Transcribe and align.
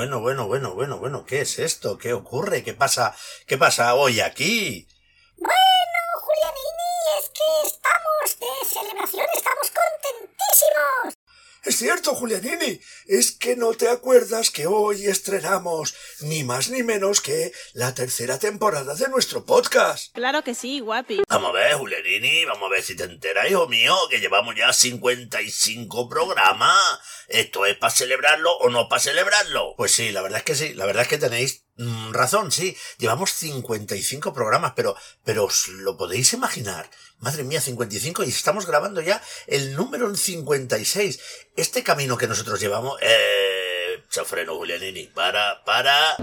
Bueno, 0.00 0.18
bueno, 0.20 0.46
bueno, 0.46 0.72
bueno, 0.72 0.96
bueno, 0.98 1.26
¿qué 1.26 1.42
es 1.42 1.58
esto? 1.58 1.98
¿Qué 1.98 2.14
ocurre? 2.14 2.64
¿Qué 2.64 2.72
pasa? 2.72 3.14
¿Qué 3.46 3.58
pasa 3.58 3.94
hoy 3.94 4.20
aquí? 4.20 4.88
Bueno, 5.36 6.00
Julianini, 6.22 7.18
es 7.18 7.28
que 7.28 7.66
estamos 7.66 8.40
de 8.40 8.66
celebración, 8.66 9.26
estamos 9.36 9.70
contentísimos. 9.70 11.19
Es 11.62 11.76
cierto, 11.76 12.14
Julianini, 12.14 12.80
es 13.06 13.32
que 13.32 13.54
no 13.54 13.74
te 13.74 13.88
acuerdas 13.88 14.50
que 14.50 14.66
hoy 14.66 15.04
estrenamos 15.04 15.94
ni 16.20 16.42
más 16.42 16.70
ni 16.70 16.82
menos 16.82 17.20
que 17.20 17.52
la 17.74 17.94
tercera 17.94 18.38
temporada 18.38 18.94
de 18.94 19.08
nuestro 19.08 19.44
podcast. 19.44 20.14
Claro 20.14 20.42
que 20.42 20.54
sí, 20.54 20.80
guapi. 20.80 21.20
Vamos 21.28 21.50
a 21.50 21.52
ver, 21.52 21.74
Julianini, 21.74 22.46
vamos 22.46 22.66
a 22.66 22.70
ver 22.70 22.82
si 22.82 22.96
te 22.96 23.04
enteras, 23.04 23.50
hijo 23.50 23.68
mío, 23.68 23.94
que 24.08 24.20
llevamos 24.20 24.54
ya 24.56 24.72
55 24.72 26.08
programas. 26.08 26.98
¿Esto 27.28 27.66
es 27.66 27.76
para 27.76 27.92
celebrarlo 27.92 28.56
o 28.56 28.70
no 28.70 28.88
para 28.88 29.02
celebrarlo? 29.02 29.74
Pues 29.76 29.92
sí, 29.92 30.12
la 30.12 30.22
verdad 30.22 30.38
es 30.38 30.44
que 30.44 30.54
sí, 30.54 30.72
la 30.72 30.86
verdad 30.86 31.02
es 31.02 31.08
que 31.08 31.18
tenéis 31.18 31.66
razón, 32.12 32.52
sí. 32.52 32.76
Llevamos 32.98 33.32
55 33.32 34.32
programas, 34.32 34.72
pero, 34.76 34.96
pero 35.24 35.44
os 35.44 35.68
lo 35.68 35.96
podéis 35.96 36.32
imaginar. 36.32 36.90
Madre 37.18 37.44
mía, 37.44 37.60
55 37.60 38.24
y 38.24 38.28
estamos 38.28 38.66
grabando 38.66 39.00
ya 39.00 39.22
el 39.46 39.74
número 39.74 40.14
56. 40.14 41.20
Este 41.56 41.82
camino 41.82 42.16
que 42.16 42.26
nosotros 42.26 42.60
llevamos, 42.60 42.98
eh, 43.02 44.02
chafreno 44.08 44.56
Julianini, 44.56 45.06
para, 45.06 45.62
para, 45.64 46.16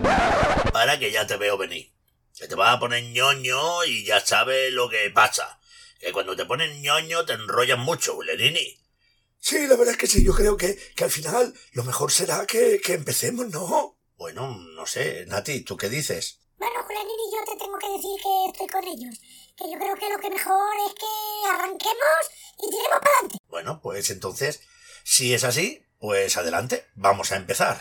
para 0.72 1.00
que 1.00 1.12
ya 1.12 1.26
te 1.26 1.38
veo 1.38 1.58
venir. 1.58 1.92
Que 2.38 2.48
te 2.48 2.56
vas 2.56 2.76
a 2.76 2.80
poner 2.80 3.04
ñoño 3.04 3.86
y 3.86 4.06
ya 4.06 4.20
sabes 4.20 4.72
lo 4.74 4.90
que 4.90 5.10
pasa. 5.10 5.60
Que 6.00 6.12
cuando 6.12 6.36
te 6.36 6.46
ponen 6.46 6.82
ñoño 6.82 7.26
te 7.26 7.34
enrollan 7.34 7.80
mucho, 7.80 8.14
Julianini. 8.14 8.80
Sí, 9.40 9.68
la 9.68 9.76
verdad 9.76 9.94
es 9.94 9.98
que 9.98 10.08
sí, 10.08 10.24
yo 10.24 10.34
creo 10.34 10.58
que, 10.58 10.78
que 10.96 11.04
al 11.04 11.12
final 11.12 11.54
lo 11.72 11.84
mejor 11.84 12.12
será 12.12 12.46
que, 12.46 12.82
que 12.84 12.94
empecemos, 12.94 13.48
¿no? 13.48 13.97
Bueno, 14.18 14.48
no 14.48 14.86
sé, 14.88 15.26
Nati, 15.28 15.62
¿tú 15.62 15.78
qué 15.78 15.90
dices? 15.90 16.40
Bueno, 16.58 16.74
Julianini, 16.84 17.24
yo 17.32 17.52
te 17.52 17.64
tengo 17.64 17.78
que 17.78 17.88
decir 17.88 18.20
que 18.24 18.46
estoy 18.52 18.68
con 18.68 18.84
ellos. 18.84 19.20
Que 19.56 19.72
yo 19.72 19.78
creo 19.78 19.96
que 19.96 20.10
lo 20.10 20.18
que 20.20 20.30
mejor 20.32 20.76
es 20.88 20.94
que 20.96 21.50
arranquemos 21.52 22.24
y 22.58 22.70
tiremos 22.70 23.00
para 23.00 23.12
adelante. 23.14 23.38
Bueno, 23.48 23.80
pues 23.80 24.10
entonces, 24.10 24.62
si 25.04 25.36
es 25.36 25.44
así, 25.44 25.86
pues 26.00 26.36
adelante, 26.36 26.88
vamos 26.96 27.32
a 27.32 27.36
empezar. 27.36 27.80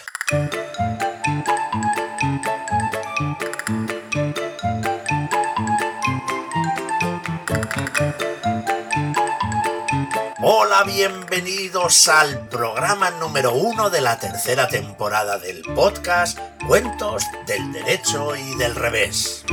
Bienvenidos 10.84 12.06
al 12.08 12.48
programa 12.48 13.10
número 13.10 13.55
uno 13.55 13.88
de 13.88 14.02
la 14.02 14.19
tercera 14.19 14.69
temporada 14.69 15.38
del 15.38 15.62
podcast 15.62 16.38
Cuentos 16.66 17.24
del 17.46 17.72
Derecho 17.72 18.36
y 18.36 18.55
del 18.56 18.74
Revés. 18.74 19.44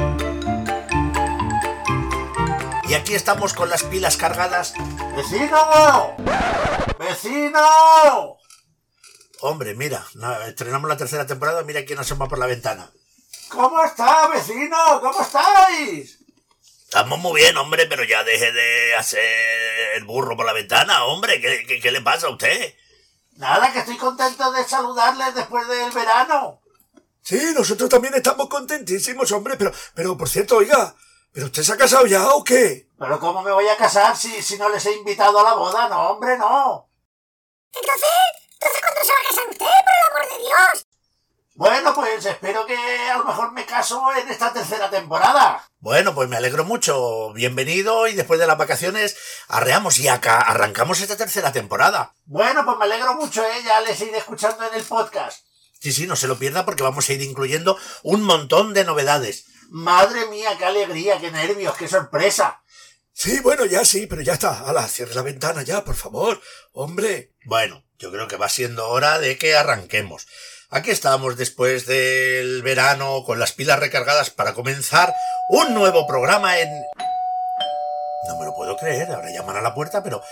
Y 2.90 2.94
aquí 2.94 3.14
estamos 3.16 3.54
con 3.54 3.70
las 3.70 3.84
pilas 3.84 4.18
cargadas. 4.18 4.74
¡Vecino! 5.16 6.16
¡Vecino! 7.00 8.38
Hombre, 9.42 9.76
mira, 9.76 10.06
estrenamos 10.46 10.90
la 10.90 10.98
tercera 10.98 11.26
temporada, 11.26 11.64
mira 11.64 11.86
quién 11.86 12.00
asoma 12.00 12.28
por 12.28 12.38
la 12.38 12.48
ventana. 12.48 12.92
¿Cómo 13.50 13.82
está, 13.82 14.28
vecino? 14.28 14.78
¿Cómo 15.00 15.22
estáis? 15.22 16.23
Estamos 16.94 17.18
muy 17.18 17.42
bien, 17.42 17.58
hombre, 17.58 17.88
pero 17.88 18.04
ya 18.04 18.24
deje 18.24 18.52
de 18.52 18.96
hacer 18.96 19.20
el 19.96 20.04
burro 20.04 20.38
por 20.38 20.46
la 20.46 20.54
ventana, 20.54 21.06
hombre. 21.06 21.42
¿Qué, 21.42 21.66
qué, 21.66 21.80
qué 21.80 21.90
le 21.90 22.02
pasa 22.02 22.28
a 22.28 22.30
usted? 22.30 22.76
Nada, 23.32 23.74
que 23.74 23.80
estoy 23.80 23.98
contento 23.98 24.52
de 24.52 24.64
saludarles 24.64 25.34
después 25.34 25.68
del 25.68 25.90
verano. 25.90 26.62
Sí, 27.24 27.40
nosotros 27.56 27.90
también 27.90 28.14
estamos 28.14 28.48
contentísimos, 28.48 29.32
hombre, 29.32 29.58
pero, 29.58 29.72
pero 29.96 30.16
por 30.16 30.30
cierto, 30.30 30.58
oiga, 30.58 30.96
¿pero 31.32 31.48
usted 31.48 31.64
se 31.64 31.74
ha 31.74 31.78
casado 31.78 32.06
ya 32.06 32.30
o 32.36 32.44
qué? 32.44 32.88
Pero 33.00 33.20
¿cómo 33.20 33.42
me 33.42 33.52
voy 33.52 33.68
a 33.70 33.76
casar 33.76 34.16
si, 34.16 34.44
si 34.44 34.60
no 34.60 34.70
les 34.70 34.86
he 34.86 34.96
invitado 34.96 35.40
a 35.40 35.44
la 35.44 35.56
boda? 35.56 35.90
No, 35.90 36.12
hombre, 36.12 36.38
no. 36.38 36.92
Entonces, 37.74 38.08
entonces 38.52 38.82
¿cuándo 38.84 39.02
se 39.02 39.12
va 39.12 39.18
a 39.18 39.30
casar 39.30 39.50
usted, 39.50 39.66
por 39.66 39.74
el 39.74 40.22
amor 40.22 40.32
de 40.32 40.44
Dios? 40.46 40.86
Bueno, 41.56 41.94
pues 41.94 42.26
espero 42.26 42.66
que 42.66 42.76
a 42.76 43.18
lo 43.20 43.26
mejor 43.26 43.52
me 43.52 43.64
caso 43.64 44.02
en 44.20 44.28
esta 44.28 44.52
tercera 44.52 44.90
temporada. 44.90 45.64
Bueno, 45.78 46.16
pues 46.16 46.28
me 46.28 46.36
alegro 46.36 46.64
mucho. 46.66 47.32
Bienvenido 47.34 48.08
y 48.08 48.14
después 48.16 48.40
de 48.40 48.48
las 48.48 48.58
vacaciones 48.58 49.16
arreamos 49.48 50.00
y 50.00 50.08
acá 50.08 50.42
arrancamos 50.42 51.00
esta 51.00 51.16
tercera 51.16 51.52
temporada. 51.52 52.16
Bueno, 52.26 52.66
pues 52.66 52.78
me 52.80 52.86
alegro 52.86 53.14
mucho, 53.14 53.46
¿eh? 53.46 53.62
Ya 53.64 53.82
les 53.82 54.02
iré 54.02 54.18
escuchando 54.18 54.68
en 54.68 54.74
el 54.74 54.84
podcast. 54.84 55.46
Sí, 55.80 55.94
sí, 55.94 56.08
no 56.08 56.16
se 56.16 56.28
lo 56.28 56.40
pierda 56.40 56.66
porque 56.66 56.82
vamos 56.82 57.08
a 57.08 57.14
ir 57.14 57.22
incluyendo 57.22 57.78
un 58.02 58.24
montón 58.24 58.74
de 58.74 58.84
novedades. 58.84 59.46
Madre 59.70 60.26
mía, 60.28 60.58
qué 60.58 60.66
alegría, 60.66 61.20
qué 61.20 61.30
nervios, 61.30 61.78
qué 61.78 61.88
sorpresa. 61.88 62.64
Sí, 63.14 63.42
bueno, 63.42 63.66
ya 63.66 63.86
sí, 63.86 64.08
pero 64.08 64.24
ya 64.24 64.34
está. 64.34 64.62
Hala, 64.62 64.88
cierre 64.88 65.14
la 65.14 65.22
ventana 65.22 65.62
ya, 65.62 65.84
por 65.84 65.94
favor. 65.94 66.42
Hombre. 66.72 67.36
Bueno, 67.46 67.86
yo 68.00 68.12
creo 68.12 68.28
que 68.28 68.38
va 68.38 68.50
siendo 68.50 68.90
hora 68.90 69.20
de 69.20 69.38
que 69.38 69.56
arranquemos. 69.56 70.26
Aquí 70.74 70.90
estamos 70.90 71.38
después 71.38 71.86
del 71.86 72.64
verano 72.64 73.24
con 73.26 73.38
las 73.38 73.52
pilas 73.52 73.80
recargadas 73.80 74.32
para 74.32 74.56
comenzar 74.56 75.14
un 75.50 75.74
nuevo 75.76 76.08
programa 76.08 76.58
en... 76.60 76.68
No 78.28 78.40
me 78.40 78.46
lo 78.46 78.56
puedo 78.56 78.76
creer, 78.78 79.12
ahora 79.12 79.30
llaman 79.30 79.58
a 79.58 79.62
la 79.62 79.76
puerta, 79.76 80.02
pero... 80.02 80.24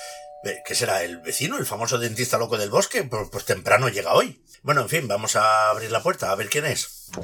eh, 0.43 0.63
¿Qué 0.65 0.73
será? 0.73 1.03
¿El 1.03 1.19
vecino? 1.19 1.57
¿El 1.59 1.67
famoso 1.67 1.99
dentista 1.99 2.39
loco 2.39 2.57
del 2.57 2.71
bosque? 2.71 3.03
Pues, 3.03 3.29
pues 3.31 3.45
temprano 3.45 3.89
llega 3.89 4.13
hoy. 4.13 4.43
Bueno, 4.63 4.81
en 4.81 4.89
fin, 4.89 5.07
vamos 5.07 5.35
a 5.35 5.69
abrir 5.69 5.91
la 5.91 6.01
puerta, 6.01 6.31
a 6.31 6.35
ver 6.35 6.49
quién 6.49 6.65
es. 6.65 7.09
Hola, 7.15 7.23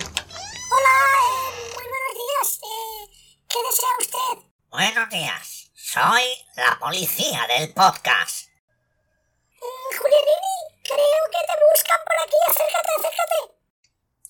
eh, 1.24 1.74
muy 1.74 1.86
buenos 1.88 2.14
días. 2.14 2.60
Eh, 2.62 3.10
¿Qué 3.50 3.58
desea 3.68 3.90
usted? 4.00 4.46
Buenos 4.70 5.10
días. 5.10 5.72
Soy 5.74 6.24
la 6.56 6.78
policía 6.80 7.48
del 7.48 7.74
podcast. 7.74 8.48
Eh, 9.56 9.98
Julianini, 9.98 10.67
creo 10.88 11.24
que 11.32 11.46
te 11.46 11.56
buscan 11.70 12.00
por 12.06 12.16
aquí. 12.24 12.38
Acércate, 12.48 12.90
acércate. 12.98 13.58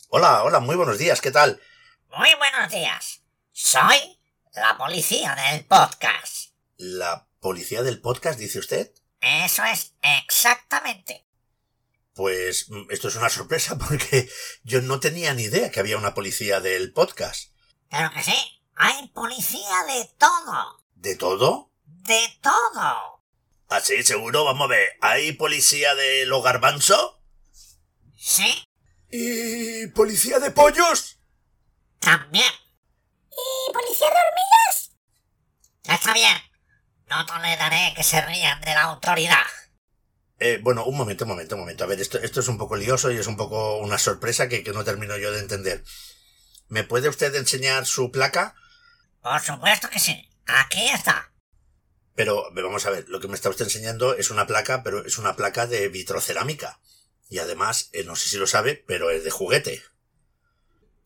Hola, 0.09 0.44
hola, 0.44 0.59
muy 0.59 0.75
buenos 0.75 0.97
días, 0.97 1.22
¿qué 1.22 1.31
tal? 1.31 1.62
Muy 2.09 2.34
buenos 2.35 2.72
días. 2.72 3.22
Soy 3.51 4.19
la 4.53 4.78
policía 4.78 5.35
del 5.35 5.66
podcast. 5.66 6.51
¿La 6.78 7.28
policía 7.40 7.84
del 7.84 8.01
podcast, 8.01 8.40
dice 8.40 8.59
usted? 8.59 8.91
Eso 9.22 9.63
es 9.66 9.94
exactamente. 10.01 11.25
Pues 12.13 12.69
mm, 12.69 12.89
esto 12.89 13.09
es 13.09 13.16
una 13.16 13.29
sorpresa 13.29 13.78
porque 13.88 14.29
yo 14.63 14.81
no 14.81 15.00
tenía 15.00 15.34
ni 15.34 15.44
idea 15.44 15.69
que 15.69 15.79
había 15.79 15.97
una 15.97 16.16
policía 16.16 16.59
del 16.59 16.91
podcast. 16.91 17.51
Pero 17.89 18.09
que 18.12 18.24
sí, 18.24 18.62
hay 18.75 19.07
policía 19.09 19.84
de 19.88 20.06
todo. 20.18 20.84
¿De 20.95 21.16
todo? 21.16 21.72
De 21.85 22.39
todo. 22.41 23.16
¿Ah, 23.69 23.81
sí? 23.81 24.01
¿Seguro? 24.03 24.45
Vamos 24.45 24.66
a 24.66 24.69
ver. 24.69 24.89
¿Hay 25.01 25.33
policía 25.33 25.94
de 25.95 26.25
los 26.25 26.44
garbanzos? 26.44 27.16
Sí, 28.17 28.63
¿Y 29.09 29.88
policía 29.88 30.39
de 30.39 30.51
pollos? 30.51 31.19
también. 32.00 32.51
¿Y 33.31 33.73
policía 33.73 34.07
de 34.07 34.16
hormigas? 34.16 34.91
Ya 35.83 35.95
está 35.95 36.13
bien. 36.13 36.38
No 37.09 37.25
toleraré 37.25 37.94
que 37.95 38.03
se 38.03 38.22
rían 38.22 38.59
de 38.61 38.73
la 38.73 38.83
autoridad. 38.83 39.45
Eh, 40.39 40.59
bueno, 40.61 40.83
un 40.85 40.97
momento, 40.97 41.23
un 41.23 41.29
momento, 41.29 41.56
un 41.56 41.61
momento. 41.61 41.83
A 41.83 41.88
ver, 41.88 42.00
esto, 42.01 42.19
esto 42.19 42.41
es 42.41 42.47
un 42.47 42.57
poco 42.57 42.75
lioso 42.75 43.11
y 43.11 43.17
es 43.17 43.27
un 43.27 43.38
poco 43.38 43.77
una 43.77 43.97
sorpresa 43.97 44.47
que, 44.50 44.63
que 44.63 44.72
no 44.73 44.83
termino 44.83 45.17
yo 45.17 45.31
de 45.31 45.39
entender. 45.39 45.83
¿Me 46.67 46.83
puede 46.83 47.07
usted 47.09 47.33
enseñar 47.35 47.85
su 47.85 48.12
placa? 48.12 48.56
Por 49.21 49.39
supuesto 49.42 49.89
que 49.89 50.00
sí. 50.00 50.30
Aquí 50.45 50.88
está. 50.89 51.31
Pero 52.18 52.50
vamos 52.52 52.84
a 52.88 52.90
ver, 52.90 53.08
lo 53.10 53.19
que 53.19 53.28
me 53.28 53.36
está 53.36 53.48
usted 53.48 53.66
enseñando 53.66 54.16
es 54.16 54.31
una 54.31 54.48
placa, 54.48 54.81
pero 54.81 55.06
es 55.06 55.19
una 55.19 55.36
placa 55.36 55.68
de 55.68 55.88
vitrocerámica. 55.88 56.80
Y 57.30 57.38
además, 57.38 57.92
eh, 57.94 58.06
no 58.06 58.16
sé 58.16 58.28
si 58.28 58.38
lo 58.38 58.48
sabe, 58.48 58.84
pero 58.88 59.12
es 59.12 59.24
de 59.24 59.30
juguete. 59.30 59.84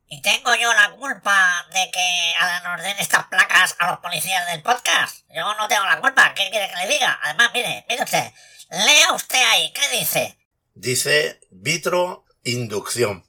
¿Y 0.08 0.22
tengo 0.22 0.56
yo 0.56 0.72
la 0.74 0.92
culpa 0.92 1.68
de 1.74 1.92
que 1.92 2.34
nos 2.64 2.82
den 2.82 2.98
estas 2.98 3.28
placas 3.28 3.76
a 3.80 3.92
los 3.92 4.00
policías 4.00 4.48
del 4.54 4.64
podcast? 4.64 5.26
Yo 5.36 5.54
no 5.56 5.68
tengo 5.68 5.84
la 5.84 6.00
culpa. 6.00 6.34
¿Qué 6.34 6.50
quiere 6.50 6.70
que 6.70 6.78
le 6.78 6.94
diga? 6.94 7.20
Además, 7.22 7.52
mire, 7.54 7.86
mire 7.90 8.04
usted. 8.04 8.32
Lea 8.70 9.12
usted 9.12 9.44
ahí. 9.50 9.74
¿Qué 9.74 10.00
dice? 10.00 10.38
Dice 10.76 11.42
vitro 11.50 12.24
inducción. 12.44 13.26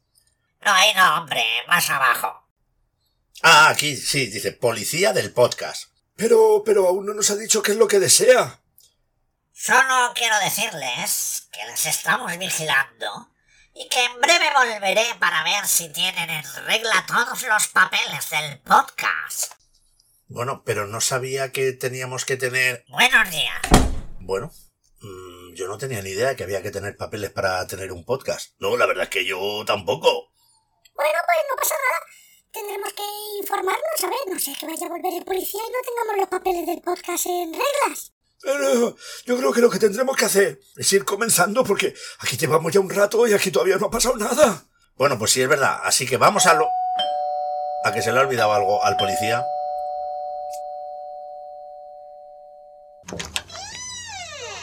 No, 0.64 0.72
ahí 0.72 0.94
no, 0.94 1.16
hombre. 1.18 1.44
Más 1.66 1.90
abajo. 1.90 2.48
Ah, 3.42 3.70
aquí 3.70 3.96
sí, 3.96 4.28
dice 4.28 4.52
policía 4.52 5.12
del 5.12 5.32
podcast. 5.32 5.91
Pero, 6.16 6.62
pero 6.64 6.86
aún 6.88 7.06
no 7.06 7.14
nos 7.14 7.30
ha 7.30 7.36
dicho 7.36 7.62
qué 7.62 7.72
es 7.72 7.78
lo 7.78 7.88
que 7.88 7.98
desea. 7.98 8.60
Solo 9.52 10.12
quiero 10.14 10.38
decirles 10.40 11.48
que 11.52 11.64
les 11.66 11.86
estamos 11.86 12.36
vigilando 12.38 13.30
y 13.74 13.88
que 13.88 14.04
en 14.04 14.20
breve 14.20 14.50
volveré 14.54 15.06
para 15.18 15.44
ver 15.44 15.66
si 15.66 15.88
tienen 15.90 16.28
en 16.30 16.44
regla 16.66 17.04
todos 17.06 17.42
los 17.42 17.68
papeles 17.68 18.30
del 18.30 18.58
podcast. 18.60 19.54
Bueno, 20.26 20.62
pero 20.64 20.86
no 20.86 21.00
sabía 21.00 21.52
que 21.52 21.72
teníamos 21.72 22.24
que 22.24 22.36
tener... 22.36 22.84
Buenos 22.88 23.30
días. 23.30 23.60
Bueno, 24.20 24.50
mm, 25.00 25.54
yo 25.54 25.68
no 25.68 25.78
tenía 25.78 26.02
ni 26.02 26.10
idea 26.10 26.28
de 26.28 26.36
que 26.36 26.44
había 26.44 26.62
que 26.62 26.70
tener 26.70 26.96
papeles 26.96 27.30
para 27.30 27.66
tener 27.66 27.92
un 27.92 28.04
podcast. 28.04 28.54
No, 28.58 28.76
la 28.76 28.86
verdad 28.86 29.04
es 29.04 29.10
que 29.10 29.24
yo 29.24 29.64
tampoco. 29.66 30.32
Bueno, 30.94 31.18
pues 31.26 31.38
no 31.50 31.56
pasa 31.56 31.74
nada. 31.74 32.00
Tendremos 32.52 32.92
que 32.92 33.02
informarnos, 33.40 34.04
a 34.04 34.06
ver, 34.08 34.18
no 34.28 34.38
sé, 34.38 34.52
que 34.58 34.66
vaya 34.66 34.86
a 34.86 34.90
volver 34.90 35.14
el 35.14 35.24
policía 35.24 35.60
y 35.66 35.72
no 35.72 35.78
tengamos 35.82 36.16
los 36.20 36.28
papeles 36.28 36.66
del 36.66 36.82
podcast 36.82 37.24
en 37.24 37.52
reglas. 37.52 38.12
Pero 38.42 38.96
yo 39.24 39.38
creo 39.38 39.52
que 39.52 39.60
lo 39.62 39.70
que 39.70 39.78
tendremos 39.78 40.16
que 40.16 40.26
hacer 40.26 40.60
es 40.76 40.92
ir 40.92 41.04
comenzando 41.04 41.64
porque 41.64 41.94
aquí 42.18 42.36
llevamos 42.36 42.72
ya 42.72 42.80
un 42.80 42.90
rato 42.90 43.26
y 43.26 43.32
aquí 43.32 43.50
todavía 43.50 43.78
no 43.78 43.86
ha 43.86 43.90
pasado 43.90 44.16
nada. 44.16 44.64
Bueno, 44.96 45.18
pues 45.18 45.30
sí, 45.30 45.40
es 45.40 45.48
verdad. 45.48 45.80
Así 45.82 46.06
que 46.06 46.18
vamos 46.18 46.44
a 46.46 46.54
lo... 46.54 46.68
¿A 47.84 47.92
que 47.92 48.02
se 48.02 48.12
le 48.12 48.18
ha 48.18 48.22
olvidado 48.22 48.52
algo 48.52 48.84
al 48.84 48.96
policía? 48.96 49.42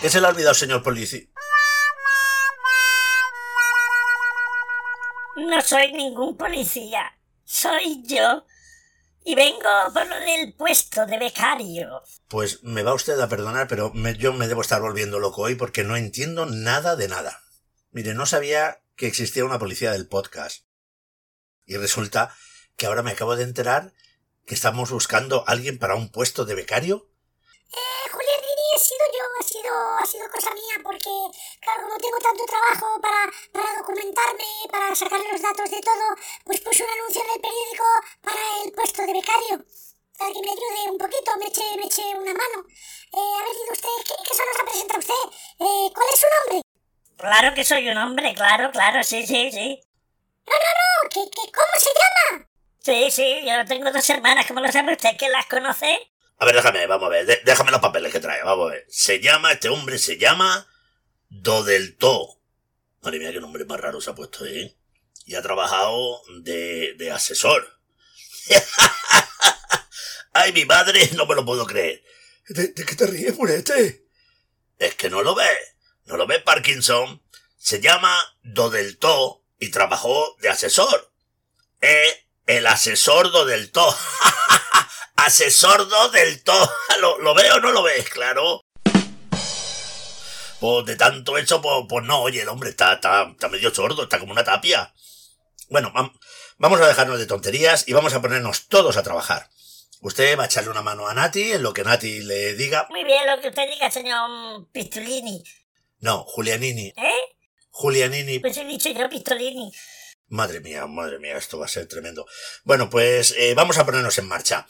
¿Qué 0.02 0.10
se 0.10 0.22
le 0.22 0.28
ha 0.28 0.30
olvidado, 0.30 0.54
señor 0.54 0.84
policía? 0.84 1.22
No 5.38 5.62
soy 5.62 5.92
ningún 5.94 6.38
policía. 6.38 7.19
Soy 7.50 8.04
yo. 8.06 8.46
Y 9.26 9.34
vengo 9.34 9.60
por 9.92 10.08
del 10.08 10.54
puesto 10.54 11.08
de 11.08 11.18
becario. 11.18 12.04
Pues 12.28 12.64
me 12.64 12.84
va 12.84 12.94
usted 12.94 13.20
a 13.20 13.28
perdonar, 13.28 13.68
pero 13.68 13.92
yo 14.20 14.34
me 14.34 14.48
debo 14.48 14.62
estar 14.62 14.80
volviendo 14.82 15.20
loco 15.20 15.42
hoy 15.42 15.56
porque 15.56 15.84
no 15.84 15.98
entiendo 15.98 16.46
nada 16.46 16.96
de 16.96 17.08
nada. 17.08 17.42
Mire, 17.90 18.14
no 18.14 18.28
sabía 18.28 18.84
que 18.96 19.08
existía 19.08 19.46
una 19.46 19.58
policía 19.58 19.92
del 19.92 20.08
podcast. 20.08 20.66
Y 21.66 21.78
resulta 21.78 22.36
que 22.78 22.86
ahora 22.86 23.02
me 23.02 23.12
acabo 23.12 23.36
de 23.36 23.44
enterar 23.44 23.94
que 24.46 24.54
estamos 24.54 24.92
buscando 24.92 25.44
a 25.48 25.52
alguien 25.52 25.80
para 25.80 25.96
un 25.96 26.10
puesto 26.10 26.46
de 26.46 26.54
becario. 26.54 27.09
Sido, 29.70 29.98
ha 29.98 30.06
sido 30.06 30.30
cosa 30.30 30.52
mía, 30.54 30.76
porque, 30.84 31.10
claro, 31.62 31.84
como 31.84 31.98
tengo 31.98 32.18
tanto 32.18 32.46
trabajo 32.46 33.02
para, 33.02 33.32
para 33.52 33.78
documentarme, 33.78 34.46
para 34.72 34.96
sacar 34.96 35.20
los 35.20 35.42
datos 35.42 35.70
de 35.70 35.82
todo, 35.82 36.16
pues 36.46 36.62
puse 36.62 36.84
un 36.84 36.90
anuncio 36.90 37.22
en 37.22 37.30
el 37.36 37.42
periódico 37.42 37.86
para 38.22 38.64
el 38.64 38.72
puesto 38.72 39.02
de 39.04 39.14
becario. 39.14 39.66
Para 40.18 40.34
que 40.34 40.42
me 40.42 40.52
ayude 40.52 40.92
un 40.92 40.98
poquito, 40.98 41.38
me 41.38 41.46
eche, 41.46 41.64
me 41.78 41.86
eche 41.86 42.04
una 42.16 42.34
mano. 42.34 42.66
Eh, 42.68 43.34
a 43.40 43.44
ver, 43.44 43.56
diga 43.56 43.74
usted, 43.74 43.96
¿qué, 44.06 44.14
qué 44.28 44.36
se 44.36 44.44
nos 44.46 44.60
ha 44.60 44.66
presentado 44.66 45.00
usted? 45.00 45.24
Eh, 45.60 45.90
¿Cuál 45.94 46.08
es 46.14 46.20
su 46.20 46.28
nombre? 46.36 46.62
Claro 47.18 47.56
que 47.56 47.64
soy 47.64 47.90
un 47.90 47.98
hombre, 47.98 48.34
claro, 48.34 48.72
claro, 48.72 49.04
sí, 49.04 49.26
sí, 49.26 49.52
sí. 49.52 49.82
No, 50.46 50.54
no, 50.54 50.70
no, 50.80 51.10
¿qué, 51.10 51.22
qué, 51.32 51.52
¿cómo 51.52 51.76
se 51.78 51.90
llama? 52.00 52.48
Sí, 52.80 53.12
sí, 53.12 53.42
yo 53.46 53.66
tengo 53.66 53.92
dos 53.92 54.10
hermanas, 54.10 54.46
¿cómo 54.48 54.62
lo 54.62 54.72
sabe 54.72 54.94
usted? 54.94 55.16
¿Quién 55.18 55.32
las 55.32 55.46
conoce? 55.46 56.12
A 56.40 56.46
ver, 56.46 56.56
déjame, 56.56 56.88
vamos 56.88 57.08
a 57.08 57.10
ver, 57.10 57.26
de- 57.26 57.42
déjame 57.44 57.72
los 57.72 57.82
papeles 57.82 58.12
que 58.14 58.20
trae, 58.20 58.42
vamos 58.44 58.70
a 58.70 58.74
ver. 58.74 58.86
Se 58.90 59.20
llama, 59.20 59.52
este 59.52 59.70
hombre 59.70 59.98
se 59.98 60.18
llama 60.18 60.68
Dodelto. 61.30 62.40
Madre 63.02 63.20
mía, 63.20 63.32
qué 63.32 63.40
nombre 63.42 63.66
más 63.66 63.80
raro 63.80 64.00
se 64.02 64.10
ha 64.10 64.16
puesto, 64.16 64.46
¿eh? 64.46 64.76
Y 65.26 65.36
ha 65.36 65.42
trabajado 65.42 66.22
de, 66.42 66.94
de 66.98 67.12
asesor. 67.12 67.80
Ay, 70.34 70.54
mi 70.54 70.66
madre, 70.66 71.10
no 71.14 71.26
me 71.26 71.36
lo 71.36 71.46
puedo 71.46 71.66
creer. 71.66 72.04
¿De, 72.48 72.70
de 72.70 72.86
qué 72.86 72.96
te 72.96 73.06
ríes, 73.06 73.34
Purete? 73.34 74.06
Es 74.78 74.96
que 74.96 75.10
no 75.10 75.22
lo 75.22 75.36
ve. 75.36 75.50
No 76.06 76.18
lo 76.18 76.26
ve 76.26 76.40
Parkinson. 76.40 77.22
Se 77.58 77.82
llama 77.82 78.18
Dodelto 78.42 79.44
y 79.60 79.70
trabajó 79.70 80.36
de 80.40 80.50
asesor. 80.50 81.12
Eh, 81.82 82.26
el 82.46 82.66
asesor 82.66 83.32
Dodelto. 85.20 85.26
asesor 85.26 85.88
Dodelto. 85.90 86.54
¿Lo, 87.02 87.18
¿Lo 87.20 87.34
ve 87.34 87.52
o 87.52 87.60
no 87.60 87.72
lo 87.72 87.84
ves? 87.84 88.10
Claro. 88.10 88.62
Pues 90.60 90.86
de 90.86 90.96
tanto 90.98 91.38
eso, 91.38 91.62
pues, 91.62 91.74
pues 91.88 92.06
no, 92.06 92.22
oye, 92.22 92.42
el 92.42 92.50
hombre 92.50 92.72
está, 92.72 92.94
está, 92.94 93.30
está 93.32 93.48
medio 93.48 93.74
sordo, 93.74 94.04
está 94.04 94.20
como 94.20 94.34
una 94.34 94.44
tapia. 94.44 94.94
Bueno, 95.70 95.92
vam- 95.94 96.12
vamos 96.58 96.82
a 96.82 96.88
dejarnos 96.88 97.18
de 97.18 97.26
tonterías 97.28 97.88
y 97.88 97.94
vamos 97.94 98.14
a 98.14 98.22
ponernos 98.22 98.68
todos 98.68 98.98
a 98.98 99.04
trabajar. 99.04 99.50
Usted 100.02 100.38
va 100.38 100.44
a 100.44 100.46
echarle 100.48 100.70
una 100.70 100.82
mano 100.82 101.08
a 101.08 101.14
Nati 101.14 101.54
en 101.54 101.64
lo 101.64 101.74
que 101.74 101.84
Nati 101.84 102.22
le 102.22 102.56
diga. 102.56 102.88
Muy 102.90 103.04
bien 103.06 103.26
lo 103.26 103.40
que 103.42 103.50
usted 103.50 103.70
diga, 103.70 103.90
señor 103.92 104.68
Pistolini. 104.72 105.44
No, 106.00 106.24
Julianini. 106.24 106.94
¿Eh? 106.96 107.36
Julianini. 107.70 108.40
Pues 108.40 108.58
he 108.58 108.66
dicho 108.66 108.90
yo 108.90 109.10
Pistolini. 109.10 109.72
Madre 110.28 110.60
mía, 110.60 110.86
madre 110.88 111.20
mía, 111.20 111.38
esto 111.38 111.58
va 111.58 111.66
a 111.66 111.70
ser 111.70 111.88
tremendo. 111.88 112.26
Bueno, 112.64 112.90
pues 112.90 113.34
eh, 113.38 113.54
vamos 113.56 113.78
a 113.78 113.86
ponernos 113.86 114.18
en 114.18 114.28
marcha. 114.28 114.68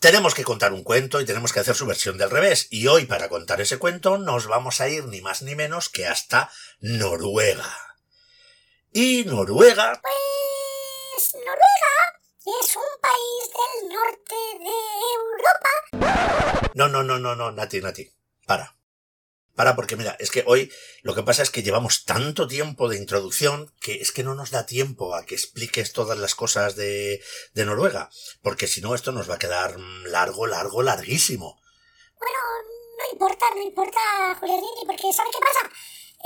Tenemos 0.00 0.34
que 0.34 0.44
contar 0.44 0.72
un 0.72 0.82
cuento 0.82 1.20
y 1.20 1.26
tenemos 1.26 1.52
que 1.52 1.60
hacer 1.60 1.76
su 1.76 1.84
versión 1.84 2.16
del 2.16 2.30
revés. 2.30 2.68
Y 2.70 2.86
hoy, 2.86 3.04
para 3.04 3.28
contar 3.28 3.60
ese 3.60 3.78
cuento, 3.78 4.16
nos 4.16 4.46
vamos 4.46 4.80
a 4.80 4.88
ir 4.88 5.04
ni 5.04 5.20
más 5.20 5.42
ni 5.42 5.54
menos 5.54 5.90
que 5.90 6.06
hasta 6.06 6.50
Noruega. 6.80 7.70
Y 8.94 9.24
Noruega, 9.24 10.00
Pues 10.00 11.34
Noruega 11.34 12.20
es 12.46 12.76
un 12.76 13.00
país 13.02 13.50
del 13.60 13.88
norte 13.90 14.34
de 14.58 14.70
Europa. 16.00 16.70
No, 16.74 16.88
no, 16.88 17.02
no, 17.02 17.18
no, 17.18 17.36
no, 17.36 17.52
Nati, 17.52 17.82
Nati. 17.82 18.10
Para. 18.46 18.79
Para, 19.54 19.76
porque 19.76 19.96
mira, 19.96 20.16
es 20.18 20.30
que 20.30 20.44
hoy 20.46 20.72
lo 21.02 21.14
que 21.14 21.22
pasa 21.22 21.42
es 21.42 21.50
que 21.50 21.62
llevamos 21.62 22.04
tanto 22.04 22.46
tiempo 22.46 22.88
de 22.88 22.96
introducción 22.96 23.72
que 23.80 24.00
es 24.00 24.12
que 24.12 24.22
no 24.22 24.34
nos 24.34 24.50
da 24.50 24.66
tiempo 24.66 25.14
a 25.14 25.26
que 25.26 25.34
expliques 25.34 25.92
todas 25.92 26.16
las 26.18 26.34
cosas 26.34 26.76
de, 26.76 27.22
de 27.54 27.64
Noruega. 27.64 28.10
Porque 28.42 28.66
si 28.66 28.80
no, 28.80 28.94
esto 28.94 29.12
nos 29.12 29.28
va 29.28 29.34
a 29.34 29.38
quedar 29.38 29.78
mm, 29.78 30.06
largo, 30.06 30.46
largo, 30.46 30.82
larguísimo. 30.82 31.60
Bueno, 32.18 32.38
no 32.98 33.12
importa, 33.12 33.46
no 33.54 33.62
importa, 33.62 34.00
Julianini, 34.38 34.86
porque 34.86 35.12
¿sabe 35.12 35.30
qué 35.32 35.38
pasa? 35.40 35.74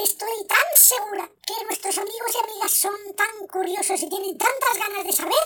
Estoy 0.02 0.46
tan 0.48 0.66
segura 0.74 1.30
que 1.46 1.64
nuestros 1.66 1.98
amigos 1.98 2.32
y 2.34 2.50
amigas 2.50 2.72
son 2.72 2.96
tan 3.16 3.46
curiosos 3.46 4.02
y 4.02 4.08
tienen 4.08 4.36
tantas 4.36 4.76
ganas 4.76 5.04
de 5.06 5.12
saber 5.12 5.44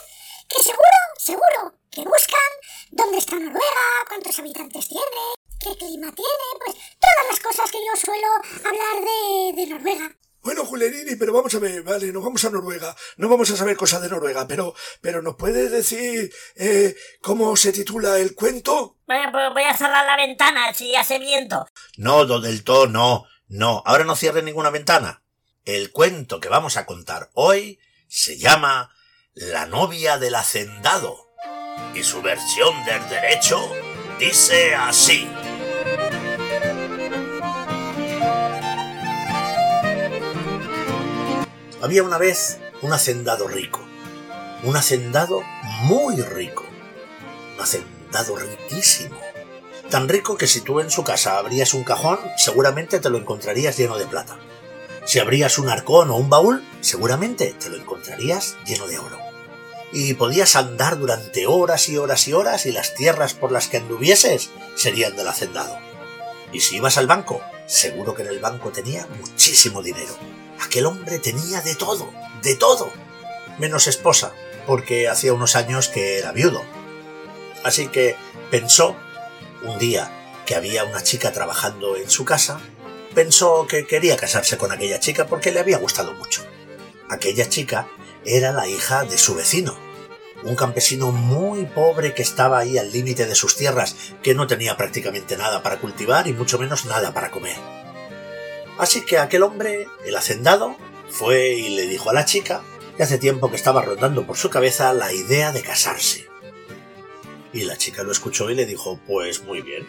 que 0.48 0.62
seguro, 0.62 0.98
seguro 1.18 1.74
que 1.90 2.00
buscan 2.00 2.50
dónde 2.90 3.18
está 3.18 3.36
Noruega, 3.36 4.06
cuántos 4.08 4.38
habitantes 4.38 4.88
tiene, 4.88 5.37
qué 5.68 5.86
clima 5.86 6.12
tiene, 6.12 6.64
pues 6.64 6.76
todas 6.98 7.26
las 7.30 7.40
cosas 7.40 7.70
que 7.70 7.78
yo 7.78 7.96
suelo 8.00 8.26
hablar 8.64 9.04
de, 9.04 9.52
de 9.60 9.66
Noruega. 9.66 10.16
Bueno, 10.40 10.64
Julianini, 10.64 11.16
pero 11.16 11.32
vamos 11.32 11.54
a 11.54 11.58
ver, 11.58 11.82
vale, 11.82 12.12
nos 12.12 12.24
vamos 12.24 12.44
a 12.44 12.50
Noruega. 12.50 12.96
No 13.16 13.28
vamos 13.28 13.50
a 13.50 13.56
saber 13.56 13.76
cosas 13.76 14.00
de 14.00 14.08
Noruega, 14.08 14.46
pero, 14.46 14.74
pero 15.00 15.20
¿nos 15.20 15.34
puedes 15.34 15.70
decir 15.70 16.32
eh, 16.56 16.94
cómo 17.20 17.56
se 17.56 17.72
titula 17.72 18.18
el 18.18 18.34
cuento? 18.34 18.96
Bueno, 19.06 19.30
pues 19.32 19.52
voy 19.52 19.64
a 19.64 19.76
cerrar 19.76 20.06
la 20.06 20.16
ventana 20.16 20.72
si 20.72 20.94
hace 20.94 21.18
viento. 21.18 21.66
No, 21.96 22.24
do 22.24 22.40
del 22.40 22.64
todo, 22.64 22.86
no, 22.86 23.26
no. 23.48 23.82
Ahora 23.84 24.04
no 24.04 24.16
cierre 24.16 24.42
ninguna 24.42 24.70
ventana. 24.70 25.22
El 25.64 25.92
cuento 25.92 26.40
que 26.40 26.48
vamos 26.48 26.76
a 26.76 26.86
contar 26.86 27.30
hoy 27.34 27.78
se 28.06 28.38
llama 28.38 28.94
La 29.34 29.66
novia 29.66 30.18
del 30.18 30.36
hacendado. 30.36 31.28
Y 31.94 32.04
su 32.04 32.22
versión 32.22 32.84
del 32.84 33.06
derecho 33.08 33.70
dice 34.18 34.74
así. 34.74 35.28
Había 41.80 42.02
una 42.02 42.18
vez 42.18 42.58
un 42.82 42.92
hacendado 42.92 43.46
rico. 43.46 43.80
Un 44.64 44.76
hacendado 44.76 45.42
muy 45.82 46.20
rico. 46.20 46.64
Un 47.54 47.62
hacendado 47.62 48.34
riquísimo. 48.36 49.16
Tan 49.88 50.08
rico 50.08 50.36
que 50.36 50.48
si 50.48 50.60
tú 50.60 50.80
en 50.80 50.90
su 50.90 51.04
casa 51.04 51.38
abrías 51.38 51.74
un 51.74 51.84
cajón, 51.84 52.18
seguramente 52.36 52.98
te 52.98 53.10
lo 53.10 53.18
encontrarías 53.18 53.76
lleno 53.76 53.96
de 53.96 54.06
plata. 54.06 54.38
Si 55.06 55.20
abrías 55.20 55.56
un 55.58 55.68
arcón 55.68 56.10
o 56.10 56.16
un 56.16 56.28
baúl, 56.28 56.64
seguramente 56.80 57.54
te 57.56 57.70
lo 57.70 57.76
encontrarías 57.76 58.56
lleno 58.66 58.88
de 58.88 58.98
oro. 58.98 59.18
Y 59.92 60.14
podías 60.14 60.56
andar 60.56 60.98
durante 60.98 61.46
horas 61.46 61.88
y 61.88 61.96
horas 61.96 62.26
y 62.26 62.32
horas 62.32 62.66
y 62.66 62.72
las 62.72 62.94
tierras 62.94 63.34
por 63.34 63.52
las 63.52 63.68
que 63.68 63.76
anduvieses 63.76 64.50
serían 64.74 65.14
del 65.14 65.28
hacendado. 65.28 65.78
Y 66.52 66.58
si 66.58 66.76
ibas 66.76 66.98
al 66.98 67.06
banco, 67.06 67.40
seguro 67.66 68.14
que 68.14 68.22
en 68.22 68.28
el 68.28 68.40
banco 68.40 68.70
tenía 68.70 69.06
muchísimo 69.06 69.80
dinero. 69.80 70.14
Aquel 70.60 70.86
hombre 70.86 71.18
tenía 71.18 71.60
de 71.60 71.74
todo, 71.74 72.12
de 72.42 72.54
todo. 72.54 72.92
Menos 73.58 73.86
esposa, 73.86 74.32
porque 74.66 75.08
hacía 75.08 75.32
unos 75.32 75.56
años 75.56 75.88
que 75.88 76.18
era 76.18 76.32
viudo. 76.32 76.62
Así 77.64 77.88
que 77.88 78.16
pensó 78.50 78.96
un 79.62 79.78
día 79.78 80.10
que 80.46 80.54
había 80.54 80.84
una 80.84 81.02
chica 81.02 81.32
trabajando 81.32 81.96
en 81.96 82.08
su 82.08 82.24
casa, 82.24 82.60
pensó 83.14 83.66
que 83.66 83.86
quería 83.86 84.16
casarse 84.16 84.56
con 84.56 84.72
aquella 84.72 85.00
chica 85.00 85.26
porque 85.26 85.52
le 85.52 85.60
había 85.60 85.78
gustado 85.78 86.12
mucho. 86.14 86.44
Aquella 87.10 87.48
chica 87.48 87.88
era 88.24 88.52
la 88.52 88.68
hija 88.68 89.04
de 89.04 89.18
su 89.18 89.34
vecino, 89.34 89.76
un 90.44 90.54
campesino 90.54 91.10
muy 91.10 91.64
pobre 91.64 92.14
que 92.14 92.22
estaba 92.22 92.58
ahí 92.58 92.78
al 92.78 92.92
límite 92.92 93.26
de 93.26 93.34
sus 93.34 93.56
tierras, 93.56 93.96
que 94.22 94.34
no 94.34 94.46
tenía 94.46 94.76
prácticamente 94.76 95.36
nada 95.36 95.62
para 95.62 95.78
cultivar 95.78 96.28
y 96.28 96.32
mucho 96.32 96.58
menos 96.58 96.84
nada 96.84 97.12
para 97.12 97.30
comer. 97.30 97.56
Así 98.78 99.04
que 99.04 99.18
aquel 99.18 99.42
hombre, 99.42 99.88
el 100.06 100.16
hacendado, 100.16 100.76
fue 101.10 101.50
y 101.50 101.70
le 101.70 101.86
dijo 101.86 102.10
a 102.10 102.12
la 102.14 102.24
chica 102.24 102.62
que 102.96 103.02
hace 103.02 103.18
tiempo 103.18 103.50
que 103.50 103.56
estaba 103.56 103.82
rondando 103.82 104.26
por 104.26 104.36
su 104.36 104.50
cabeza 104.50 104.92
la 104.92 105.12
idea 105.12 105.52
de 105.52 105.62
casarse. 105.62 106.28
Y 107.52 107.64
la 107.64 107.76
chica 107.76 108.02
lo 108.02 108.12
escuchó 108.12 108.50
y 108.50 108.54
le 108.54 108.66
dijo, 108.66 109.00
pues 109.06 109.42
muy 109.42 109.62
bien. 109.62 109.88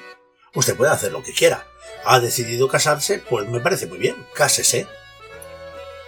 Usted 0.53 0.75
puede 0.75 0.91
hacer 0.91 1.11
lo 1.11 1.21
que 1.21 1.33
quiera. 1.33 1.67
Ha 2.03 2.19
decidido 2.19 2.67
casarse, 2.67 3.19
pues 3.19 3.47
me 3.47 3.59
parece 3.59 3.85
muy 3.87 3.99
bien, 3.99 4.15
cásese. 4.33 4.87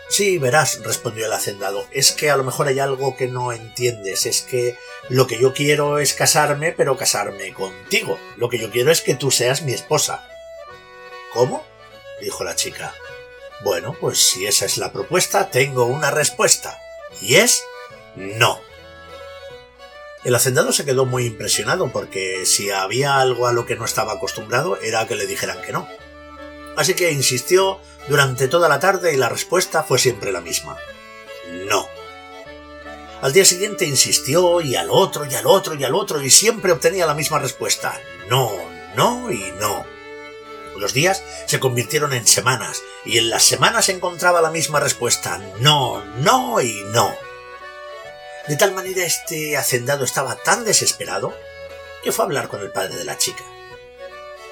Sí, 0.10 0.40
verás, 0.40 0.82
respondió 0.84 1.26
el 1.26 1.34
hacendado, 1.34 1.86
es 1.92 2.12
que 2.12 2.32
a 2.32 2.36
lo 2.36 2.44
mejor 2.44 2.68
hay 2.68 2.80
algo 2.80 3.16
que 3.16 3.28
no 3.28 3.54
entiendes, 3.54 4.26
es 4.26 4.42
que 4.42 4.76
lo 5.08 5.26
que 5.26 5.40
yo 5.40 5.54
quiero 5.54 6.00
es 6.00 6.14
casarme, 6.14 6.74
pero 6.74 6.98
casarme 6.98 7.54
contigo. 7.54 8.20
Lo 8.36 8.50
que 8.50 8.60
yo 8.60 8.72
quiero 8.72 8.92
es 8.92 9.02
que 9.02 9.16
tú 9.16 9.32
seas 9.32 9.62
mi 9.62 9.72
esposa. 9.72 10.28
¿Cómo? 11.34 11.64
Dijo 12.22 12.44
la 12.44 12.56
chica. 12.56 12.94
Bueno, 13.64 13.96
pues 14.00 14.20
si 14.20 14.48
esa 14.48 14.66
es 14.66 14.78
la 14.78 14.92
propuesta, 14.94 15.50
tengo 15.50 15.86
una 15.86 16.12
respuesta. 16.12 16.80
Y 17.22 17.36
es 17.36 17.64
no. 18.16 18.60
El 20.24 20.36
hacendado 20.36 20.72
se 20.72 20.86
quedó 20.86 21.06
muy 21.06 21.26
impresionado 21.26 21.92
porque 21.92 22.46
si 22.46 22.70
había 22.70 23.18
algo 23.20 23.48
a 23.48 23.54
lo 23.54 23.66
que 23.66 23.76
no 23.76 23.86
estaba 23.86 24.14
acostumbrado 24.14 24.80
era 24.82 25.08
que 25.08 25.16
le 25.16 25.26
dijeran 25.26 25.62
que 25.62 25.74
no. 25.74 25.88
Así 26.78 26.94
que 26.94 27.12
insistió 27.12 27.80
durante 28.08 28.48
toda 28.48 28.70
la 28.70 28.80
tarde 28.80 29.14
y 29.14 29.18
la 29.18 29.30
respuesta 29.30 29.84
fue 29.84 30.00
siempre 30.00 30.32
la 30.32 30.42
misma. 30.42 30.78
No. 31.68 31.88
Al 33.22 33.34
día 33.34 33.46
siguiente 33.46 33.86
insistió 33.86 34.62
y 34.62 34.76
al 34.76 34.90
otro 34.90 35.26
y 35.26 35.36
al 35.36 35.46
otro 35.46 35.76
y 35.76 35.84
al 35.84 35.96
otro 35.96 36.22
y 36.22 36.30
siempre 36.30 36.72
obtenía 36.72 37.06
la 37.06 37.14
misma 37.14 37.40
respuesta. 37.40 38.00
No, 38.30 38.52
no 38.96 39.32
y 39.32 39.52
no. 39.60 39.86
Los 40.82 40.94
días 40.94 41.22
se 41.46 41.60
convirtieron 41.60 42.12
en 42.12 42.26
semanas 42.26 42.82
y 43.06 43.20
en 43.20 43.30
las 43.30 43.44
semanas 43.44 43.88
encontraba 43.90 44.42
la 44.42 44.50
misma 44.50 44.80
respuesta. 44.80 45.38
No, 45.60 46.04
no 46.16 46.60
y 46.60 46.74
no. 46.86 47.16
De 48.48 48.56
tal 48.56 48.74
manera 48.74 49.06
este 49.06 49.56
hacendado 49.58 50.04
estaba 50.04 50.36
tan 50.38 50.66
desesperado 50.66 51.36
que 52.04 52.12
fue 52.12 52.24
a 52.24 52.26
hablar 52.26 52.48
con 52.48 52.62
el 52.62 52.72
padre 52.72 52.96
de 52.96 53.06
la 53.06 53.16
chica. 53.16 53.44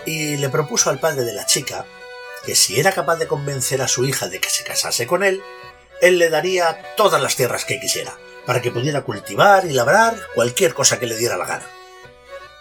Y 0.05 0.37
le 0.37 0.49
propuso 0.49 0.91
al 0.91 0.99
padre 0.99 1.23
de 1.23 1.33
la 1.33 1.47
chica 1.47 1.87
que 2.45 2.55
si 2.55 2.79
era 2.79 2.91
capaz 2.91 3.15
de 3.15 3.27
convencer 3.27 3.81
a 3.81 3.87
su 3.87 4.05
hija 4.05 4.27
de 4.27 4.39
que 4.39 4.51
se 4.51 4.63
casase 4.63 5.07
con 5.07 5.23
él, 5.23 5.41
él 5.99 6.19
le 6.19 6.29
daría 6.29 6.93
todas 6.95 7.19
las 7.19 7.35
tierras 7.37 7.65
que 7.65 7.79
quisiera, 7.79 8.15
para 8.45 8.61
que 8.61 8.69
pudiera 8.69 9.01
cultivar 9.01 9.65
y 9.65 9.73
labrar 9.73 10.15
cualquier 10.35 10.75
cosa 10.75 10.99
que 10.99 11.07
le 11.07 11.17
diera 11.17 11.37
la 11.37 11.47
gana. 11.47 11.65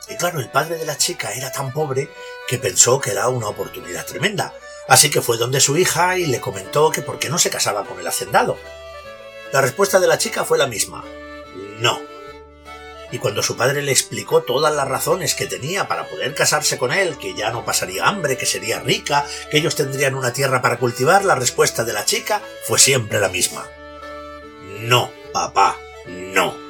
Y 0.08 0.16
claro, 0.16 0.40
el 0.40 0.48
padre 0.48 0.78
de 0.78 0.86
la 0.86 0.96
chica 0.96 1.34
era 1.34 1.52
tan 1.52 1.70
pobre 1.70 2.08
que 2.48 2.58
pensó 2.58 3.00
que 3.00 3.10
era 3.10 3.28
una 3.28 3.48
oportunidad 3.48 4.06
tremenda, 4.06 4.54
así 4.88 5.10
que 5.10 5.20
fue 5.20 5.36
donde 5.36 5.60
su 5.60 5.76
hija 5.76 6.18
y 6.18 6.26
le 6.26 6.40
comentó 6.40 6.90
que 6.90 7.02
por 7.02 7.18
qué 7.18 7.28
no 7.28 7.38
se 7.38 7.50
casaba 7.50 7.84
con 7.84 8.00
el 8.00 8.06
hacendado. 8.06 8.56
La 9.52 9.60
respuesta 9.60 10.00
de 10.00 10.08
la 10.08 10.18
chica 10.18 10.44
fue 10.44 10.58
la 10.58 10.66
misma, 10.66 11.04
no. 11.78 12.00
Y 13.10 13.18
cuando 13.18 13.42
su 13.42 13.56
padre 13.56 13.80
le 13.82 13.92
explicó 13.92 14.42
todas 14.42 14.74
las 14.74 14.86
razones 14.86 15.34
que 15.34 15.46
tenía 15.46 15.88
para 15.88 16.06
poder 16.08 16.34
casarse 16.34 16.76
con 16.76 16.92
él, 16.92 17.16
que 17.16 17.34
ya 17.34 17.50
no 17.50 17.64
pasaría 17.64 18.06
hambre, 18.06 18.36
que 18.36 18.44
sería 18.44 18.80
rica, 18.80 19.24
que 19.50 19.58
ellos 19.58 19.76
tendrían 19.76 20.14
una 20.14 20.32
tierra 20.32 20.60
para 20.60 20.78
cultivar, 20.78 21.24
la 21.24 21.34
respuesta 21.34 21.84
de 21.84 21.94
la 21.94 22.04
chica 22.04 22.42
fue 22.64 22.78
siempre 22.78 23.20
la 23.20 23.30
misma. 23.30 23.66
No, 24.80 25.10
papá, 25.32 25.78
no. 26.06 26.67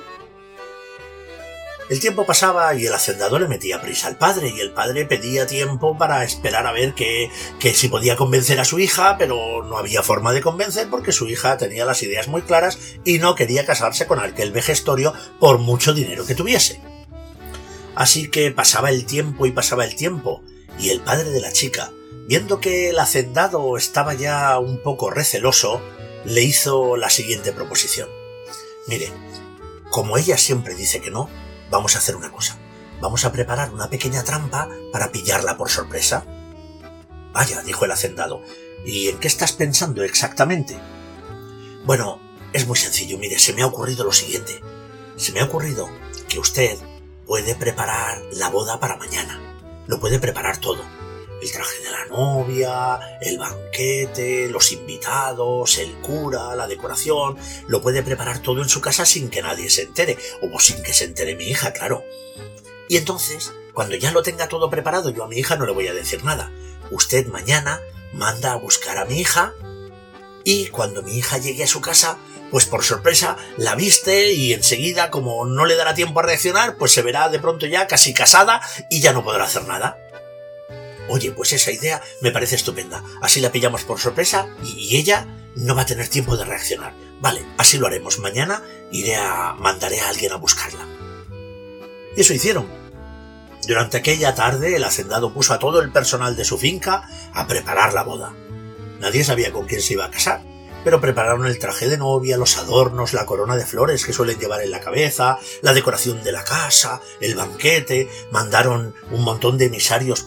El 1.88 2.00
tiempo 2.00 2.26
pasaba 2.26 2.74
y 2.74 2.84
el 2.84 2.92
hacendado 2.92 3.38
le 3.38 3.48
metía 3.48 3.80
prisa 3.80 4.08
al 4.08 4.18
padre 4.18 4.52
y 4.54 4.60
el 4.60 4.72
padre 4.72 5.06
pedía 5.06 5.46
tiempo 5.46 5.96
para 5.96 6.22
esperar 6.22 6.66
a 6.66 6.72
ver 6.72 6.94
que, 6.94 7.30
que 7.58 7.72
si 7.72 7.88
podía 7.88 8.14
convencer 8.14 8.60
a 8.60 8.66
su 8.66 8.78
hija, 8.78 9.16
pero 9.16 9.64
no 9.64 9.78
había 9.78 10.02
forma 10.02 10.34
de 10.34 10.42
convencer 10.42 10.90
porque 10.90 11.12
su 11.12 11.26
hija 11.28 11.56
tenía 11.56 11.86
las 11.86 12.02
ideas 12.02 12.28
muy 12.28 12.42
claras 12.42 12.78
y 13.04 13.18
no 13.18 13.34
quería 13.34 13.64
casarse 13.64 14.06
con 14.06 14.20
aquel 14.20 14.52
vejestorio 14.52 15.14
por 15.40 15.58
mucho 15.58 15.94
dinero 15.94 16.26
que 16.26 16.34
tuviese. 16.34 16.78
Así 17.94 18.28
que 18.28 18.50
pasaba 18.50 18.90
el 18.90 19.06
tiempo 19.06 19.46
y 19.46 19.52
pasaba 19.52 19.86
el 19.86 19.96
tiempo 19.96 20.42
y 20.78 20.90
el 20.90 21.00
padre 21.00 21.30
de 21.30 21.40
la 21.40 21.52
chica, 21.52 21.90
viendo 22.26 22.60
que 22.60 22.90
el 22.90 22.98
hacendado 22.98 23.78
estaba 23.78 24.12
ya 24.12 24.58
un 24.58 24.82
poco 24.82 25.08
receloso, 25.08 25.80
le 26.26 26.42
hizo 26.42 26.98
la 26.98 27.08
siguiente 27.08 27.50
proposición. 27.52 28.10
Mire, 28.86 29.10
como 29.90 30.18
ella 30.18 30.36
siempre 30.36 30.74
dice 30.74 31.00
que 31.00 31.10
no, 31.10 31.30
Vamos 31.70 31.94
a 31.94 31.98
hacer 31.98 32.16
una 32.16 32.30
cosa. 32.30 32.56
Vamos 33.00 33.24
a 33.24 33.32
preparar 33.32 33.72
una 33.72 33.90
pequeña 33.90 34.24
trampa 34.24 34.68
para 34.92 35.12
pillarla 35.12 35.56
por 35.56 35.70
sorpresa. 35.70 36.24
Vaya, 37.32 37.62
dijo 37.62 37.84
el 37.84 37.92
hacendado. 37.92 38.42
¿Y 38.84 39.08
en 39.08 39.18
qué 39.18 39.28
estás 39.28 39.52
pensando 39.52 40.02
exactamente? 40.02 40.78
Bueno, 41.84 42.20
es 42.52 42.66
muy 42.66 42.76
sencillo. 42.76 43.18
Mire, 43.18 43.38
se 43.38 43.52
me 43.52 43.62
ha 43.62 43.66
ocurrido 43.66 44.04
lo 44.04 44.12
siguiente. 44.12 44.60
Se 45.16 45.32
me 45.32 45.40
ha 45.40 45.44
ocurrido 45.44 45.88
que 46.28 46.38
usted 46.38 46.78
puede 47.26 47.54
preparar 47.54 48.22
la 48.32 48.48
boda 48.48 48.80
para 48.80 48.96
mañana. 48.96 49.40
Lo 49.86 50.00
puede 50.00 50.18
preparar 50.18 50.58
todo 50.58 50.82
el 51.42 51.52
traje 51.52 51.82
de 51.82 51.90
la 51.90 52.06
novia, 52.06 53.18
el 53.20 53.38
banquete, 53.38 54.48
los 54.48 54.72
invitados, 54.72 55.78
el 55.78 55.92
cura, 56.00 56.54
la 56.56 56.66
decoración, 56.66 57.36
lo 57.66 57.80
puede 57.80 58.02
preparar 58.02 58.40
todo 58.40 58.62
en 58.62 58.68
su 58.68 58.80
casa 58.80 59.04
sin 59.04 59.30
que 59.30 59.42
nadie 59.42 59.70
se 59.70 59.82
entere, 59.82 60.18
o 60.42 60.58
sin 60.58 60.82
que 60.82 60.92
se 60.92 61.04
entere 61.04 61.36
mi 61.36 61.44
hija, 61.44 61.72
claro. 61.72 62.04
Y 62.88 62.96
entonces, 62.96 63.52
cuando 63.74 63.94
ya 63.96 64.12
lo 64.12 64.22
tenga 64.22 64.48
todo 64.48 64.70
preparado, 64.70 65.10
yo 65.10 65.24
a 65.24 65.28
mi 65.28 65.36
hija 65.36 65.56
no 65.56 65.66
le 65.66 65.72
voy 65.72 65.88
a 65.88 65.94
decir 65.94 66.24
nada. 66.24 66.50
Usted 66.90 67.26
mañana 67.26 67.80
manda 68.12 68.52
a 68.52 68.56
buscar 68.56 68.98
a 68.98 69.04
mi 69.04 69.20
hija 69.20 69.52
y 70.42 70.68
cuando 70.68 71.02
mi 71.02 71.16
hija 71.16 71.38
llegue 71.38 71.64
a 71.64 71.68
su 71.68 71.80
casa, 71.80 72.16
pues 72.50 72.64
por 72.64 72.82
sorpresa 72.82 73.36
la 73.58 73.74
viste 73.74 74.32
y 74.32 74.54
enseguida, 74.54 75.10
como 75.10 75.44
no 75.44 75.66
le 75.66 75.76
dará 75.76 75.94
tiempo 75.94 76.20
a 76.20 76.22
reaccionar, 76.22 76.76
pues 76.76 76.92
se 76.92 77.02
verá 77.02 77.28
de 77.28 77.38
pronto 77.38 77.66
ya 77.66 77.86
casi 77.86 78.14
casada 78.14 78.60
y 78.88 79.00
ya 79.00 79.12
no 79.12 79.22
podrá 79.22 79.44
hacer 79.44 79.64
nada. 79.66 79.98
Oye, 81.08 81.32
pues 81.32 81.52
esa 81.52 81.72
idea 81.72 82.02
me 82.20 82.30
parece 82.30 82.56
estupenda. 82.56 83.02
Así 83.22 83.40
la 83.40 83.52
pillamos 83.52 83.84
por 83.84 83.98
sorpresa 83.98 84.48
y, 84.62 84.96
ella 84.96 85.26
no 85.56 85.74
va 85.74 85.82
a 85.82 85.86
tener 85.86 86.08
tiempo 86.08 86.36
de 86.36 86.44
reaccionar. 86.44 86.92
Vale, 87.20 87.44
así 87.56 87.78
lo 87.78 87.86
haremos. 87.86 88.18
Mañana 88.18 88.62
iré 88.92 89.16
a. 89.16 89.54
mandaré 89.54 90.00
a 90.00 90.08
alguien 90.08 90.32
a 90.32 90.36
buscarla. 90.36 90.86
Y 92.16 92.20
eso 92.20 92.34
hicieron. 92.34 92.66
Durante 93.66 93.96
aquella 93.96 94.34
tarde 94.34 94.76
el 94.76 94.84
hacendado 94.84 95.32
puso 95.32 95.52
a 95.52 95.58
todo 95.58 95.80
el 95.80 95.90
personal 95.90 96.36
de 96.36 96.44
su 96.44 96.58
finca 96.58 97.08
a 97.34 97.46
preparar 97.46 97.92
la 97.92 98.02
boda. 98.02 98.34
Nadie 99.00 99.24
sabía 99.24 99.52
con 99.52 99.66
quién 99.66 99.82
se 99.82 99.94
iba 99.94 100.04
a 100.04 100.10
casar 100.10 100.42
pero 100.84 101.00
prepararon 101.00 101.46
el 101.46 101.58
traje 101.58 101.88
de 101.88 101.98
novia, 101.98 102.36
los 102.36 102.56
adornos, 102.56 103.12
la 103.12 103.26
corona 103.26 103.56
de 103.56 103.66
flores 103.66 104.04
que 104.04 104.12
suelen 104.12 104.38
llevar 104.38 104.62
en 104.62 104.70
la 104.70 104.80
cabeza, 104.80 105.38
la 105.62 105.72
decoración 105.72 106.22
de 106.22 106.32
la 106.32 106.44
casa, 106.44 107.00
el 107.20 107.34
banquete, 107.34 108.08
mandaron 108.30 108.94
un 109.10 109.22
montón 109.22 109.58
de 109.58 109.66
emisarios 109.66 110.24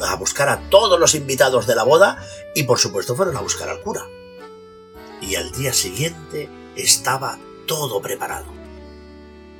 a 0.00 0.16
buscar 0.16 0.48
a 0.48 0.68
todos 0.70 0.98
los 0.98 1.14
invitados 1.14 1.66
de 1.66 1.74
la 1.74 1.84
boda 1.84 2.24
y 2.54 2.64
por 2.64 2.78
supuesto 2.78 3.14
fueron 3.14 3.36
a 3.36 3.40
buscar 3.40 3.68
al 3.68 3.80
cura. 3.80 4.06
Y 5.20 5.36
al 5.36 5.52
día 5.52 5.72
siguiente 5.72 6.48
estaba 6.76 7.38
todo 7.66 8.02
preparado. 8.02 8.46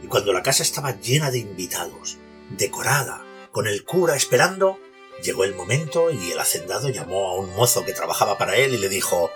Y 0.03 0.09
cuando 0.09 0.33
la 0.33 0.43
casa 0.43 0.63
estaba 0.63 1.01
llena 1.01 1.31
de 1.31 1.39
invitados, 1.39 2.19
decorada, 2.51 3.25
con 3.53 3.67
el 3.67 3.85
cura 3.85 4.17
esperando, 4.17 4.79
llegó 5.23 5.45
el 5.45 5.55
momento 5.55 6.11
y 6.11 6.33
el 6.33 6.41
hacendado 6.41 6.89
llamó 6.89 7.31
a 7.31 7.37
un 7.37 7.55
mozo 7.55 7.85
que 7.85 7.93
trabajaba 7.93 8.39
para 8.39 8.57
él 8.57 8.75
y 8.75 8.79
le 8.79 8.89
dijo 8.89 9.31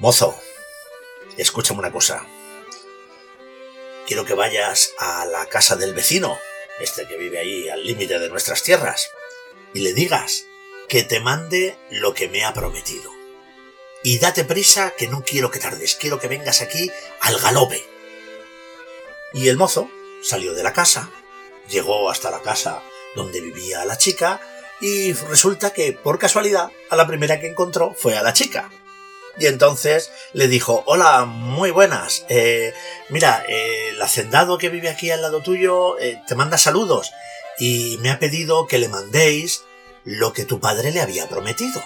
Mozo, 0.00 0.36
escúchame 1.36 1.78
una 1.78 1.92
cosa. 1.92 2.26
Quiero 4.08 4.24
que 4.24 4.34
vayas 4.34 4.92
a 4.98 5.24
la 5.24 5.46
casa 5.46 5.76
del 5.76 5.94
vecino, 5.94 6.36
este 6.80 7.06
que 7.06 7.16
vive 7.16 7.38
ahí 7.38 7.68
al 7.68 7.86
límite 7.86 8.18
de 8.18 8.28
nuestras 8.28 8.64
tierras, 8.64 9.10
y 9.72 9.80
le 9.80 9.94
digas 9.94 10.46
que 10.88 11.04
te 11.04 11.20
mande 11.20 11.78
lo 11.90 12.12
que 12.12 12.28
me 12.28 12.44
ha 12.44 12.52
prometido. 12.52 13.08
Y 14.02 14.18
date 14.18 14.44
prisa 14.44 14.92
que 14.98 15.06
no 15.06 15.22
quiero 15.22 15.52
que 15.52 15.60
tardes, 15.60 15.94
quiero 15.94 16.18
que 16.18 16.28
vengas 16.28 16.60
aquí 16.60 16.90
al 17.20 17.38
galope. 17.38 17.86
Y 19.32 19.48
el 19.48 19.56
mozo 19.56 19.88
salió 20.22 20.54
de 20.54 20.64
la 20.64 20.72
casa, 20.72 21.08
llegó 21.68 22.10
hasta 22.10 22.32
la 22.32 22.42
casa 22.42 22.82
donde 23.14 23.40
vivía 23.40 23.84
la 23.84 23.96
chica, 23.96 24.40
y 24.80 25.12
resulta 25.12 25.72
que, 25.72 25.92
por 25.92 26.18
casualidad, 26.18 26.72
a 26.90 26.96
la 26.96 27.06
primera 27.06 27.38
que 27.38 27.46
encontró 27.46 27.94
fue 27.94 28.18
a 28.18 28.22
la 28.22 28.32
chica. 28.32 28.70
Y 29.38 29.46
entonces 29.46 30.10
le 30.32 30.48
dijo, 30.48 30.84
hola, 30.86 31.24
muy 31.24 31.70
buenas. 31.70 32.24
Eh, 32.28 32.72
mira, 33.08 33.44
el 33.48 34.00
hacendado 34.00 34.58
que 34.58 34.68
vive 34.68 34.88
aquí 34.88 35.10
al 35.10 35.22
lado 35.22 35.40
tuyo 35.40 35.98
eh, 35.98 36.22
te 36.26 36.34
manda 36.34 36.56
saludos 36.56 37.12
y 37.58 37.98
me 38.00 38.10
ha 38.10 38.18
pedido 38.18 38.66
que 38.66 38.78
le 38.78 38.88
mandéis 38.88 39.62
lo 40.04 40.32
que 40.32 40.44
tu 40.44 40.60
padre 40.60 40.92
le 40.92 41.00
había 41.00 41.28
prometido. 41.28 41.82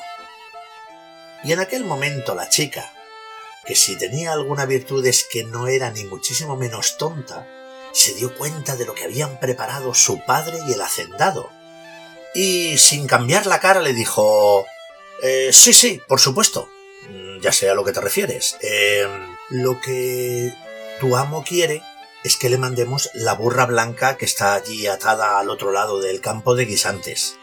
Y 1.45 1.53
en 1.53 1.61
aquel 1.61 1.85
momento 1.85 2.35
la 2.35 2.49
chica, 2.49 2.93
que 3.65 3.77
si 3.77 3.97
tenía 3.97 4.33
alguna 4.33 4.67
virtud 4.67 5.05
es 5.07 5.25
que 5.25 5.45
no 5.45 5.69
era 5.69 5.91
ni 5.91 6.05
muchísimo 6.05 6.57
menos 6.57 6.99
tonta, 6.99 7.47
se 7.93 8.15
dio 8.15 8.37
cuenta 8.37 8.77
de 8.77 8.85
lo 8.85 8.95
que 8.95 9.05
habían 9.05 9.39
preparado 9.41 9.95
su 9.95 10.21
padre 10.25 10.59
y 10.67 10.73
el 10.73 10.81
hacendado. 10.81 11.51
Y 12.35 12.77
sin 12.79 13.07
cambiar 13.07 13.47
la 13.47 13.61
cara 13.61 13.81
le 13.81 13.95
dijo, 13.95 14.67
eh, 15.23 15.51
sí, 15.53 15.73
sí, 15.73 16.01
por 16.07 16.21
supuesto, 16.21 16.69
ya 17.41 17.53
sé 17.53 17.71
a 17.71 17.75
lo 17.75 17.85
que 17.85 17.93
te 17.93 18.01
refieres. 18.01 18.57
Em, 18.61 19.37
lo 19.51 19.81
que 19.81 20.53
tu 21.01 21.17
amo 21.17 21.45
quiere 21.45 21.83
es 22.25 22.37
que 22.37 22.51
le 22.51 22.59
mandemos 22.59 23.11
la 23.15 23.35
burra 23.35 23.67
blanca 23.67 24.17
que 24.17 24.25
está 24.25 24.55
allí 24.55 24.87
atada 24.87 25.39
al 25.39 25.51
otro 25.51 25.73
lado 25.73 26.01
del 26.01 26.21
campo 26.21 26.55
de 26.55 26.65
guisantes. 26.65 27.39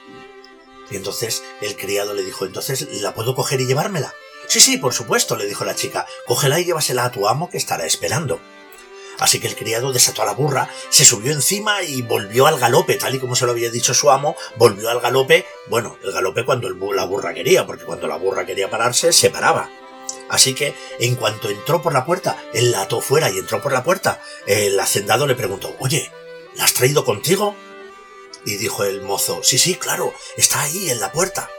Y 0.91 0.97
entonces 0.97 1.43
el 1.61 1.75
criado 1.75 2.13
le 2.13 2.23
dijo, 2.23 2.45
entonces, 2.45 2.87
¿la 3.01 3.13
puedo 3.13 3.35
coger 3.35 3.61
y 3.61 3.65
llevármela? 3.65 4.13
Sí, 4.47 4.59
sí, 4.59 4.77
por 4.77 4.93
supuesto, 4.93 5.35
le 5.35 5.47
dijo 5.47 5.65
la 5.65 5.75
chica, 5.75 6.05
cógela 6.27 6.59
y 6.59 6.65
llévasela 6.65 7.05
a 7.05 7.11
tu 7.11 7.27
amo 7.27 7.49
que 7.49 7.57
estará 7.57 7.85
esperando. 7.85 8.39
Así 9.19 9.39
que 9.39 9.47
el 9.47 9.55
criado 9.55 9.93
desató 9.93 10.23
a 10.23 10.25
la 10.25 10.33
burra, 10.33 10.69
se 10.89 11.05
subió 11.05 11.31
encima 11.31 11.81
y 11.83 12.01
volvió 12.01 12.47
al 12.47 12.59
galope, 12.59 12.95
tal 12.95 13.15
y 13.15 13.19
como 13.19 13.35
se 13.35 13.45
lo 13.45 13.53
había 13.53 13.71
dicho 13.71 13.93
su 13.93 14.11
amo, 14.11 14.35
volvió 14.57 14.89
al 14.89 14.99
galope, 14.99 15.45
bueno, 15.67 15.97
el 16.03 16.11
galope 16.11 16.43
cuando 16.43 16.69
la 16.69 17.05
burra 17.05 17.33
quería, 17.33 17.65
porque 17.65 17.85
cuando 17.85 18.07
la 18.07 18.17
burra 18.17 18.45
quería 18.45 18.69
pararse, 18.69 19.13
se 19.13 19.29
paraba. 19.29 19.69
Así 20.29 20.55
que, 20.55 20.75
en 20.99 21.15
cuanto 21.15 21.49
entró 21.49 21.81
por 21.81 21.93
la 21.93 22.05
puerta, 22.05 22.37
él 22.53 22.71
la 22.71 22.81
ató 22.81 23.01
fuera 23.01 23.29
y 23.29 23.37
entró 23.37 23.61
por 23.61 23.71
la 23.71 23.83
puerta, 23.83 24.21
el 24.47 24.79
hacendado 24.79 25.27
le 25.27 25.35
preguntó, 25.35 25.75
oye, 25.79 26.11
¿la 26.55 26.63
has 26.63 26.73
traído 26.73 27.05
contigo? 27.05 27.55
Y 28.45 28.55
dijo 28.57 28.83
el 28.83 29.01
mozo, 29.01 29.41
sí, 29.43 29.57
sí, 29.57 29.75
claro, 29.75 30.13
está 30.37 30.61
ahí 30.61 30.89
en 30.89 30.99
la 30.99 31.11
puerta. 31.11 31.49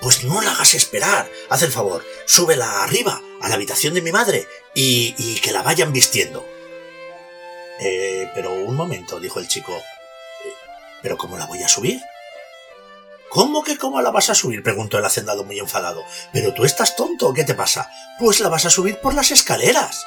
Pues 0.00 0.24
no 0.24 0.40
la 0.40 0.52
hagas 0.52 0.74
esperar, 0.74 1.30
haz 1.50 1.62
el 1.62 1.72
favor, 1.72 2.04
súbela 2.24 2.82
arriba, 2.82 3.20
a 3.42 3.48
la 3.48 3.54
habitación 3.54 3.92
de 3.94 4.02
mi 4.02 4.12
madre, 4.12 4.46
y, 4.74 5.14
y 5.18 5.40
que 5.40 5.52
la 5.52 5.62
vayan 5.62 5.92
vistiendo. 5.92 6.46
Eh, 7.80 8.30
pero 8.34 8.52
un 8.52 8.76
momento, 8.76 9.18
dijo 9.20 9.40
el 9.40 9.48
chico. 9.48 9.72
Eh, 9.74 10.52
¿Pero 11.02 11.16
cómo 11.16 11.38
la 11.38 11.46
voy 11.46 11.62
a 11.62 11.68
subir? 11.68 12.00
¿Cómo 13.30 13.62
que 13.62 13.78
cómo 13.78 14.02
la 14.02 14.10
vas 14.10 14.28
a 14.28 14.34
subir? 14.34 14.60
preguntó 14.62 14.98
el 14.98 15.04
hacendado 15.04 15.44
muy 15.44 15.60
enfadado. 15.60 16.04
¿Pero 16.32 16.52
tú 16.52 16.64
estás 16.64 16.96
tonto? 16.96 17.32
¿Qué 17.32 17.44
te 17.44 17.54
pasa? 17.54 17.88
Pues 18.18 18.40
la 18.40 18.48
vas 18.48 18.66
a 18.66 18.70
subir 18.70 18.98
por 18.98 19.14
las 19.14 19.30
escaleras. 19.30 20.04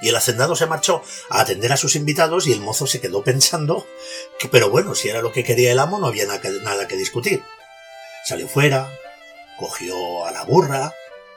Y 0.00 0.08
el 0.08 0.16
hacendado 0.16 0.56
se 0.56 0.66
marchó 0.66 1.02
a 1.28 1.40
atender 1.40 1.72
a 1.72 1.76
sus 1.76 1.94
invitados 1.94 2.46
y 2.46 2.52
el 2.52 2.62
mozo 2.62 2.86
se 2.86 3.02
quedó 3.02 3.22
pensando 3.22 3.86
que, 4.38 4.48
pero 4.48 4.70
bueno, 4.70 4.94
si 4.94 5.10
era 5.10 5.20
lo 5.20 5.30
que 5.30 5.44
quería 5.44 5.72
el 5.72 5.78
amo, 5.78 5.98
no 5.98 6.06
había 6.06 6.26
nada 6.26 6.88
que 6.88 6.96
discutir. 6.96 7.42
Salió 8.24 8.48
fuera, 8.48 8.90
cogió 9.58 10.24
a 10.24 10.32
la 10.32 10.44
burra, 10.44 10.94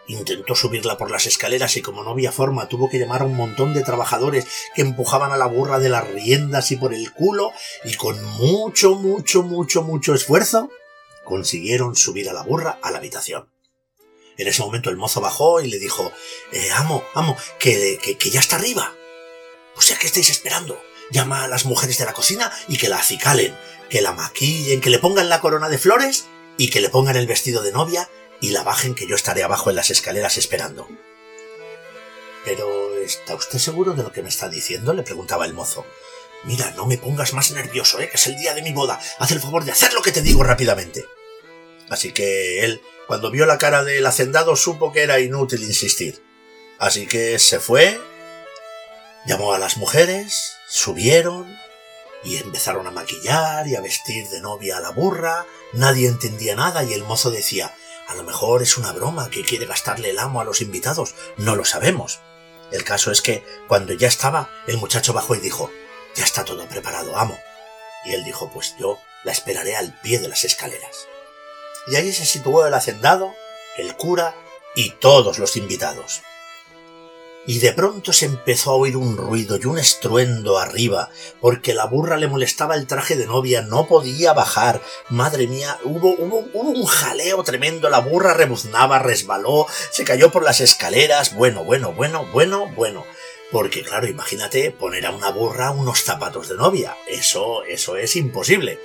intentó 0.08 0.56
subirla 0.56 0.98
por 0.98 1.12
las 1.12 1.26
escaleras 1.26 1.76
y 1.76 1.82
como 1.82 2.04
no 2.04 2.12
había 2.12 2.32
forma 2.32 2.70
tuvo 2.70 2.90
que 2.90 3.00
llamar 3.00 3.24
a 3.24 3.26
un 3.26 3.36
montón 3.36 3.74
de 3.74 3.84
trabajadores 3.84 4.48
que 4.74 4.82
empujaban 4.82 5.34
a 5.34 5.38
la 5.38 5.48
burra 5.48 5.80
de 5.80 5.90
las 5.90 6.08
riendas 6.08 6.72
y 6.72 6.78
por 6.78 6.94
el 6.94 7.12
culo 7.12 7.52
y 7.84 7.96
con 7.96 8.24
mucho, 8.38 8.96
mucho, 8.96 9.44
mucho, 9.44 9.84
mucho 9.84 10.14
esfuerzo 10.14 10.72
consiguieron 11.28 11.96
subir 11.96 12.30
a 12.30 12.34
la 12.34 12.42
burra 12.42 12.80
a 12.82 12.90
la 12.90 13.00
habitación. 13.00 13.50
En 14.38 14.48
ese 14.48 14.62
momento 14.62 14.90
el 14.90 14.98
mozo 14.98 15.20
bajó 15.20 15.62
y 15.62 15.68
le 15.68 15.78
dijo, 15.78 16.12
eh, 16.54 16.70
amo, 16.72 17.04
amo, 17.16 17.36
que, 17.60 18.00
ya 18.32 18.40
está 18.40 18.56
arriba. 18.56 18.96
Pues 19.76 19.90
ya 19.90 19.98
que 19.98 20.08
estáis 20.08 20.30
esperando, 20.30 20.82
llama 21.12 21.44
a 21.44 21.48
las 21.48 21.66
mujeres 21.66 21.98
de 21.98 22.06
la 22.06 22.14
cocina 22.14 22.52
y 22.70 22.78
que 22.78 22.88
la 22.88 22.98
acicalen, 22.98 23.56
que 23.90 24.02
la 24.02 24.14
maquillen, 24.14 24.80
que 24.80 24.90
le 24.90 25.00
pongan 25.00 25.28
la 25.28 25.42
corona 25.42 25.70
de 25.70 25.78
flores 25.78 26.28
y 26.56 26.70
que 26.70 26.82
le 26.82 26.90
pongan 26.90 27.18
el 27.18 27.28
vestido 27.28 27.62
de 27.62 27.74
novia 27.74 28.10
y 28.40 28.52
la 28.52 28.64
bajen 28.64 28.96
que 28.96 29.08
yo 29.08 29.16
estaré 29.16 29.44
abajo 29.44 29.70
en 29.70 29.76
las 29.76 29.90
escaleras 29.90 30.38
esperando. 30.38 30.88
Pero 32.46 32.96
¿está 33.04 33.36
usted 33.36 33.60
seguro 33.60 33.94
de 33.94 34.04
lo 34.04 34.14
que 34.14 34.22
me 34.22 34.30
está 34.30 34.48
diciendo? 34.48 34.94
le 34.94 35.04
preguntaba 35.04 35.46
el 35.46 35.54
mozo. 35.54 35.86
Mira, 36.44 36.72
no 36.72 36.86
me 36.86 36.98
pongas 36.98 37.34
más 37.34 37.52
nervioso, 37.52 38.00
¿eh? 38.00 38.08
que 38.10 38.16
es 38.16 38.28
el 38.28 38.38
día 38.38 38.54
de 38.54 38.62
mi 38.62 38.72
boda. 38.72 39.00
Haz 39.20 39.32
el 39.32 39.42
favor 39.42 39.66
de 39.66 39.72
hacer 39.72 39.94
lo 39.94 40.02
que 40.02 40.12
te 40.12 40.22
digo 40.22 40.44
rápidamente. 40.44 41.06
Así 41.90 42.12
que 42.12 42.64
él, 42.64 42.82
cuando 43.08 43.32
vio 43.32 43.46
la 43.46 43.58
cara 43.58 43.84
del 43.84 44.06
hacendado, 44.06 44.56
supo 44.56 44.92
que 44.92 45.04
era 45.04 45.20
inútil 45.20 45.64
insistir. 45.64 46.24
Así 46.80 47.08
que 47.08 47.40
se 47.40 47.60
fue, 47.60 48.00
llamó 49.26 49.54
a 49.54 49.60
las 49.60 49.78
mujeres, 49.78 50.54
subieron 50.70 51.58
y 52.24 52.38
empezaron 52.38 52.88
a 52.88 52.92
maquillar 52.92 53.68
y 53.68 53.76
a 53.76 53.82
vestir 53.82 54.28
de 54.30 54.42
novia 54.42 54.78
a 54.78 54.82
la 54.82 54.92
burra. 54.92 55.46
Nadie 55.74 56.08
entendía 56.08 56.56
nada 56.56 56.84
y 56.84 56.94
el 56.94 57.04
mozo 57.04 57.32
decía 57.32 57.74
a 58.08 58.16
lo 58.16 58.24
mejor 58.24 58.64
es 58.64 58.78
una 58.78 58.94
broma 58.94 59.30
que 59.30 59.44
quiere 59.44 59.66
gastarle 59.66 60.12
el 60.12 60.20
amo 60.20 60.40
a 60.40 60.46
los 60.46 60.62
invitados, 60.62 61.14
no 61.36 61.58
lo 61.58 61.66
sabemos. 61.66 62.22
El 62.72 62.86
caso 62.86 63.12
es 63.12 63.22
que, 63.22 63.44
cuando 63.68 63.94
ya 63.94 64.08
estaba, 64.08 64.50
el 64.66 64.78
muchacho 64.78 65.12
bajó 65.12 65.36
y 65.36 65.40
dijo, 65.40 65.70
Ya 66.16 66.24
está 66.24 66.46
todo 66.46 66.66
preparado, 66.68 67.18
amo. 67.18 67.38
Y 68.06 68.14
él 68.14 68.24
dijo, 68.24 68.50
Pues 68.54 68.76
yo 68.80 68.98
la 69.26 69.34
esperaré 69.34 69.76
al 69.76 70.00
pie 70.02 70.20
de 70.20 70.30
las 70.30 70.46
escaleras. 70.46 71.08
Y 71.88 71.96
allí 71.96 72.12
se 72.12 72.26
situó 72.26 72.66
el 72.66 72.74
hacendado, 72.74 73.34
el 73.78 73.96
cura 73.96 74.36
y 74.76 74.92
todos 74.92 75.40
los 75.40 75.58
invitados 75.58 76.22
y 77.48 77.60
de 77.60 77.72
pronto 77.72 78.12
se 78.12 78.26
empezó 78.26 78.72
a 78.72 78.76
oír 78.76 78.98
un 78.98 79.16
ruido 79.16 79.58
y 79.58 79.66
un 79.66 79.80
estruendo 79.80 80.60
arriba, 80.60 81.10
porque 81.40 81.74
la 81.74 81.86
burra 81.86 82.18
le 82.18 82.28
molestaba 82.28 82.76
el 82.76 82.88
traje 82.88 83.16
de 83.16 83.26
novia, 83.26 83.62
no 83.62 83.88
podía 83.88 84.34
bajar. 84.34 84.82
Madre 85.10 85.48
mía, 85.48 85.80
hubo, 85.86 86.14
hubo, 86.20 86.40
un 86.54 86.86
jaleo 86.86 87.42
tremendo, 87.44 87.90
la 87.90 88.00
burra 88.00 88.34
rebuznaba, 88.34 89.00
resbaló, 89.00 89.66
se 89.92 90.04
cayó 90.04 90.30
por 90.30 90.44
las 90.44 90.60
escaleras. 90.60 91.36
Bueno, 91.36 91.64
bueno, 91.64 91.94
bueno, 91.94 92.26
bueno, 92.34 92.68
bueno. 92.76 93.06
Porque 93.50 93.82
claro, 93.82 94.08
imagínate 94.08 94.72
poner 94.72 95.06
a 95.06 95.12
una 95.12 95.32
burra 95.32 95.72
unos 95.72 96.04
zapatos 96.04 96.50
de 96.50 96.56
novia. 96.56 96.98
Eso, 97.08 97.64
eso 97.64 97.96
es 97.96 98.18
imposible. 98.18 98.78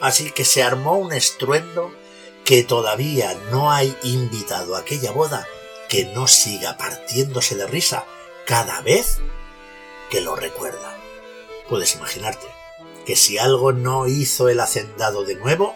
Así 0.00 0.30
que 0.30 0.46
se 0.46 0.62
armó 0.62 0.96
un 0.96 1.12
estruendo 1.12 1.92
que 2.46 2.62
todavía 2.62 3.34
no 3.50 3.72
hay 3.72 3.94
invitado 4.04 4.76
a 4.76 4.78
aquella 4.78 5.10
boda 5.10 5.48
que 5.88 6.04
no 6.14 6.28
siga 6.28 6.78
partiéndose 6.78 7.56
de 7.56 7.66
risa 7.66 8.04
cada 8.46 8.80
vez 8.82 9.18
que 10.10 10.20
lo 10.20 10.36
recuerda. 10.36 10.96
Puedes 11.68 11.96
imaginarte 11.96 12.46
que 13.04 13.16
si 13.16 13.36
algo 13.36 13.72
no 13.72 14.06
hizo 14.06 14.48
el 14.48 14.60
hacendado 14.60 15.24
de 15.24 15.34
nuevo, 15.34 15.74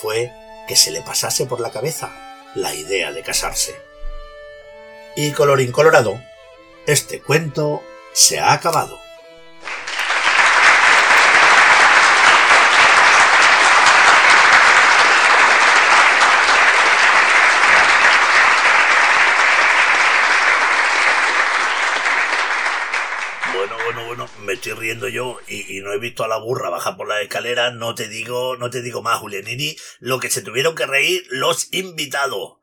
fue 0.00 0.30
que 0.68 0.76
se 0.76 0.92
le 0.92 1.02
pasase 1.02 1.44
por 1.44 1.58
la 1.58 1.72
cabeza 1.72 2.12
la 2.54 2.72
idea 2.72 3.10
de 3.10 3.22
casarse. 3.22 3.74
Y 5.16 5.32
colorín 5.32 5.72
colorado, 5.72 6.20
este 6.86 7.20
cuento 7.20 7.82
se 8.12 8.38
ha 8.38 8.52
acabado. 8.52 8.96
me 24.46 24.55
estoy 24.66 24.80
riendo 24.80 25.06
yo 25.06 25.38
y, 25.46 25.80
no 25.80 25.92
he 25.92 25.98
visto 25.98 26.24
a 26.24 26.28
la 26.28 26.38
burra 26.38 26.70
bajar 26.70 26.96
por 26.96 27.06
la 27.06 27.22
escalera, 27.22 27.70
no 27.70 27.94
te 27.94 28.08
digo, 28.08 28.56
no 28.56 28.68
te 28.68 28.82
digo 28.82 29.00
más, 29.00 29.20
Julianini, 29.20 29.76
lo 30.00 30.18
que 30.18 30.28
se 30.28 30.42
tuvieron 30.42 30.74
que 30.74 30.86
reír 30.86 31.24
los 31.30 31.72
invitados. 31.72 32.58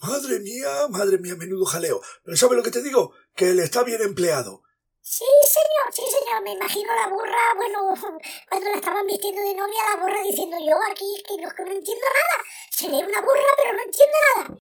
Madre 0.00 0.40
mía, 0.40 0.88
madre 0.88 1.18
mía, 1.18 1.34
menudo 1.36 1.66
jaleo. 1.66 2.00
Pero 2.24 2.36
¿sabe 2.38 2.56
lo 2.56 2.62
que 2.62 2.70
te 2.70 2.82
digo? 2.82 3.12
Que 3.34 3.50
él 3.50 3.60
está 3.60 3.82
bien 3.82 4.00
empleado. 4.00 4.62
Sí, 5.02 5.26
señor, 5.44 5.92
sí, 5.92 6.02
señor. 6.10 6.42
Me 6.42 6.52
imagino 6.52 6.94
la 6.94 7.08
burra, 7.08 7.54
bueno, 7.54 7.94
cuando 8.48 8.70
la 8.70 8.76
estaban 8.76 9.06
vistiendo 9.06 9.42
de 9.42 9.54
novia, 9.54 9.80
la 9.94 10.02
burra 10.02 10.22
diciendo 10.22 10.56
yo 10.58 10.74
aquí 10.90 11.22
que 11.28 11.42
no, 11.42 11.50
que 11.50 11.62
no 11.64 11.72
entiendo 11.72 12.04
nada. 12.04 12.44
Seré 12.70 12.96
una 12.96 13.20
burra, 13.20 13.52
pero 13.62 13.74
no 13.74 13.82
entiendo 13.82 14.16
nada. 14.36 14.65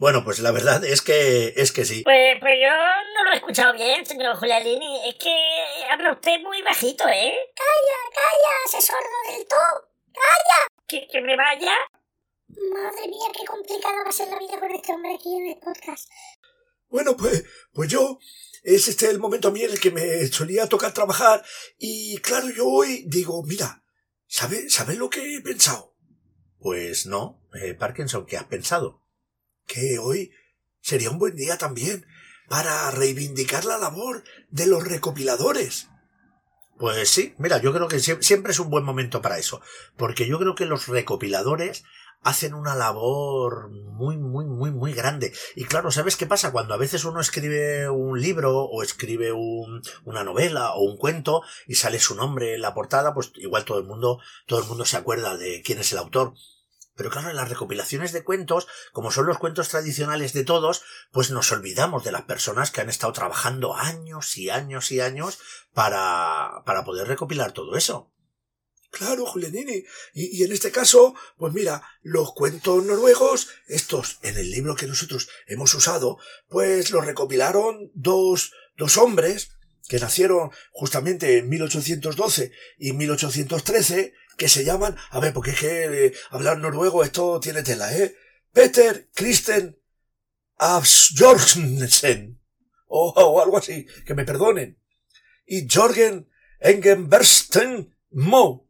Bueno, 0.00 0.24
pues 0.24 0.38
la 0.38 0.50
verdad 0.50 0.82
es 0.82 1.02
que 1.02 1.52
es 1.58 1.72
que 1.72 1.84
sí. 1.84 2.04
Pues, 2.04 2.38
pues 2.40 2.54
yo 2.58 2.70
no 2.70 3.24
lo 3.24 3.32
he 3.32 3.36
escuchado 3.36 3.74
bien, 3.74 4.06
señor 4.06 4.34
Julialini. 4.34 5.06
Es 5.06 5.16
que 5.16 5.30
habla 5.90 6.12
usted 6.14 6.40
muy 6.40 6.62
bajito, 6.62 7.06
¿eh? 7.06 7.34
Calla, 7.54 7.98
calla, 8.14 8.70
se 8.70 8.80
sordo 8.80 9.36
del 9.36 9.46
todo. 9.46 9.90
Calla. 10.14 10.86
¿Que, 10.88 11.06
que 11.06 11.20
me 11.20 11.36
vaya? 11.36 11.74
Madre 12.48 13.08
mía, 13.08 13.30
qué 13.38 13.44
complicada 13.44 14.02
va 14.02 14.08
a 14.08 14.12
ser 14.12 14.28
la 14.28 14.38
vida 14.38 14.58
con 14.58 14.70
este 14.70 14.90
hombre 14.90 15.16
aquí 15.16 15.36
en 15.36 15.48
el 15.48 15.58
podcast. 15.58 16.10
Bueno, 16.88 17.14
pues, 17.14 17.44
pues 17.74 17.90
yo, 17.90 18.18
es 18.62 18.88
este 18.88 19.10
el 19.10 19.18
momento 19.18 19.48
a 19.48 19.50
mí 19.50 19.62
en 19.62 19.72
el 19.72 19.80
que 19.80 19.90
me 19.90 20.26
solía 20.28 20.66
tocar 20.66 20.94
trabajar 20.94 21.44
y 21.78 22.16
claro, 22.22 22.48
yo 22.48 22.66
hoy 22.66 23.04
digo, 23.06 23.42
mira, 23.42 23.84
¿sabes 24.26 24.72
sabe 24.72 24.94
lo 24.94 25.10
que 25.10 25.36
he 25.36 25.42
pensado? 25.42 25.94
Pues 26.58 27.04
no, 27.04 27.42
eh, 27.52 27.74
Parkinson, 27.74 28.24
¿qué 28.24 28.38
has 28.38 28.44
pensado? 28.44 29.00
Que 29.72 29.98
hoy 29.98 30.32
sería 30.80 31.10
un 31.10 31.18
buen 31.18 31.36
día 31.36 31.56
también 31.58 32.06
para 32.48 32.90
reivindicar 32.90 33.64
la 33.64 33.78
labor 33.78 34.24
de 34.50 34.66
los 34.66 34.86
recopiladores. 34.86 35.88
Pues 36.78 37.10
sí, 37.10 37.34
mira, 37.38 37.58
yo 37.58 37.72
creo 37.72 37.88
que 37.88 38.00
siempre 38.00 38.52
es 38.52 38.58
un 38.58 38.70
buen 38.70 38.84
momento 38.84 39.20
para 39.20 39.38
eso, 39.38 39.60
porque 39.96 40.26
yo 40.26 40.38
creo 40.38 40.54
que 40.54 40.64
los 40.64 40.88
recopiladores 40.88 41.84
hacen 42.22 42.54
una 42.54 42.74
labor 42.74 43.70
muy, 43.70 44.16
muy, 44.18 44.46
muy, 44.46 44.70
muy 44.70 44.92
grande. 44.92 45.32
Y 45.54 45.64
claro, 45.64 45.90
¿sabes 45.90 46.16
qué 46.16 46.26
pasa? 46.26 46.52
Cuando 46.52 46.74
a 46.74 46.78
veces 46.78 47.04
uno 47.04 47.20
escribe 47.20 47.88
un 47.88 48.20
libro 48.20 48.64
o 48.64 48.82
escribe 48.82 49.32
una 49.32 50.24
novela 50.24 50.72
o 50.72 50.82
un 50.82 50.96
cuento 50.96 51.42
y 51.66 51.74
sale 51.74 51.98
su 51.98 52.14
nombre 52.14 52.54
en 52.54 52.62
la 52.62 52.74
portada, 52.74 53.14
pues 53.14 53.32
igual 53.36 53.64
todo 53.64 53.78
el 53.78 53.86
mundo, 53.86 54.20
todo 54.46 54.60
el 54.60 54.66
mundo 54.66 54.84
se 54.84 54.96
acuerda 54.96 55.36
de 55.36 55.62
quién 55.62 55.78
es 55.78 55.92
el 55.92 55.98
autor. 55.98 56.34
Pero 57.00 57.08
claro, 57.08 57.30
en 57.30 57.36
las 57.36 57.48
recopilaciones 57.48 58.12
de 58.12 58.24
cuentos, 58.24 58.68
como 58.92 59.10
son 59.10 59.24
los 59.24 59.38
cuentos 59.38 59.70
tradicionales 59.70 60.34
de 60.34 60.44
todos, 60.44 60.82
pues 61.12 61.30
nos 61.30 61.50
olvidamos 61.50 62.04
de 62.04 62.12
las 62.12 62.24
personas 62.24 62.70
que 62.70 62.82
han 62.82 62.90
estado 62.90 63.14
trabajando 63.14 63.74
años 63.74 64.36
y 64.36 64.50
años 64.50 64.92
y 64.92 65.00
años 65.00 65.38
para, 65.72 66.62
para 66.66 66.84
poder 66.84 67.08
recopilar 67.08 67.52
todo 67.52 67.74
eso. 67.74 68.12
Claro, 68.90 69.24
Julianini. 69.24 69.82
Y, 70.12 70.42
y 70.42 70.44
en 70.44 70.52
este 70.52 70.70
caso, 70.70 71.14
pues 71.38 71.54
mira, 71.54 71.82
los 72.02 72.34
cuentos 72.34 72.84
noruegos, 72.84 73.48
estos 73.66 74.18
en 74.20 74.36
el 74.36 74.50
libro 74.50 74.76
que 74.76 74.86
nosotros 74.86 75.30
hemos 75.46 75.74
usado, 75.74 76.18
pues 76.50 76.90
los 76.90 77.06
recopilaron 77.06 77.90
dos, 77.94 78.52
dos 78.76 78.98
hombres 78.98 79.52
que 79.88 79.98
nacieron 79.98 80.50
justamente 80.70 81.38
en 81.38 81.48
1812 81.48 82.52
y 82.78 82.92
1813, 82.92 84.12
que 84.40 84.48
se 84.48 84.64
llaman, 84.64 84.96
a 85.10 85.20
ver, 85.20 85.34
porque 85.34 85.50
es 85.50 85.60
que 85.60 86.06
eh, 86.06 86.14
hablar 86.30 86.56
noruego 86.56 87.04
esto 87.04 87.38
tiene 87.40 87.62
tela, 87.62 87.94
¿eh? 87.94 88.16
Peter 88.54 89.10
Kristen 89.12 89.78
Absjorgensen, 90.56 92.40
o, 92.86 93.10
o 93.10 93.42
algo 93.42 93.58
así, 93.58 93.86
que 94.06 94.14
me 94.14 94.24
perdonen, 94.24 94.78
y 95.46 95.68
Jorgen 95.70 96.30
Engenbersten 96.58 97.94
Mo, 98.12 98.66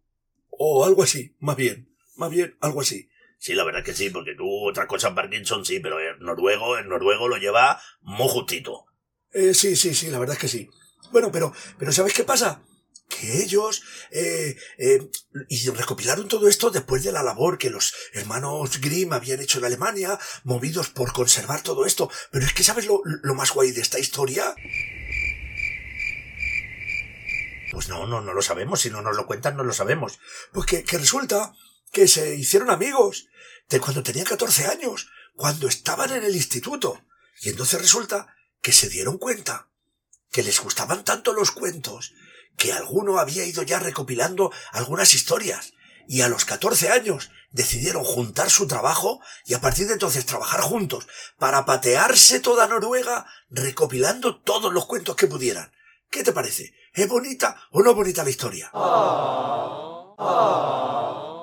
o 0.51 0.85
algo 0.85 1.05
así, 1.05 1.37
más 1.39 1.55
bien, 1.55 1.95
más 2.17 2.33
bien, 2.33 2.57
algo 2.61 2.81
así. 2.81 3.09
Sí, 3.39 3.55
la 3.55 3.63
verdad 3.63 3.85
que 3.85 3.95
sí, 3.95 4.11
porque 4.11 4.35
tú 4.35 4.69
otra 4.69 4.89
cosa 4.89 5.15
Parkinson 5.15 5.65
sí, 5.65 5.79
pero 5.79 6.01
en 6.01 6.19
noruego, 6.19 6.79
en 6.79 6.89
noruego 6.89 7.29
lo 7.29 7.37
lleva 7.37 7.81
muy 8.01 8.27
justito. 8.27 8.87
Eh, 9.33 9.55
sí, 9.55 9.77
sí, 9.77 9.95
sí, 9.95 10.11
la 10.11 10.19
verdad 10.19 10.35
es 10.35 10.41
que 10.41 10.49
sí. 10.49 10.69
Bueno, 11.13 11.31
pero, 11.31 11.55
pero 11.79 11.93
¿sabes 11.93 12.13
qué 12.13 12.25
pasa? 12.25 12.61
Que 13.11 13.43
ellos 13.43 13.83
eh, 14.11 14.57
eh, 14.79 15.11
y 15.49 15.69
recopilaron 15.69 16.29
todo 16.29 16.49
esto 16.49 16.71
después 16.71 17.03
de 17.03 17.13
la 17.13 17.23
labor 17.23 17.59
que 17.59 17.69
los 17.69 17.93
hermanos 18.15 18.81
Grimm 18.81 19.13
habían 19.13 19.41
hecho 19.41 19.59
en 19.59 19.67
Alemania, 19.67 20.19
movidos 20.45 20.89
por 20.89 21.13
conservar 21.13 21.63
todo 21.63 21.85
esto. 21.85 22.11
Pero 22.31 22.47
es 22.47 22.55
que 22.55 22.65
¿sabes 22.65 22.87
lo, 22.87 23.03
lo 23.05 23.35
más 23.35 23.51
guay 23.51 23.73
de 23.73 23.83
esta 23.83 23.99
historia? 23.99 24.55
Pues 27.73 27.89
no, 27.89 28.07
no, 28.07 28.21
no 28.21 28.33
lo 28.33 28.43
sabemos. 28.43 28.81
Si 28.81 28.91
no 28.91 29.03
nos 29.03 29.17
lo 29.17 29.27
cuentan, 29.27 29.57
no 29.57 29.65
lo 29.65 29.73
sabemos. 29.73 30.19
Pues 30.53 30.67
que, 30.67 30.85
que 30.85 30.99
resulta 30.99 31.53
que 31.93 32.09
se 32.09 32.37
hicieron 32.37 32.71
amigos 32.71 33.29
de 33.69 33.81
cuando 33.81 34.03
tenían 34.03 34.27
14 34.27 34.67
años, 34.67 35.11
cuando 35.35 35.69
estaban 35.69 36.13
en 36.13 36.25
el 36.25 36.35
instituto. 36.35 37.05
Y 37.43 37.51
entonces 37.51 37.81
resulta 37.81 38.35
que 38.61 38.73
se 38.73 38.89
dieron 38.89 39.19
cuenta 39.19 39.69
que 40.31 40.43
les 40.43 40.61
gustaban 40.61 41.05
tanto 41.05 41.33
los 41.33 41.51
cuentos 41.51 42.13
que 42.57 42.73
alguno 42.73 43.19
había 43.19 43.45
ido 43.45 43.63
ya 43.63 43.79
recopilando 43.79 44.53
algunas 44.73 45.15
historias 45.15 45.73
y 46.07 46.23
a 46.23 46.29
los 46.29 46.45
14 46.45 46.91
años 46.91 47.31
decidieron 47.53 48.05
juntar 48.05 48.51
su 48.51 48.67
trabajo 48.67 49.21
y 49.45 49.55
a 49.55 49.61
partir 49.61 49.87
de 49.87 49.93
entonces 49.95 50.27
trabajar 50.27 50.61
juntos 50.61 51.07
para 51.39 51.65
patearse 51.65 52.41
toda 52.41 52.67
Noruega 52.67 53.27
recopilando 53.49 54.41
todos 54.41 54.73
los 54.73 54.87
cuentos 54.87 55.17
que 55.17 55.27
pudieran. 55.27 55.73
¿Qué 56.11 56.25
te 56.25 56.33
parece? 56.33 56.75
¿Es 56.93 57.09
bonita 57.09 57.57
o 57.71 57.83
no 57.83 57.95
bonita 57.95 58.25
la 58.25 58.31
historia? 58.31 58.71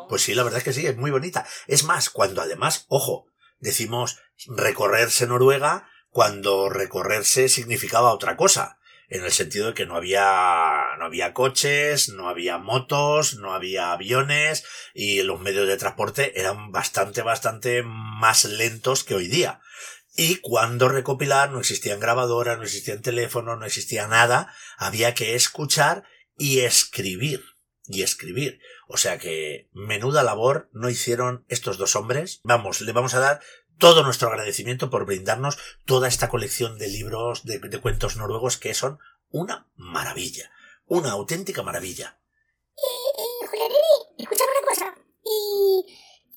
Pues 0.09 0.21
sí, 0.21 0.35
la 0.35 0.43
verdad 0.43 0.59
es 0.59 0.63
que 0.63 0.73
sí, 0.73 0.85
es 0.85 0.97
muy 0.97 1.11
bonita. 1.11 1.45
Es 1.67 1.83
más, 1.83 2.09
cuando 2.09 2.41
además, 2.41 2.85
ojo, 2.89 3.27
decimos 3.59 4.19
recorrerse 4.47 5.27
Noruega, 5.27 5.89
cuando 6.09 6.69
recorrerse 6.69 7.49
significaba 7.49 8.13
otra 8.13 8.35
cosa, 8.35 8.76
en 9.09 9.23
el 9.23 9.31
sentido 9.31 9.67
de 9.67 9.73
que 9.73 9.85
no 9.85 9.95
había, 9.95 10.95
no 10.99 11.05
había 11.05 11.33
coches, 11.33 12.09
no 12.09 12.27
había 12.27 12.57
motos, 12.57 13.35
no 13.35 13.53
había 13.53 13.93
aviones 13.93 14.65
y 14.93 15.21
los 15.23 15.39
medios 15.39 15.67
de 15.67 15.77
transporte 15.77 16.39
eran 16.39 16.71
bastante, 16.71 17.21
bastante 17.21 17.83
más 17.83 18.45
lentos 18.45 19.03
que 19.03 19.15
hoy 19.15 19.27
día. 19.27 19.61
Y 20.15 20.37
cuando 20.37 20.89
recopilar 20.89 21.51
no 21.51 21.59
existían 21.59 21.99
grabadoras, 21.99 22.57
no 22.57 22.63
existían 22.63 23.01
teléfonos, 23.01 23.57
no 23.59 23.65
existía 23.65 24.07
nada, 24.07 24.53
había 24.77 25.13
que 25.13 25.35
escuchar 25.35 26.03
y 26.35 26.61
escribir. 26.61 27.43
Y 27.85 28.01
escribir. 28.01 28.59
O 28.87 28.97
sea 28.97 29.17
que 29.17 29.69
menuda 29.73 30.23
labor 30.23 30.69
no 30.73 30.89
hicieron 30.89 31.45
estos 31.47 31.77
dos 31.77 31.95
hombres. 31.95 32.41
Vamos, 32.43 32.81
le 32.81 32.91
vamos 32.91 33.13
a 33.13 33.19
dar 33.19 33.39
todo 33.77 34.03
nuestro 34.03 34.29
agradecimiento 34.29 34.89
por 34.89 35.05
brindarnos 35.05 35.57
toda 35.85 36.07
esta 36.07 36.29
colección 36.29 36.77
de 36.77 36.87
libros 36.89 37.43
de, 37.43 37.59
de 37.59 37.81
cuentos 37.81 38.15
noruegos 38.17 38.57
que 38.57 38.73
son 38.73 38.99
una 39.29 39.67
maravilla. 39.75 40.51
Una 40.85 41.11
auténtica 41.11 41.63
maravilla. 41.63 42.19
Y, 42.75 43.21
y 43.21 43.47
Julianini, 43.47 43.79
escúchame 44.19 44.51
una 44.61 44.67
cosa. 44.67 44.95
Y, 45.23 45.85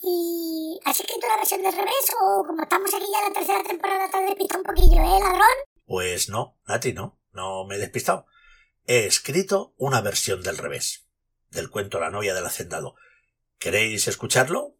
y 0.02 0.80
¿has 0.84 0.98
escrito 0.98 1.28
la 1.28 1.36
versión 1.36 1.62
del 1.62 1.72
revés 1.72 2.14
o 2.20 2.44
como 2.44 2.62
estamos 2.62 2.92
aquí 2.92 3.04
ya 3.12 3.18
en 3.18 3.32
la 3.32 3.38
tercera 3.38 3.62
temporada 3.62 4.10
te 4.10 4.16
has 4.16 4.26
despistado 4.26 4.60
un 4.60 4.66
poquillo, 4.66 5.00
eh, 5.00 5.20
ladrón? 5.20 5.56
Pues 5.86 6.28
no, 6.28 6.58
Nati, 6.66 6.92
no, 6.92 7.20
no 7.32 7.64
me 7.64 7.76
he 7.76 7.78
despistado. 7.78 8.26
He 8.86 9.06
escrito 9.06 9.74
una 9.76 10.00
versión 10.00 10.42
del 10.42 10.58
revés, 10.58 11.06
del 11.50 11.70
cuento 11.70 12.00
La 12.00 12.10
novia 12.10 12.34
del 12.34 12.46
hacendado. 12.46 12.96
¿Queréis 13.58 14.08
escucharlo? 14.08 14.76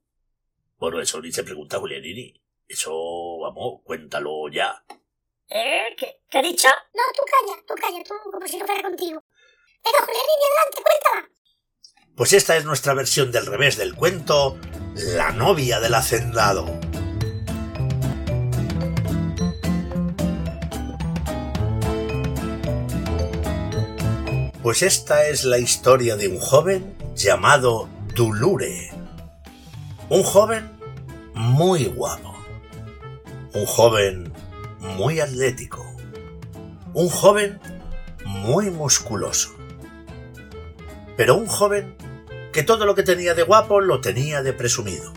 Bueno, 0.79 1.01
eso 1.01 1.21
ni 1.21 1.31
se 1.31 1.45
pregunta 1.45 1.79
Julianini. 1.79 2.43
Eso, 2.71 2.93
vamos, 3.41 3.81
cuéntalo 3.83 4.49
ya. 4.49 4.85
¿Eh? 5.49 5.93
¿Qué, 5.99 6.21
qué 6.31 6.39
ha 6.39 6.43
dicho? 6.43 6.69
No, 6.95 7.03
tú 7.17 7.23
calla, 7.27 7.61
tú 7.67 7.75
calla, 7.75 8.05
tú 8.05 8.31
como 8.31 8.47
si 8.47 8.59
no 8.59 8.65
fuera 8.65 8.81
contigo. 8.81 9.25
Venga, 9.85 9.99
Julianini, 9.99 10.45
adelante, 10.47 10.83
cuéntala. 10.85 11.31
Pues 12.15 12.33
esta 12.33 12.57
es 12.57 12.65
nuestra 12.65 12.95
versión 12.95 13.33
del 13.33 13.47
revés 13.47 13.77
del 13.77 13.97
cuento 13.97 14.57
La 14.95 15.33
novia 15.33 15.81
del 15.81 15.95
hacendado. 15.95 16.79
Pues 24.63 24.83
esta 24.83 25.27
es 25.27 25.43
la 25.43 25.59
historia 25.59 26.15
de 26.15 26.29
un 26.29 26.39
joven 26.39 26.97
llamado 27.17 27.89
Dulure. 28.15 28.93
Un 30.09 30.23
joven 30.23 30.71
muy 31.35 31.87
guapo. 31.87 32.30
Un 33.53 33.67
joven 33.67 34.33
muy 34.79 35.21
atlético. 35.21 35.85
Un 36.95 37.09
joven 37.09 37.61
muy 38.25 38.71
musculoso. 38.71 39.51
Pero 41.17 41.35
un 41.37 41.47
joven 41.47 41.97
que 42.53 42.63
todo 42.63 42.87
lo 42.87 42.95
que 42.95 43.03
tenía 43.03 43.35
de 43.35 43.43
guapo 43.43 43.81
lo 43.81 44.01
tenía 44.01 44.43
de 44.43 44.53
presumido. 44.53 45.13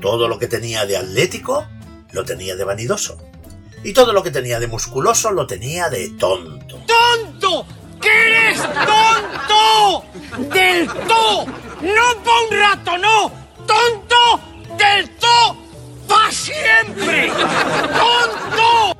Todo 0.00 0.28
lo 0.28 0.38
que 0.38 0.46
tenía 0.46 0.84
de 0.84 0.96
atlético 0.96 1.66
lo 2.12 2.24
tenía 2.24 2.54
de 2.54 2.64
vanidoso. 2.64 3.18
Y 3.82 3.92
todo 3.92 4.12
lo 4.12 4.22
que 4.22 4.30
tenía 4.30 4.60
de 4.60 4.66
musculoso 4.66 5.30
lo 5.30 5.46
tenía 5.46 5.88
de 5.88 6.10
tonto. 6.10 6.80
¡Tonto! 6.86 7.66
¡Que 8.00 8.08
eres 8.08 8.60
tonto! 8.62 10.04
¡Del 10.52 10.86
todo! 10.86 11.46
¡No 11.46 12.22
pa' 12.22 12.40
un 12.50 12.58
rato, 12.58 12.98
no! 12.98 13.32
¡Tonto! 13.66 14.76
¡Del 14.76 15.10
todo! 15.16 15.61
¡Pa' 16.12 16.30
siempre! 16.30 17.28
¡Tonto! 17.28 18.98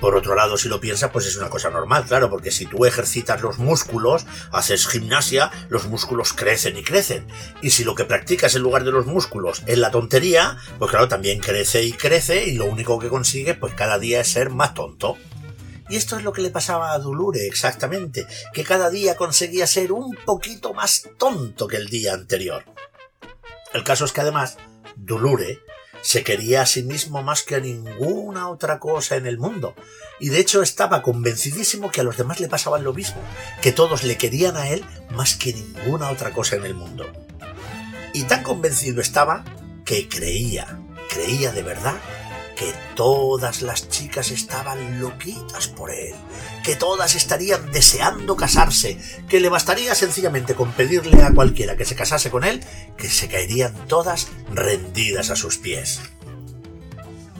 Por 0.00 0.16
otro 0.16 0.34
lado, 0.34 0.56
si 0.56 0.70
lo 0.70 0.80
piensas, 0.80 1.10
pues 1.10 1.26
es 1.26 1.36
una 1.36 1.50
cosa 1.50 1.68
normal, 1.68 2.06
claro, 2.06 2.30
porque 2.30 2.50
si 2.50 2.64
tú 2.64 2.86
ejercitas 2.86 3.42
los 3.42 3.58
músculos, 3.58 4.24
haces 4.50 4.88
gimnasia, 4.88 5.50
los 5.68 5.86
músculos 5.88 6.32
crecen 6.32 6.78
y 6.78 6.82
crecen. 6.82 7.26
Y 7.60 7.70
si 7.70 7.84
lo 7.84 7.94
que 7.94 8.06
practicas 8.06 8.54
en 8.54 8.62
lugar 8.62 8.82
de 8.84 8.92
los 8.92 9.04
músculos 9.04 9.62
es 9.66 9.76
la 9.76 9.90
tontería, 9.90 10.56
pues 10.78 10.90
claro, 10.90 11.06
también 11.06 11.38
crece 11.38 11.82
y 11.82 11.92
crece 11.92 12.46
y 12.46 12.54
lo 12.54 12.64
único 12.64 12.98
que 12.98 13.10
consigue, 13.10 13.52
pues 13.52 13.74
cada 13.74 13.98
día 13.98 14.22
es 14.22 14.28
ser 14.28 14.48
más 14.48 14.72
tonto. 14.72 15.18
Y 15.90 15.96
esto 15.96 16.16
es 16.16 16.24
lo 16.24 16.32
que 16.32 16.40
le 16.40 16.50
pasaba 16.50 16.92
a 16.92 16.98
Dulure 16.98 17.46
exactamente, 17.46 18.26
que 18.54 18.64
cada 18.64 18.88
día 18.88 19.16
conseguía 19.16 19.66
ser 19.66 19.92
un 19.92 20.16
poquito 20.24 20.72
más 20.72 21.06
tonto 21.18 21.68
que 21.68 21.76
el 21.76 21.88
día 21.88 22.14
anterior. 22.14 22.64
El 23.74 23.84
caso 23.84 24.06
es 24.06 24.12
que 24.12 24.22
además, 24.22 24.56
Dulure 24.96 25.60
se 26.02 26.24
quería 26.24 26.62
a 26.62 26.66
sí 26.66 26.82
mismo 26.82 27.22
más 27.22 27.42
que 27.42 27.54
a 27.54 27.60
ninguna 27.60 28.48
otra 28.48 28.78
cosa 28.78 29.16
en 29.16 29.26
el 29.26 29.38
mundo, 29.38 29.74
y 30.18 30.28
de 30.30 30.40
hecho 30.40 30.60
estaba 30.62 31.00
convencidísimo 31.00 31.90
que 31.90 32.00
a 32.00 32.04
los 32.04 32.16
demás 32.16 32.40
le 32.40 32.48
pasaban 32.48 32.84
lo 32.84 32.92
mismo, 32.92 33.22
que 33.60 33.72
todos 33.72 34.02
le 34.02 34.16
querían 34.16 34.56
a 34.56 34.68
él 34.68 34.84
más 35.10 35.36
que 35.36 35.54
ninguna 35.54 36.10
otra 36.10 36.32
cosa 36.32 36.56
en 36.56 36.66
el 36.66 36.74
mundo. 36.74 37.06
Y 38.12 38.24
tan 38.24 38.42
convencido 38.42 39.00
estaba 39.00 39.44
que 39.84 40.08
creía, 40.08 40.80
creía 41.08 41.52
de 41.52 41.62
verdad, 41.62 41.94
que 42.62 42.74
todas 42.94 43.60
las 43.62 43.88
chicas 43.88 44.30
estaban 44.30 45.00
loquitas 45.00 45.66
por 45.66 45.90
él, 45.90 46.14
que 46.62 46.76
todas 46.76 47.16
estarían 47.16 47.72
deseando 47.72 48.36
casarse, 48.36 48.98
que 49.28 49.40
le 49.40 49.48
bastaría 49.48 49.96
sencillamente 49.96 50.54
con 50.54 50.70
pedirle 50.70 51.24
a 51.24 51.32
cualquiera 51.32 51.76
que 51.76 51.84
se 51.84 51.96
casase 51.96 52.30
con 52.30 52.44
él, 52.44 52.62
que 52.96 53.08
se 53.08 53.26
caerían 53.26 53.74
todas 53.88 54.28
rendidas 54.52 55.30
a 55.30 55.36
sus 55.36 55.58
pies. 55.58 56.02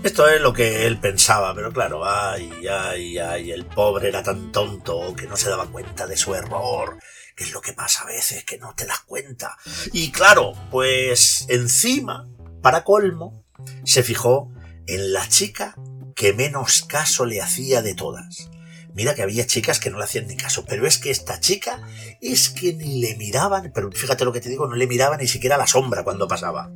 Esto 0.03 0.29
es 0.29 0.41
lo 0.41 0.53
que 0.53 0.89
él 0.89 0.99
pensaba, 0.99 1.55
pero 1.55 1.73
claro, 1.73 2.05
ay, 2.05 2.51
ay, 2.67 3.19
ay, 3.19 3.53
el 3.53 3.65
pobre 3.65 4.09
era 4.09 4.25
tan 4.25 4.51
tonto 4.51 5.15
que 5.15 5.29
no 5.29 5.37
se 5.37 5.51
daba 5.51 5.69
cuenta 5.69 6.09
de 6.09 6.17
su 6.17 6.35
error, 6.35 6.99
que 7.37 7.45
es 7.45 7.53
lo 7.53 7.61
que 7.61 7.75
pasa 7.75 8.03
a 8.03 8.07
veces, 8.07 8.43
que 8.43 8.59
no 8.59 8.75
te 8.75 8.87
das 8.87 9.03
cuenta. 9.03 9.57
Y 9.93 10.11
claro, 10.11 10.55
pues 10.73 11.47
encima, 11.49 12.29
para 12.61 12.83
colmo, 12.83 13.45
se 13.85 14.03
fijó 14.03 14.51
en 14.87 15.13
la 15.13 15.29
chica 15.29 15.75
que 16.15 16.33
menos 16.33 16.83
caso 16.83 17.25
le 17.25 17.41
hacía 17.41 17.83
de 17.83 17.95
todas. 17.95 18.51
Mira 18.95 19.15
que 19.15 19.23
había 19.23 19.47
chicas 19.47 19.81
que 19.81 19.91
no 19.91 19.99
le 19.99 20.05
hacían 20.05 20.27
ni 20.27 20.37
caso, 20.37 20.65
pero 20.67 20.87
es 20.87 20.99
que 20.99 21.11
esta 21.11 21.41
chica 21.41 21.83
es 22.21 22.51
que 22.51 22.75
ni 22.75 23.01
le 23.01 23.17
miraban, 23.17 23.73
pero 23.75 23.91
fíjate 23.91 24.25
lo 24.25 24.33
que 24.33 24.41
te 24.41 24.51
digo, 24.51 24.67
no 24.67 24.77
le 24.77 24.87
miraba 24.87 25.17
ni 25.17 25.27
siquiera 25.27 25.57
la 25.57 25.67
sombra 25.67 26.05
cuando 26.05 26.29
pasaba. 26.29 26.71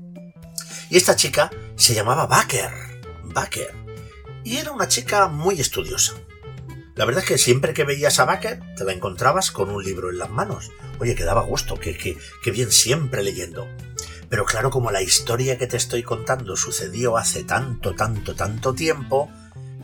Y 0.89 0.97
esta 0.97 1.17
chica 1.17 1.51
se 1.77 1.95
llamaba 1.95 2.27
Baker. 2.27 2.71
Baker. 3.25 3.75
Y 4.45 4.57
era 4.57 4.73
una 4.73 4.89
chica 4.89 5.29
muy 5.29 5.61
estudiosa. 5.61 6.15
La 6.95 7.05
verdad 7.05 7.23
es 7.23 7.29
que 7.29 7.39
siempre 7.39 7.75
que 7.75 7.85
veías 7.85 8.19
a 8.19 8.25
Baker 8.25 8.61
te 8.77 8.85
la 8.85 8.93
encontrabas 8.93 9.51
con 9.51 9.69
un 9.69 9.85
libro 9.85 10.09
en 10.09 10.19
las 10.19 10.31
manos. 10.31 10.71
Oye, 10.99 11.15
que 11.15 11.25
daba 11.25 11.43
gusto, 11.43 11.79
que, 11.79 11.95
que 11.97 12.51
bien 12.51 12.73
siempre 12.73 13.23
leyendo. 13.23 13.69
Pero 14.29 14.45
claro, 14.45 14.71
como 14.71 14.91
la 14.91 15.03
historia 15.03 15.59
que 15.59 15.67
te 15.67 15.77
estoy 15.77 16.03
contando 16.03 16.57
sucedió 16.57 17.17
hace 17.17 17.45
tanto, 17.45 17.95
tanto, 17.95 18.35
tanto 18.35 18.75
tiempo, 18.75 19.31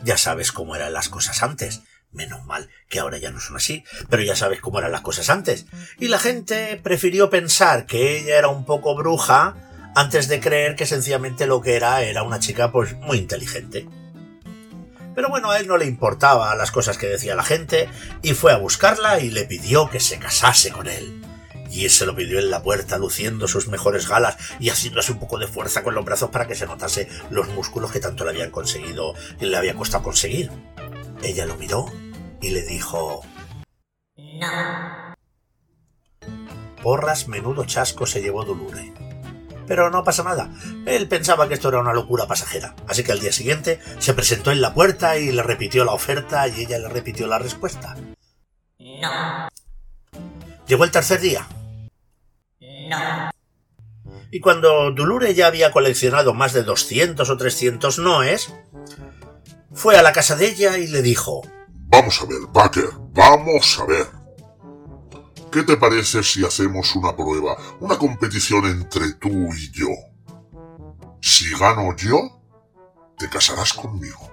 ya 0.03 0.17
sabes 0.17 0.51
cómo 0.51 0.75
eran 0.75 0.93
las 0.93 1.09
cosas 1.09 1.43
antes. 1.43 1.81
Menos 2.11 2.45
mal 2.45 2.69
que 2.89 2.99
ahora 2.99 3.17
ya 3.17 3.31
no 3.31 3.39
son 3.39 3.55
así, 3.55 3.83
pero 4.09 4.21
ya 4.21 4.35
sabes 4.35 4.61
cómo 4.61 4.79
eran 4.79 4.91
las 4.91 5.01
cosas 5.01 5.29
antes. 5.29 5.65
Y 5.97 6.09
la 6.09 6.19
gente 6.19 6.79
prefirió 6.83 7.29
pensar 7.29 7.85
que 7.85 8.19
ella 8.19 8.37
era 8.37 8.49
un 8.49 8.65
poco 8.65 8.95
bruja 8.95 9.55
antes 9.95 10.27
de 10.27 10.39
creer 10.39 10.75
que 10.75 10.85
sencillamente 10.85 11.47
lo 11.47 11.61
que 11.61 11.75
era 11.75 12.03
era 12.03 12.23
una 12.23 12.39
chica 12.39 12.71
pues 12.71 12.93
muy 12.97 13.17
inteligente. 13.17 13.87
Pero 15.15 15.29
bueno, 15.29 15.51
a 15.51 15.59
él 15.59 15.67
no 15.67 15.77
le 15.77 15.85
importaba 15.85 16.55
las 16.55 16.71
cosas 16.71 16.97
que 16.97 17.07
decía 17.07 17.35
la 17.35 17.43
gente 17.43 17.87
y 18.21 18.33
fue 18.33 18.51
a 18.51 18.57
buscarla 18.57 19.19
y 19.19 19.29
le 19.29 19.45
pidió 19.45 19.89
que 19.89 19.99
se 19.99 20.17
casase 20.17 20.71
con 20.71 20.87
él. 20.87 21.21
Y 21.73 21.89
se 21.89 22.05
lo 22.05 22.15
pidió 22.15 22.37
en 22.37 22.51
la 22.51 22.61
puerta, 22.61 22.99
luciendo 22.99 23.47
sus 23.47 23.67
mejores 23.67 24.07
galas 24.07 24.37
y 24.59 24.69
haciéndose 24.69 25.11
un 25.11 25.19
poco 25.19 25.39
de 25.39 25.47
fuerza 25.47 25.81
con 25.81 25.95
los 25.95 26.05
brazos 26.05 26.29
para 26.29 26.47
que 26.47 26.53
se 26.53 26.67
notase 26.67 27.09
los 27.31 27.47
músculos 27.49 27.91
que 27.91 27.99
tanto 27.99 28.23
le 28.23 28.29
habían 28.29 28.51
conseguido 28.51 29.15
y 29.39 29.47
le 29.47 29.57
había 29.57 29.73
costado 29.73 30.03
conseguir. 30.03 30.51
Ella 31.23 31.47
lo 31.47 31.55
miró 31.55 31.91
y 32.41 32.51
le 32.51 32.61
dijo 32.61 33.23
No. 34.17 35.15
Porras, 36.83 37.27
menudo 37.27 37.65
chasco 37.65 38.05
se 38.05 38.21
llevó 38.21 38.45
Dulure. 38.45 38.93
Pero 39.65 39.89
no 39.89 40.03
pasa 40.03 40.21
nada. 40.21 40.51
Él 40.85 41.07
pensaba 41.07 41.47
que 41.47 41.55
esto 41.55 41.69
era 41.69 41.79
una 41.79 41.93
locura 41.93 42.27
pasajera. 42.27 42.75
Así 42.87 43.03
que 43.03 43.13
al 43.13 43.19
día 43.19 43.31
siguiente 43.31 43.79
se 43.97 44.13
presentó 44.13 44.51
en 44.51 44.61
la 44.61 44.75
puerta 44.75 45.17
y 45.17 45.31
le 45.31 45.41
repitió 45.41 45.85
la 45.85 45.93
oferta 45.93 46.47
y 46.47 46.61
ella 46.61 46.77
le 46.77 46.89
repitió 46.89 47.25
la 47.25 47.39
respuesta. 47.39 47.95
No. 48.77 49.49
Llegó 50.67 50.83
el 50.83 50.91
tercer 50.91 51.19
día. 51.19 51.47
No. 52.99 53.31
Y 54.31 54.39
cuando 54.39 54.91
Dulure 54.91 55.33
ya 55.35 55.47
había 55.47 55.71
coleccionado 55.71 56.33
más 56.33 56.53
de 56.53 56.63
200 56.63 57.29
o 57.29 57.37
300 57.37 57.99
noes, 57.99 58.53
fue 59.73 59.95
a 59.95 60.01
la 60.01 60.11
casa 60.11 60.35
de 60.35 60.47
ella 60.47 60.77
y 60.77 60.87
le 60.87 61.01
dijo, 61.01 61.43
Vamos 61.95 62.19
a 62.21 62.25
ver, 62.25 62.39
Baker, 62.51 62.89
vamos 63.11 63.79
a 63.79 63.85
ver. 63.85 64.07
¿Qué 65.51 65.61
te 65.61 65.77
parece 65.77 66.23
si 66.23 66.43
hacemos 66.43 66.95
una 66.95 67.15
prueba, 67.15 67.55
una 67.79 67.99
competición 67.99 68.65
entre 68.65 69.13
tú 69.13 69.29
y 69.29 69.71
yo? 69.71 69.89
Si 71.21 71.53
gano 71.55 71.95
yo, 71.95 72.17
te 73.19 73.29
casarás 73.29 73.73
conmigo. 73.73 74.31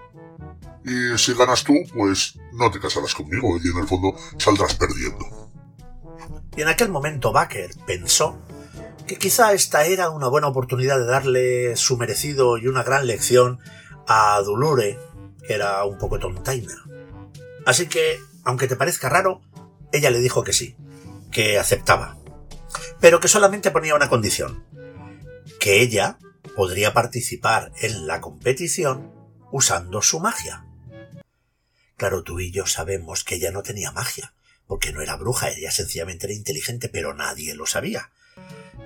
Y 0.82 1.18
si 1.18 1.34
ganas 1.34 1.62
tú, 1.62 1.74
pues 1.94 2.38
no 2.54 2.70
te 2.70 2.80
casarás 2.80 3.14
conmigo 3.14 3.58
y 3.62 3.68
en 3.68 3.76
el 3.76 3.86
fondo 3.86 4.14
saldrás 4.38 4.74
perdiendo. 4.74 5.39
Y 6.56 6.62
en 6.62 6.68
aquel 6.68 6.88
momento 6.88 7.32
Baker 7.32 7.70
pensó 7.86 8.38
que 9.06 9.16
quizá 9.16 9.52
esta 9.52 9.84
era 9.84 10.10
una 10.10 10.28
buena 10.28 10.48
oportunidad 10.48 10.98
de 10.98 11.06
darle 11.06 11.76
su 11.76 11.96
merecido 11.96 12.58
y 12.58 12.66
una 12.66 12.82
gran 12.82 13.06
lección 13.06 13.58
a 14.06 14.40
Dulure, 14.42 14.98
que 15.46 15.54
era 15.54 15.84
un 15.84 15.98
poco 15.98 16.18
tontaina. 16.18 16.74
Así 17.66 17.86
que, 17.86 18.18
aunque 18.44 18.66
te 18.66 18.76
parezca 18.76 19.08
raro, 19.08 19.40
ella 19.92 20.10
le 20.10 20.18
dijo 20.18 20.44
que 20.44 20.52
sí, 20.52 20.76
que 21.30 21.58
aceptaba, 21.58 22.18
pero 23.00 23.20
que 23.20 23.28
solamente 23.28 23.70
ponía 23.70 23.94
una 23.94 24.08
condición, 24.08 24.64
que 25.58 25.82
ella 25.82 26.18
podría 26.56 26.92
participar 26.92 27.72
en 27.80 28.06
la 28.06 28.20
competición 28.20 29.12
usando 29.50 30.02
su 30.02 30.20
magia. 30.20 30.64
Claro, 31.96 32.22
tú 32.22 32.40
y 32.40 32.50
yo 32.50 32.66
sabemos 32.66 33.24
que 33.24 33.36
ella 33.36 33.50
no 33.50 33.62
tenía 33.62 33.92
magia, 33.92 34.34
porque 34.70 34.92
no 34.92 35.02
era 35.02 35.16
bruja, 35.16 35.50
ella 35.50 35.72
sencillamente 35.72 36.26
era 36.26 36.32
inteligente, 36.32 36.88
pero 36.88 37.12
nadie 37.12 37.56
lo 37.56 37.66
sabía. 37.66 38.12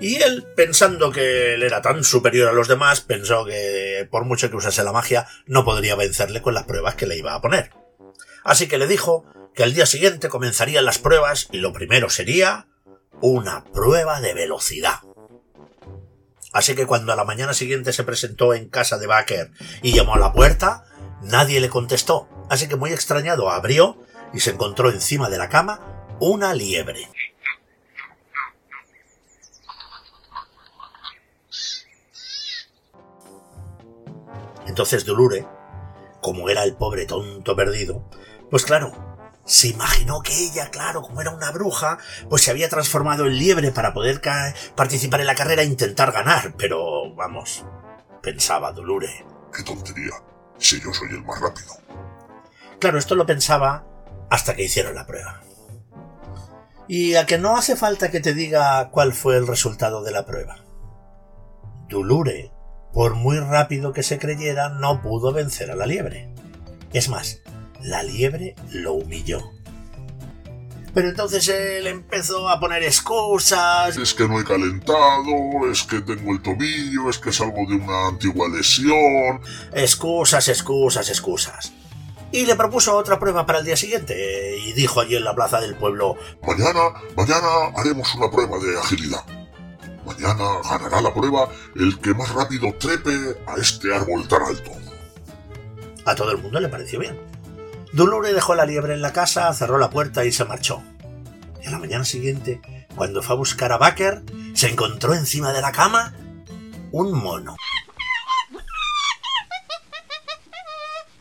Y 0.00 0.14
él, 0.22 0.46
pensando 0.56 1.12
que 1.12 1.52
él 1.52 1.62
era 1.62 1.82
tan 1.82 2.04
superior 2.04 2.48
a 2.48 2.52
los 2.52 2.68
demás, 2.68 3.02
pensó 3.02 3.44
que 3.44 4.08
por 4.10 4.24
mucho 4.24 4.48
que 4.48 4.56
usase 4.56 4.82
la 4.82 4.92
magia, 4.92 5.28
no 5.44 5.62
podría 5.62 5.94
vencerle 5.94 6.40
con 6.40 6.54
las 6.54 6.64
pruebas 6.64 6.94
que 6.94 7.06
le 7.06 7.18
iba 7.18 7.34
a 7.34 7.42
poner. 7.42 7.70
Así 8.44 8.66
que 8.66 8.78
le 8.78 8.86
dijo 8.86 9.26
que 9.54 9.62
al 9.62 9.74
día 9.74 9.84
siguiente 9.84 10.30
comenzarían 10.30 10.86
las 10.86 10.98
pruebas 10.98 11.48
y 11.52 11.58
lo 11.58 11.74
primero 11.74 12.08
sería 12.08 12.66
una 13.20 13.64
prueba 13.64 14.22
de 14.22 14.32
velocidad. 14.32 15.00
Así 16.54 16.74
que 16.74 16.86
cuando 16.86 17.12
a 17.12 17.16
la 17.16 17.24
mañana 17.24 17.52
siguiente 17.52 17.92
se 17.92 18.04
presentó 18.04 18.54
en 18.54 18.70
casa 18.70 18.96
de 18.96 19.06
Baker 19.06 19.50
y 19.82 19.92
llamó 19.92 20.14
a 20.14 20.18
la 20.18 20.32
puerta, 20.32 20.86
nadie 21.20 21.60
le 21.60 21.68
contestó, 21.68 22.26
así 22.48 22.68
que 22.68 22.76
muy 22.76 22.90
extrañado 22.90 23.50
abrió 23.50 23.98
y 24.34 24.40
se 24.40 24.50
encontró 24.50 24.90
encima 24.90 25.30
de 25.30 25.38
la 25.38 25.48
cama 25.48 26.06
una 26.20 26.52
liebre. 26.54 27.08
Entonces 34.66 35.04
Dulure, 35.04 35.46
como 36.20 36.48
era 36.48 36.64
el 36.64 36.74
pobre 36.74 37.06
tonto 37.06 37.54
perdido, 37.54 38.08
pues 38.50 38.64
claro, 38.64 38.92
se 39.44 39.68
imaginó 39.68 40.20
que 40.22 40.32
ella, 40.32 40.70
claro, 40.70 41.02
como 41.02 41.20
era 41.20 41.30
una 41.30 41.52
bruja, 41.52 41.98
pues 42.28 42.42
se 42.42 42.50
había 42.50 42.68
transformado 42.68 43.26
en 43.26 43.38
liebre 43.38 43.70
para 43.70 43.92
poder 43.92 44.20
participar 44.74 45.20
en 45.20 45.26
la 45.26 45.34
carrera 45.34 45.62
e 45.62 45.66
intentar 45.66 46.12
ganar. 46.12 46.54
Pero, 46.56 47.14
vamos, 47.14 47.64
pensaba 48.22 48.72
Dulure. 48.72 49.24
¡Qué 49.54 49.62
tontería! 49.62 50.12
Si 50.58 50.80
yo 50.80 50.92
soy 50.92 51.10
el 51.10 51.22
más 51.22 51.40
rápido. 51.40 51.74
Claro, 52.80 52.98
esto 52.98 53.14
lo 53.14 53.26
pensaba 53.26 53.84
hasta 54.34 54.56
que 54.56 54.64
hicieron 54.64 54.96
la 54.96 55.06
prueba. 55.06 55.42
Y 56.88 57.14
a 57.14 57.24
que 57.24 57.38
no 57.38 57.56
hace 57.56 57.76
falta 57.76 58.10
que 58.10 58.18
te 58.18 58.34
diga 58.34 58.90
cuál 58.90 59.12
fue 59.12 59.36
el 59.36 59.46
resultado 59.46 60.02
de 60.02 60.10
la 60.10 60.26
prueba. 60.26 60.56
Dulure, 61.88 62.50
por 62.92 63.14
muy 63.14 63.38
rápido 63.38 63.92
que 63.92 64.02
se 64.02 64.18
creyera, 64.18 64.70
no 64.70 65.00
pudo 65.02 65.32
vencer 65.32 65.70
a 65.70 65.76
la 65.76 65.86
liebre. 65.86 66.34
Es 66.92 67.08
más, 67.08 67.42
la 67.80 68.02
liebre 68.02 68.56
lo 68.72 68.94
humilló. 68.94 69.38
Pero 70.92 71.10
entonces 71.10 71.48
él 71.48 71.86
empezó 71.86 72.48
a 72.48 72.58
poner 72.58 72.82
excusas. 72.82 73.96
Es 73.96 74.14
que 74.14 74.26
no 74.26 74.40
he 74.40 74.44
calentado, 74.44 75.70
es 75.70 75.84
que 75.84 76.00
tengo 76.00 76.32
el 76.32 76.42
tobillo, 76.42 77.08
es 77.08 77.18
que 77.18 77.32
salgo 77.32 77.66
de 77.68 77.76
una 77.76 78.08
antigua 78.08 78.48
lesión. 78.48 79.40
Excusas, 79.72 80.48
excusas, 80.48 81.08
excusas. 81.08 81.72
Y 82.34 82.46
le 82.46 82.56
propuso 82.56 82.96
otra 82.96 83.20
prueba 83.20 83.46
para 83.46 83.60
el 83.60 83.64
día 83.64 83.76
siguiente 83.76 84.58
y 84.58 84.72
dijo 84.72 85.00
allí 85.00 85.14
en 85.14 85.22
la 85.22 85.36
plaza 85.36 85.60
del 85.60 85.76
pueblo 85.76 86.16
Mañana, 86.44 86.80
mañana 87.16 87.46
haremos 87.76 88.12
una 88.16 88.28
prueba 88.28 88.58
de 88.58 88.76
agilidad. 88.76 89.24
Mañana 90.04 90.44
ganará 90.68 91.00
la 91.00 91.14
prueba 91.14 91.48
el 91.76 91.96
que 92.00 92.12
más 92.12 92.34
rápido 92.34 92.74
trepe 92.74 93.36
a 93.46 93.54
este 93.54 93.94
árbol 93.94 94.26
tan 94.26 94.42
alto. 94.42 94.72
A 96.04 96.16
todo 96.16 96.32
el 96.32 96.38
mundo 96.38 96.58
le 96.58 96.68
pareció 96.68 96.98
bien. 96.98 97.16
Dulure 97.92 98.32
dejó 98.32 98.56
la 98.56 98.66
liebre 98.66 98.94
en 98.94 99.02
la 99.02 99.12
casa, 99.12 99.54
cerró 99.54 99.78
la 99.78 99.90
puerta 99.90 100.24
y 100.24 100.32
se 100.32 100.44
marchó. 100.44 100.82
Y 101.62 101.68
a 101.68 101.70
la 101.70 101.78
mañana 101.78 102.04
siguiente, 102.04 102.60
cuando 102.96 103.22
fue 103.22 103.36
a 103.36 103.38
buscar 103.38 103.70
a 103.70 103.78
Baker, 103.78 104.24
se 104.54 104.68
encontró 104.70 105.14
encima 105.14 105.52
de 105.52 105.60
la 105.60 105.70
cama 105.70 106.12
un 106.90 107.12
mono. 107.12 107.54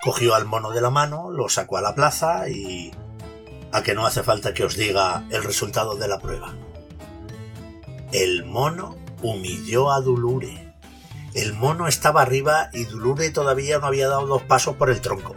Cogió 0.04 0.36
al 0.36 0.46
mono 0.46 0.72
de 0.72 0.82
la 0.82 0.90
mano, 0.90 1.32
lo 1.32 1.48
sacó 1.48 1.78
a 1.78 1.82
la 1.82 1.96
plaza 1.96 2.50
y... 2.50 2.92
a 3.72 3.84
que 3.84 3.94
no 3.94 4.06
hace 4.06 4.22
falta 4.22 4.54
que 4.54 4.66
os 4.66 4.76
diga 4.76 5.26
el 5.30 5.44
resultado 5.44 5.96
de 5.96 6.08
la 6.08 6.20
prueba. 6.20 6.54
El 8.12 8.46
mono 8.46 8.98
humilló 9.22 9.92
a 9.92 10.02
Dulure. 10.02 10.74
El 11.34 11.54
mono 11.54 11.88
estaba 11.88 12.22
arriba 12.22 12.70
y 12.74 12.84
Dulure 12.84 13.32
todavía 13.32 13.80
no 13.80 13.88
había 13.88 14.08
dado 14.08 14.28
dos 14.28 14.44
pasos 14.44 14.76
por 14.76 14.90
el 14.90 15.02
tronco. 15.02 15.36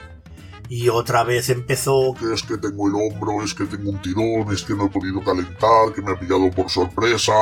Y 0.69 0.89
otra 0.89 1.23
vez 1.23 1.49
empezó... 1.49 2.13
Que 2.19 2.35
es 2.35 2.43
que 2.43 2.59
tengo 2.59 2.89
el 2.89 2.95
hombro, 2.97 3.43
es 3.43 3.55
que 3.55 3.67
tengo 3.67 3.91
un 3.91 4.03
tirón, 4.03 4.53
es 4.53 4.63
que 4.63 4.75
no 4.75 4.87
he 4.87 4.91
podido 4.91 5.23
calentar, 5.23 5.93
que 5.95 6.03
me 6.03 6.13
ha 6.13 6.19
pillado 6.19 6.51
por 6.51 6.69
sorpresa. 6.69 7.33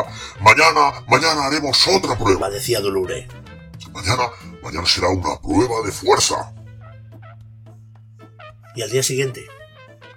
Mañana, 0.40 1.02
mañana 1.08 1.46
haremos 1.46 1.88
otra 1.88 2.16
prueba. 2.16 2.50
decía 2.50 2.80
Dulure. 2.80 3.26
Mañana, 3.92 4.24
mañana 4.62 4.86
será 4.86 5.08
una 5.08 5.40
prueba 5.40 5.80
de 5.84 5.90
fuerza. 5.90 6.53
Y 8.74 8.82
al 8.82 8.90
día 8.90 9.02
siguiente, 9.02 9.46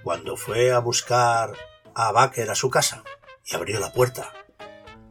cuando 0.04 0.36
fue 0.36 0.72
a 0.72 0.80
buscar 0.80 1.54
a 1.94 2.12
Baker 2.12 2.50
a 2.50 2.56
su 2.56 2.70
casa 2.70 3.04
y 3.46 3.56
abrió 3.56 3.80
la 3.80 3.94
puerta, 3.94 4.34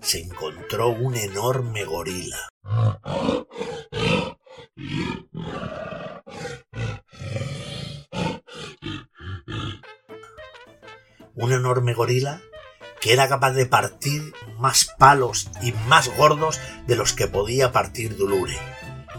se 0.00 0.20
encontró 0.20 0.88
un 0.88 1.16
enorme 1.16 1.85
gorila. 1.85 2.48
un 11.37 11.52
enorme 11.52 11.94
gorila 11.94 12.40
que 13.00 13.12
era 13.12 13.28
capaz 13.28 13.52
de 13.52 13.66
partir 13.66 14.32
más 14.59 14.88
palos 14.98 15.50
y 15.62 15.72
más 15.87 16.09
gordos 16.16 16.59
de 16.87 16.96
los 16.96 17.12
que 17.12 17.28
podía 17.28 17.72
partir 17.72 18.16
Dulure. 18.16 18.59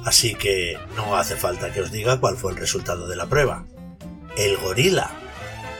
Así 0.04 0.36
que 0.36 0.78
no 0.96 1.16
hace 1.16 1.36
falta 1.36 1.72
que 1.72 1.82
os 1.82 1.92
diga 1.92 2.20
cuál 2.20 2.36
fue 2.36 2.52
el 2.52 2.58
resultado 2.58 3.08
de 3.08 3.16
la 3.16 3.28
prueba. 3.28 3.66
El 4.38 4.56
gorila 4.58 5.10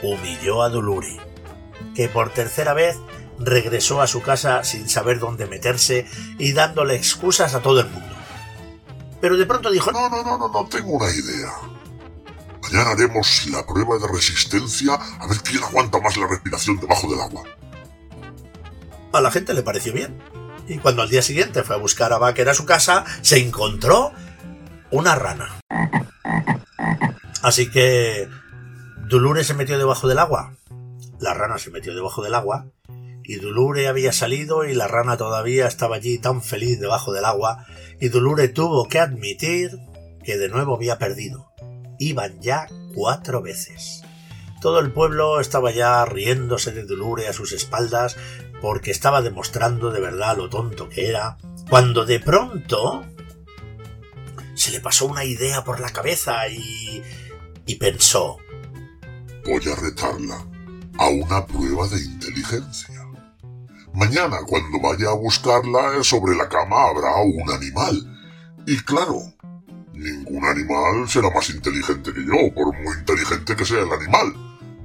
humilló 0.02 0.62
a 0.64 0.68
Dulure, 0.68 1.16
que 1.94 2.08
por 2.08 2.30
tercera 2.30 2.74
vez 2.74 2.96
regresó 3.38 4.02
a 4.02 4.08
su 4.08 4.20
casa 4.20 4.64
sin 4.64 4.88
saber 4.88 5.20
dónde 5.20 5.46
meterse 5.46 6.06
y 6.38 6.52
dándole 6.52 6.96
excusas 6.96 7.54
a 7.54 7.62
todo 7.62 7.80
el 7.80 7.88
mundo. 7.88 8.16
Pero 9.20 9.36
de 9.36 9.46
pronto 9.46 9.70
dijo, 9.70 9.92
No, 9.92 10.08
no, 10.08 10.24
no, 10.24 10.38
no, 10.38 10.48
no, 10.48 10.66
tengo 10.66 10.90
una 10.90 11.08
idea. 11.08 11.52
Mañana 12.62 12.90
haremos 12.90 13.46
la 13.46 13.64
prueba 13.64 13.96
de 13.96 14.08
resistencia 14.08 14.94
a 14.94 15.26
ver 15.28 15.38
quién 15.38 15.62
aguanta 15.62 16.00
más 16.00 16.16
la 16.16 16.26
respiración 16.26 16.80
debajo 16.80 17.08
del 17.08 17.20
agua. 17.20 17.44
A 19.12 19.20
la 19.20 19.30
gente 19.30 19.54
le 19.54 19.62
pareció 19.62 19.92
bien. 19.92 20.20
Y 20.66 20.78
cuando 20.78 21.02
al 21.02 21.08
día 21.08 21.22
siguiente 21.22 21.62
fue 21.62 21.76
a 21.76 21.78
buscar 21.78 22.12
a 22.12 22.18
Baker 22.18 22.48
a 22.48 22.54
su 22.54 22.66
casa, 22.66 23.04
se 23.22 23.38
encontró 23.38 24.12
una 24.90 25.14
rana. 25.14 25.60
Así 27.42 27.70
que 27.70 28.28
Dulure 29.08 29.42
se 29.42 29.54
metió 29.54 29.78
debajo 29.78 30.06
del 30.06 30.18
agua. 30.18 30.54
La 31.18 31.32
rana 31.32 31.56
se 31.56 31.70
metió 31.70 31.94
debajo 31.94 32.22
del 32.22 32.34
agua 32.34 32.66
y 33.24 33.36
Dulure 33.36 33.88
había 33.88 34.12
salido 34.12 34.66
y 34.66 34.74
la 34.74 34.86
rana 34.86 35.16
todavía 35.16 35.66
estaba 35.66 35.96
allí 35.96 36.18
tan 36.18 36.42
feliz 36.42 36.78
debajo 36.78 37.14
del 37.14 37.24
agua 37.24 37.64
y 37.98 38.10
Dulure 38.10 38.48
tuvo 38.48 38.86
que 38.86 38.98
admitir 38.98 39.78
que 40.22 40.36
de 40.36 40.50
nuevo 40.50 40.74
había 40.74 40.98
perdido. 40.98 41.50
Iban 41.98 42.42
ya 42.42 42.66
cuatro 42.94 43.40
veces. 43.40 44.02
Todo 44.60 44.78
el 44.78 44.92
pueblo 44.92 45.40
estaba 45.40 45.70
ya 45.70 46.04
riéndose 46.04 46.72
de 46.72 46.84
Dulure 46.84 47.28
a 47.28 47.32
sus 47.32 47.52
espaldas 47.52 48.14
porque 48.60 48.90
estaba 48.90 49.22
demostrando 49.22 49.90
de 49.90 50.00
verdad 50.00 50.36
lo 50.36 50.50
tonto 50.50 50.90
que 50.90 51.08
era, 51.08 51.38
cuando 51.70 52.04
de 52.04 52.20
pronto 52.20 53.06
se 54.54 54.70
le 54.70 54.80
pasó 54.80 55.06
una 55.06 55.24
idea 55.24 55.64
por 55.64 55.80
la 55.80 55.88
cabeza 55.94 56.46
y... 56.48 57.02
y 57.64 57.76
pensó, 57.76 58.38
Voy 59.48 59.66
a 59.72 59.74
retarla 59.76 60.44
a 60.98 61.08
una 61.08 61.46
prueba 61.46 61.88
de 61.88 62.04
inteligencia. 62.04 63.02
Mañana, 63.94 64.36
cuando 64.46 64.78
vaya 64.78 65.08
a 65.08 65.14
buscarla, 65.14 66.04
sobre 66.04 66.36
la 66.36 66.46
cama 66.50 66.76
habrá 66.90 67.16
un 67.22 67.50
animal. 67.50 67.96
Y 68.66 68.76
claro, 68.80 69.22
ningún 69.94 70.44
animal 70.44 71.08
será 71.08 71.30
más 71.30 71.48
inteligente 71.48 72.12
que 72.12 72.26
yo, 72.26 72.54
por 72.54 72.76
muy 72.78 72.98
inteligente 72.98 73.56
que 73.56 73.64
sea 73.64 73.80
el 73.84 73.90
animal. 73.90 74.34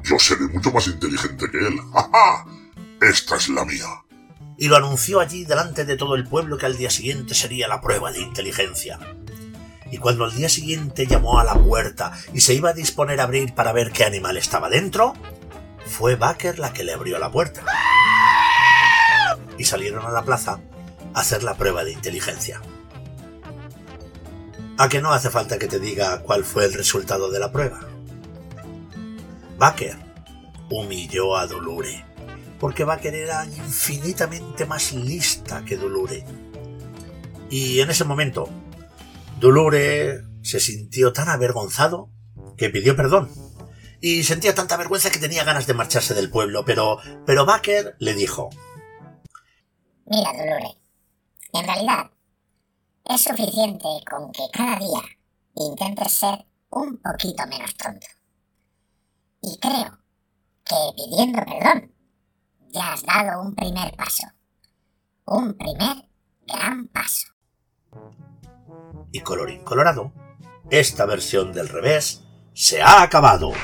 Yo 0.01 0.17
seré 0.17 0.47
mucho 0.47 0.71
más 0.71 0.87
inteligente 0.87 1.45
que 1.51 1.57
él. 1.57 1.77
¡Ja, 1.93 2.09
ja! 2.13 2.45
Esta 3.01 3.35
es 3.35 3.49
la 3.49 3.65
mía. 3.65 3.85
y 4.57 4.69
lo 4.69 4.77
anunció 4.77 5.19
allí 5.19 5.43
delante 5.43 5.83
de 5.83 5.97
todo 5.97 6.15
el 6.15 6.23
pueblo 6.23 6.57
que 6.57 6.67
al 6.67 6.77
día 6.77 6.89
siguiente 6.89 7.35
sería 7.35 7.67
la 7.67 7.81
prueba 7.81 8.13
de 8.13 8.21
inteligencia. 8.21 8.97
Y 9.93 9.99
cuando 9.99 10.25
al 10.25 10.35
día 10.35 10.49
siguiente 10.49 11.05
llamó 11.05 11.39
a 11.39 11.43
la 11.43 11.53
puerta 11.53 12.13
y 12.33 12.41
se 12.41 12.55
iba 12.55 12.71
a 12.71 12.73
disponer 12.73 13.19
a 13.19 13.25
abrir 13.25 13.53
para 13.53 13.71
ver 13.73 13.91
qué 13.91 14.03
animal 14.03 14.37
estaba 14.37 14.67
dentro, 14.67 15.13
fue 15.85 16.15
Baker 16.15 16.57
la 16.57 16.73
que 16.73 16.83
le 16.83 16.93
abrió 16.93 17.19
la 17.19 17.31
puerta. 17.31 17.61
Y 19.59 19.65
salieron 19.65 20.03
a 20.03 20.09
la 20.09 20.23
plaza 20.23 20.59
a 21.13 21.19
hacer 21.19 21.43
la 21.43 21.53
prueba 21.53 21.83
de 21.83 21.91
inteligencia. 21.91 22.59
¿A 24.79 24.89
que 24.89 24.99
no 24.99 25.13
hace 25.13 25.29
falta 25.29 25.59
que 25.59 25.67
te 25.67 25.77
diga 25.77 26.23
cuál 26.23 26.43
fue 26.43 26.65
el 26.65 26.73
resultado 26.73 27.29
de 27.29 27.37
la 27.37 27.51
prueba? 27.51 27.81
Baker 29.59 29.95
humilló 30.71 31.37
a 31.37 31.45
Dulure 31.45 32.03
porque 32.59 32.83
Baker 32.83 33.13
era 33.13 33.45
infinitamente 33.45 34.65
más 34.65 34.91
lista 34.91 35.63
que 35.63 35.77
Dulure. 35.77 36.25
Y 37.51 37.79
en 37.79 37.91
ese 37.91 38.05
momento, 38.05 38.49
Dulure 39.43 40.23
se 40.41 40.61
sintió 40.61 41.11
tan 41.11 41.27
avergonzado 41.27 42.09
que 42.55 42.69
pidió 42.69 42.95
perdón. 42.95 43.29
Y 43.99 44.23
sentía 44.23 44.55
tanta 44.55 44.77
vergüenza 44.77 45.09
que 45.09 45.19
tenía 45.19 45.43
ganas 45.43 45.67
de 45.67 45.73
marcharse 45.73 46.13
del 46.13 46.31
pueblo, 46.31 46.63
pero, 46.63 46.99
pero 47.25 47.45
Baker 47.45 47.97
le 47.99 48.13
dijo, 48.13 48.49
Mira, 50.05 50.31
Dolore, 50.31 50.77
en 51.51 51.65
realidad 51.65 52.11
es 53.03 53.21
suficiente 53.21 53.89
con 54.09 54.31
que 54.31 54.43
cada 54.53 54.79
día 54.79 55.01
intentes 55.55 56.13
ser 56.13 56.45
un 56.69 57.01
poquito 57.01 57.45
menos 57.45 57.75
tonto. 57.75 58.07
Y 59.41 59.57
creo 59.57 59.99
que 60.63 60.75
pidiendo 60.95 61.43
perdón 61.43 61.93
ya 62.69 62.93
has 62.93 63.03
dado 63.03 63.41
un 63.41 63.53
primer 63.53 63.93
paso. 63.97 64.23
Un 65.25 65.53
primer 65.57 66.07
gran 66.47 66.87
paso. 66.87 67.27
Y 69.13 69.21
colorín 69.21 69.63
colorado, 69.63 70.11
esta 70.71 71.05
versión 71.05 71.53
del 71.53 71.69
revés 71.69 72.23
se 72.55 72.81
ha 72.81 73.03
acabado. 73.03 73.51
¡Ay, 73.51 73.59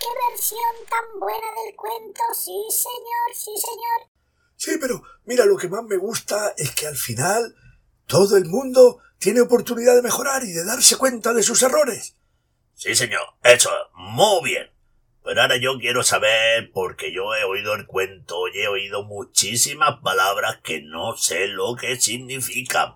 qué 0.00 0.06
versión 0.30 0.60
tan 0.88 1.20
buena 1.20 1.46
del 1.62 1.76
cuento! 1.76 2.22
Sí, 2.32 2.64
señor, 2.70 3.34
sí, 3.34 3.52
señor. 3.54 4.08
Sí, 4.56 4.78
pero 4.80 5.02
mira, 5.26 5.44
lo 5.44 5.58
que 5.58 5.68
más 5.68 5.84
me 5.84 5.98
gusta 5.98 6.54
es 6.56 6.74
que 6.74 6.86
al 6.86 6.96
final 6.96 7.54
todo 8.06 8.38
el 8.38 8.46
mundo 8.46 9.02
tiene 9.18 9.40
oportunidad 9.40 9.94
de 9.94 10.02
mejorar 10.02 10.44
y 10.44 10.52
de 10.52 10.64
darse 10.64 10.96
cuenta 10.96 11.32
de 11.32 11.42
sus 11.42 11.62
errores. 11.62 12.14
Sí, 12.74 12.94
señor, 12.94 13.22
eso, 13.42 13.70
muy 13.94 14.50
bien. 14.50 14.70
Pero 15.24 15.42
ahora 15.42 15.56
yo 15.56 15.78
quiero 15.78 16.02
saber, 16.02 16.70
porque 16.72 17.12
yo 17.12 17.34
he 17.34 17.44
oído 17.44 17.74
el 17.74 17.86
cuento 17.86 18.48
y 18.48 18.60
he 18.60 18.68
oído 18.68 19.04
muchísimas 19.04 20.00
palabras 20.00 20.60
que 20.62 20.80
no 20.80 21.16
sé 21.16 21.48
lo 21.48 21.76
que 21.76 22.00
significan. 22.00 22.94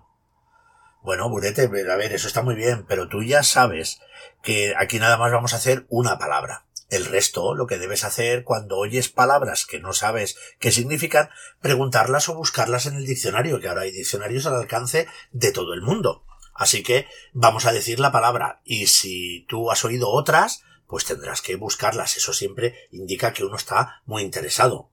Bueno, 1.03 1.29
Burete, 1.29 1.63
a 1.63 1.95
ver, 1.95 2.13
eso 2.13 2.27
está 2.27 2.41
muy 2.41 2.55
bien, 2.55 2.85
pero 2.87 3.09
tú 3.09 3.23
ya 3.23 3.43
sabes 3.43 3.99
que 4.41 4.73
aquí 4.77 4.99
nada 4.99 5.17
más 5.17 5.31
vamos 5.31 5.53
a 5.53 5.57
hacer 5.57 5.85
una 5.89 6.17
palabra. 6.17 6.65
El 6.89 7.05
resto, 7.05 7.55
lo 7.55 7.65
que 7.65 7.77
debes 7.77 8.03
hacer 8.03 8.43
cuando 8.43 8.77
oyes 8.77 9.09
palabras 9.09 9.65
que 9.65 9.79
no 9.79 9.93
sabes 9.93 10.37
qué 10.59 10.71
significan, 10.71 11.29
preguntarlas 11.61 12.29
o 12.29 12.35
buscarlas 12.35 12.85
en 12.85 12.95
el 12.95 13.05
diccionario, 13.05 13.59
que 13.59 13.67
ahora 13.67 13.81
hay 13.81 13.91
diccionarios 13.91 14.45
al 14.45 14.55
alcance 14.55 15.07
de 15.31 15.51
todo 15.51 15.73
el 15.73 15.81
mundo. 15.81 16.25
Así 16.53 16.83
que 16.83 17.07
vamos 17.31 17.65
a 17.65 17.71
decir 17.71 17.99
la 17.99 18.11
palabra 18.11 18.61
y 18.63 18.87
si 18.87 19.45
tú 19.49 19.71
has 19.71 19.83
oído 19.85 20.09
otras, 20.09 20.61
pues 20.87 21.05
tendrás 21.05 21.41
que 21.41 21.55
buscarlas. 21.55 22.17
Eso 22.17 22.33
siempre 22.33 22.87
indica 22.91 23.33
que 23.33 23.43
uno 23.43 23.55
está 23.55 24.01
muy 24.05 24.21
interesado. 24.21 24.91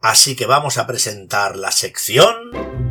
Así 0.00 0.36
que 0.36 0.46
vamos 0.46 0.78
a 0.78 0.86
presentar 0.86 1.56
la 1.56 1.72
sección... 1.72 2.83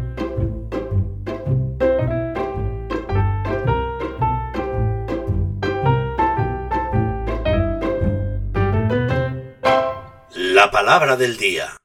palabra 10.93 11.17
del 11.17 11.37
día. 11.37 11.75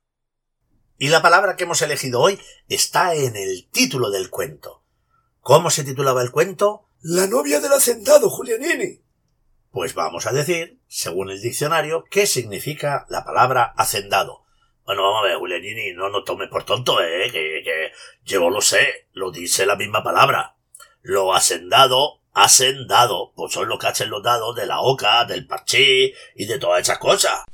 Y 0.99 1.09
la 1.09 1.23
palabra 1.23 1.57
que 1.57 1.65
hemos 1.65 1.81
elegido 1.81 2.21
hoy 2.21 2.39
está 2.69 3.15
en 3.15 3.37
el 3.37 3.67
título 3.71 4.11
del 4.11 4.29
cuento. 4.29 4.85
¿Cómo 5.41 5.71
se 5.71 5.83
titulaba 5.83 6.21
el 6.21 6.31
cuento? 6.31 6.91
La 7.01 7.27
novia 7.27 7.59
del 7.61 7.73
hacendado, 7.73 8.29
Julianini. 8.29 9.01
Pues 9.71 9.95
vamos 9.95 10.27
a 10.27 10.33
decir, 10.33 10.83
según 10.89 11.31
el 11.31 11.41
diccionario, 11.41 12.05
qué 12.11 12.27
significa 12.27 13.07
la 13.09 13.25
palabra 13.25 13.73
hacendado. 13.79 14.45
Bueno, 14.85 15.05
vamos 15.05 15.21
a 15.25 15.29
ver, 15.29 15.39
Julianini, 15.39 15.95
no 15.95 16.11
nos 16.11 16.25
tomes 16.27 16.51
por 16.51 16.65
tonto, 16.65 17.01
eh, 17.01 17.31
que, 17.33 17.63
que 17.65 17.93
yo 18.27 18.51
lo 18.51 18.61
sé, 18.61 19.09
lo 19.13 19.31
dice 19.31 19.65
la 19.65 19.77
misma 19.77 20.05
palabra. 20.05 20.59
Lo 21.01 21.33
hacendado, 21.33 22.21
hacendado, 22.35 23.33
pues 23.35 23.55
son 23.55 23.71
los 23.71 23.79
que 23.79 23.87
hacen 23.87 24.11
los 24.11 24.23
dados 24.23 24.55
de 24.55 24.67
la 24.67 24.83
oca, 24.83 25.25
del 25.25 25.47
parchí 25.47 26.13
y 26.37 26.45
de 26.45 26.59
todas 26.59 26.83
esas 26.83 26.99
cosas. 26.99 27.45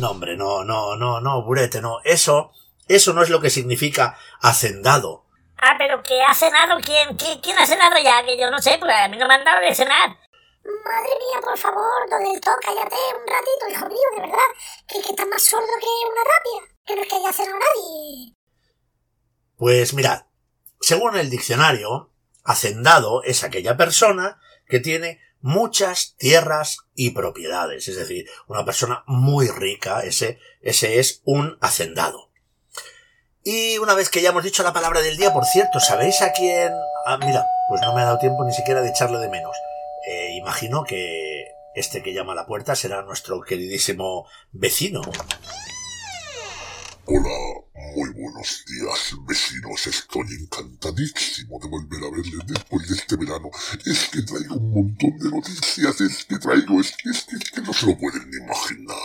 No, 0.00 0.12
hombre, 0.12 0.34
no, 0.34 0.64
no, 0.64 0.96
no, 0.96 1.20
no, 1.20 1.42
burete, 1.42 1.82
no. 1.82 1.98
Eso, 2.04 2.52
eso 2.88 3.12
no 3.12 3.22
es 3.22 3.28
lo 3.28 3.38
que 3.38 3.50
significa 3.50 4.16
hacendado. 4.40 5.26
Ah, 5.58 5.74
pero 5.76 6.02
¿qué 6.02 6.22
ha 6.22 6.32
cenado? 6.32 6.80
¿Quién, 6.82 7.14
quién, 7.18 7.38
quién 7.40 7.58
ha 7.58 7.66
cenado 7.66 7.96
ya? 8.02 8.24
Que 8.24 8.38
yo 8.38 8.50
no 8.50 8.58
sé, 8.62 8.78
pues 8.80 8.96
a 8.96 9.08
mí 9.08 9.18
no 9.18 9.28
me 9.28 9.34
han 9.34 9.44
dado 9.44 9.60
de 9.60 9.74
cenar. 9.74 10.08
Madre 10.64 11.10
mía, 11.18 11.40
por 11.42 11.58
favor, 11.58 12.08
don 12.08 12.24
del 12.24 12.40
todo, 12.40 12.56
cállate 12.62 12.96
un 13.14 13.26
ratito, 13.26 13.68
hijo 13.70 13.86
mío, 13.88 13.98
de 14.16 14.20
verdad. 14.22 14.48
Que, 14.88 15.02
que 15.02 15.10
estás 15.10 15.26
más 15.26 15.42
sordo 15.42 15.66
que 15.78 15.86
una 16.10 16.22
rapia. 16.24 16.76
Que 16.86 16.96
no 16.96 17.02
es 17.02 17.08
que 17.08 17.16
haya 17.16 17.32
cenado 17.34 17.58
nadie. 17.58 18.34
Pues 19.58 19.92
mirad, 19.92 20.22
según 20.80 21.18
el 21.18 21.28
diccionario, 21.28 22.10
hacendado 22.42 23.22
es 23.22 23.44
aquella 23.44 23.76
persona 23.76 24.40
que 24.66 24.80
tiene 24.80 25.20
muchas 25.40 26.14
tierras 26.18 26.78
y 26.94 27.10
propiedades, 27.10 27.88
es 27.88 27.96
decir, 27.96 28.28
una 28.46 28.64
persona 28.64 29.04
muy 29.06 29.48
rica, 29.48 30.00
ese, 30.00 30.38
ese 30.60 30.98
es 30.98 31.22
un 31.24 31.58
hacendado. 31.60 32.30
Y 33.42 33.78
una 33.78 33.94
vez 33.94 34.10
que 34.10 34.20
ya 34.20 34.30
hemos 34.30 34.44
dicho 34.44 34.62
la 34.62 34.72
palabra 34.72 35.00
del 35.00 35.16
día, 35.16 35.32
por 35.32 35.46
cierto, 35.46 35.80
¿sabéis 35.80 36.20
a 36.20 36.32
quién? 36.32 36.72
Ah, 37.06 37.16
mira, 37.16 37.46
pues 37.68 37.80
no 37.80 37.94
me 37.94 38.02
ha 38.02 38.04
dado 38.04 38.18
tiempo 38.18 38.44
ni 38.44 38.52
siquiera 38.52 38.82
de 38.82 38.90
echarle 38.90 39.18
de 39.18 39.30
menos. 39.30 39.56
Eh, 40.06 40.34
imagino 40.36 40.84
que 40.84 41.46
este 41.74 42.02
que 42.02 42.12
llama 42.12 42.32
a 42.32 42.36
la 42.36 42.46
puerta 42.46 42.74
será 42.74 43.02
nuestro 43.02 43.40
queridísimo 43.40 44.26
vecino. 44.52 45.00
Hola, 47.06 47.30
muy 47.94 48.10
buenos 48.10 48.64
días, 48.66 49.14
vecinos. 49.26 49.86
Estoy 49.86 50.26
encantadísimo 50.40 51.58
de 51.58 51.68
volver 51.68 52.04
a 52.04 52.10
verles 52.10 52.46
después 52.46 52.88
de 52.88 52.94
este 52.94 53.16
verano. 53.16 53.50
Es 53.84 54.08
que 54.08 54.22
traigo 54.22 54.56
un 54.56 54.70
montón 54.70 55.18
de 55.18 55.30
noticias, 55.30 56.00
es 56.00 56.24
que 56.24 56.38
traigo, 56.38 56.80
es 56.80 56.96
que, 56.96 57.10
es 57.10 57.24
que, 57.24 57.36
es 57.36 57.50
que 57.50 57.60
no 57.62 57.72
se 57.72 57.86
lo 57.86 57.98
pueden 57.98 58.30
ni 58.30 58.36
imaginar. 58.36 58.96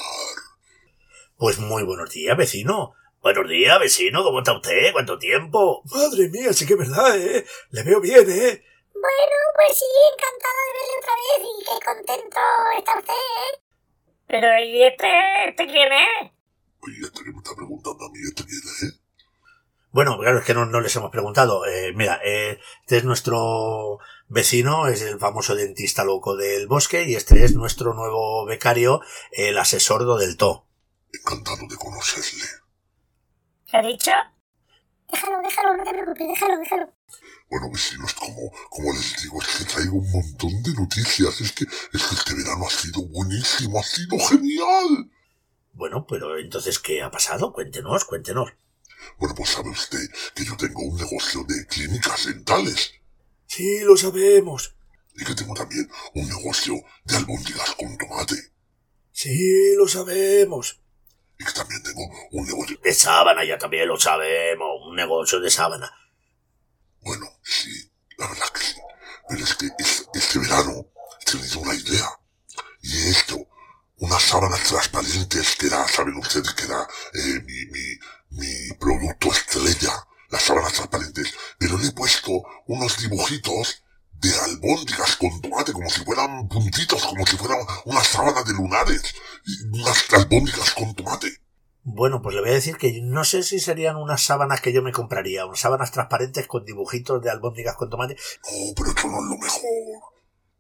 Pues 1.38 1.60
muy 1.60 1.84
buenos 1.84 2.12
días, 2.12 2.38
vecino. 2.38 2.94
Buenos 3.22 3.50
días, 3.50 3.80
vecino. 3.80 4.24
¿Cómo 4.24 4.40
está 4.40 4.54
usted? 4.54 4.92
¿Cuánto 4.94 5.18
tiempo? 5.18 5.82
Madre 5.86 6.30
mía, 6.30 6.54
sí 6.54 6.66
que 6.66 6.74
es 6.74 6.80
verdad, 6.80 7.18
¿eh? 7.18 7.46
Le 7.72 7.84
veo 7.84 8.00
bien, 8.00 8.30
¿eh? 8.30 8.64
Bueno, 8.94 9.36
pues 9.56 9.78
sí, 9.78 9.86
encantada 10.14 10.62
de 10.66 10.74
verle 10.78 10.96
otra 11.00 11.16
vez 11.22 11.42
y 11.42 11.64
qué 11.66 11.86
contento 11.86 12.40
está 12.78 13.00
usted, 13.00 13.14
¿eh? 13.14 13.60
Pero, 14.28 14.48
¿y 14.60 14.84
este, 14.84 15.50
este 15.50 15.66
quién 15.68 15.92
es? 15.94 16.35
Oye, 16.86 17.00
este 17.02 17.24
que 17.24 17.32
me 17.32 17.38
está 17.38 17.56
preguntando 17.56 18.06
a 18.06 18.10
mí, 18.12 18.20
este 18.24 18.44
quién 18.46 18.62
es, 18.64 19.00
Bueno, 19.92 20.20
claro, 20.20 20.40
es 20.40 20.46
que 20.46 20.54
no, 20.54 20.66
no 20.66 20.82
les 20.82 20.96
hemos 20.96 21.10
preguntado. 21.10 21.66
Eh, 21.66 21.94
mira, 21.96 22.20
eh, 22.24 22.60
este 22.82 22.98
es 22.98 23.04
nuestro 23.06 23.98
vecino, 24.28 24.88
es 24.88 25.02
el 25.02 25.18
famoso 25.18 25.56
dentista 25.56 26.04
loco 26.04 26.36
del 26.36 26.68
bosque, 26.68 27.04
y 27.04 27.16
este 27.16 27.44
es 27.44 27.56
nuestro 27.56 27.96
nuevo 27.96 28.46
becario, 28.46 29.02
el 29.32 29.58
asesordo 29.58 30.18
del 30.18 30.38
TO. 30.38 30.68
Encantado 31.12 31.68
de 31.68 31.76
conocerle. 31.76 32.46
¿Qué 33.66 33.78
ha 33.78 33.82
dicho? 33.82 34.12
Déjalo, 35.12 35.42
déjalo, 35.42 35.78
no 35.78 35.84
te 35.84 35.90
preocupes, 35.92 36.28
déjalo, 36.28 36.58
déjalo. 36.60 36.94
Bueno, 37.50 37.72
vecinos, 37.72 38.14
como, 38.14 38.52
como 38.70 38.94
les 38.94 39.24
digo, 39.24 39.42
es 39.42 39.48
que 39.48 39.66
traigo 39.66 39.98
un 39.98 40.12
montón 40.12 40.62
de 40.62 40.74
noticias. 40.74 41.42
Es 41.42 41.52
que, 41.52 41.64
es 41.64 42.04
que 42.04 42.16
este 42.16 42.34
verano 42.36 42.68
ha 42.68 42.70
sido 42.70 43.08
buenísimo, 43.08 43.80
ha 43.80 43.84
sido 43.84 44.20
genial. 44.20 45.10
Bueno, 45.76 46.06
pero 46.08 46.38
entonces, 46.40 46.80
¿qué 46.80 47.02
ha 47.02 47.12
pasado? 47.12 47.52
Cuéntenos, 47.54 48.06
cuéntenos. 48.06 48.50
Bueno, 49.20 49.36
pues 49.36 49.50
sabe 49.50 49.70
usted 49.70 50.00
que 50.34 50.46
yo 50.46 50.56
tengo 50.58 50.82
un 50.82 50.96
negocio 50.98 51.44
de 51.48 51.68
clínicas 51.68 52.26
dentales 52.26 52.94
Sí, 53.46 53.82
lo 53.82 53.96
sabemos. 53.96 54.76
y 55.16 55.24
que 55.24 55.36
tengo 55.36 55.54
también 55.54 55.88
un 56.16 56.28
negocio 56.28 56.74
de 57.04 57.16
albóndigas 57.18 57.76
con 57.76 57.98
tomate 57.98 58.36
Sí, 59.12 59.76
lo 59.78 59.88
sabemos. 59.88 60.82
y 61.38 61.44
que 61.46 61.52
también 61.52 61.84
tengo 61.84 62.02
un 62.32 62.46
negocio... 62.48 62.80
De 62.84 62.94
sábana, 62.94 63.44
ya 63.46 63.58
también 63.58 63.88
lo 63.88 64.00
sabemos. 64.00 64.68
Un 64.88 64.96
negocio 64.96 65.40
de 65.42 65.50
sábana. 65.52 65.92
Bueno, 67.02 67.28
sí, 67.44 67.92
la 68.18 68.28
verdad 68.30 68.48
que 68.54 68.62
sí. 68.62 68.76
Pero 69.30 69.44
es 69.44 69.56
que 69.56 69.68
es- 69.78 70.08
este 70.14 70.40
verano 70.40 70.88
he 71.22 71.32
tenido 71.32 71.60
una 71.60 71.76
idea 71.76 72.08
y 72.82 73.10
hecho 73.10 73.38
unas 73.98 74.22
sábanas 74.22 74.64
transparentes 74.64 75.56
que 75.56 75.68
era, 75.68 75.88
saben 75.88 76.18
ustedes 76.18 76.54
que 76.54 76.66
era 76.66 76.88
eh, 77.14 77.42
mi, 77.46 77.66
mi, 77.72 77.98
mi 78.32 78.74
producto 78.78 79.32
estrella, 79.32 79.94
las 80.30 80.42
sábanas 80.42 80.74
transparentes, 80.74 81.34
pero 81.58 81.78
le 81.78 81.88
he 81.88 81.92
puesto 81.92 82.44
unos 82.68 82.98
dibujitos 82.98 83.84
de 84.14 84.34
albóndigas 84.40 85.16
con 85.18 85.42
tomate, 85.42 85.74
como 85.74 85.90
si 85.90 86.04
fueran 86.04 86.48
puntitos, 86.48 87.06
como 87.06 87.26
si 87.26 87.38
fueran 87.38 87.60
una 87.86 88.04
sábana 88.04 88.44
de 88.44 88.54
lunares, 88.54 89.16
y 89.46 89.68
unas 89.68 90.14
albóndigas 90.14 90.72
con 90.72 90.96
tomate. 90.96 91.42
Bueno, 91.84 92.20
pues 92.22 92.34
le 92.34 92.42
voy 92.42 92.50
a 92.50 92.56
decir 92.56 92.78
que 92.78 93.00
no 93.04 93.24
sé 93.24 93.44
si 93.44 93.60
serían 93.60 93.96
unas 93.96 94.24
sábanas 94.24 94.60
que 94.60 94.74
yo 94.74 94.82
me 94.82 94.92
compraría, 94.92 95.46
unas 95.46 95.60
sábanas 95.60 95.92
transparentes 95.92 96.48
con 96.48 96.66
dibujitos 96.66 97.22
de 97.22 97.30
albóndigas 97.30 97.76
con 97.76 97.92
tomate. 97.92 98.16
No, 98.16 98.74
pero 98.76 98.92
eso 98.92 99.08
no 99.08 99.20
es 99.20 99.30
lo 99.30 99.38
mejor. 99.38 100.16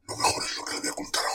Lo 0.07 0.17
mejor 0.17 0.43
es 0.43 0.57
lo 0.57 0.65
que 0.65 0.73
le 0.73 0.79
voy 0.81 0.89
a 0.89 0.93
contar 0.93 1.23
ahora. 1.25 1.34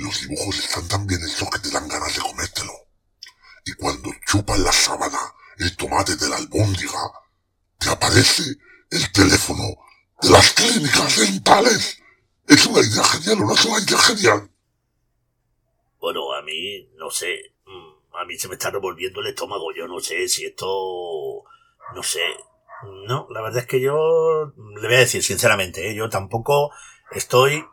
Los 0.00 0.22
dibujos 0.22 0.58
están 0.58 0.88
tan 0.88 1.06
bien 1.06 1.20
hechos 1.22 1.50
que 1.50 1.58
te 1.58 1.70
dan 1.70 1.86
ganas 1.86 2.14
de 2.14 2.22
comértelo. 2.22 2.72
Y 3.66 3.74
cuando 3.74 4.10
chupas 4.26 4.58
la 4.58 4.72
sábana, 4.72 5.18
el 5.58 5.76
tomate 5.76 6.16
de 6.16 6.26
la 6.26 6.36
albóndiga, 6.36 7.12
te 7.78 7.90
aparece 7.90 8.44
el 8.90 9.12
teléfono 9.12 9.62
de 10.22 10.30
las 10.30 10.52
clínicas 10.54 11.18
dentales. 11.18 12.02
Es 12.48 12.64
una 12.64 12.80
idea 12.80 13.04
genial, 13.04 13.42
¿o 13.42 13.46
no 13.46 13.54
es 13.54 13.64
una 13.66 13.78
idea 13.78 13.98
genial? 13.98 14.50
Bueno, 16.00 16.32
a 16.32 16.40
mí, 16.40 16.88
no 16.96 17.10
sé, 17.10 17.52
mm, 17.66 18.16
a 18.16 18.24
mí 18.24 18.38
se 18.38 18.48
me 18.48 18.54
está 18.54 18.70
revolviendo 18.70 19.20
el 19.20 19.26
estómago. 19.26 19.66
Yo 19.76 19.86
no 19.86 20.00
sé 20.00 20.26
si 20.28 20.46
esto, 20.46 21.44
no 21.94 22.02
sé. 22.02 22.22
No, 23.06 23.26
la 23.28 23.42
verdad 23.42 23.60
es 23.60 23.66
que 23.66 23.82
yo, 23.82 24.54
le 24.56 24.86
voy 24.88 24.96
a 24.96 25.00
decir 25.00 25.22
sinceramente, 25.22 25.90
¿eh? 25.90 25.94
yo 25.94 26.08
tampoco 26.08 26.72
estoy 27.12 27.66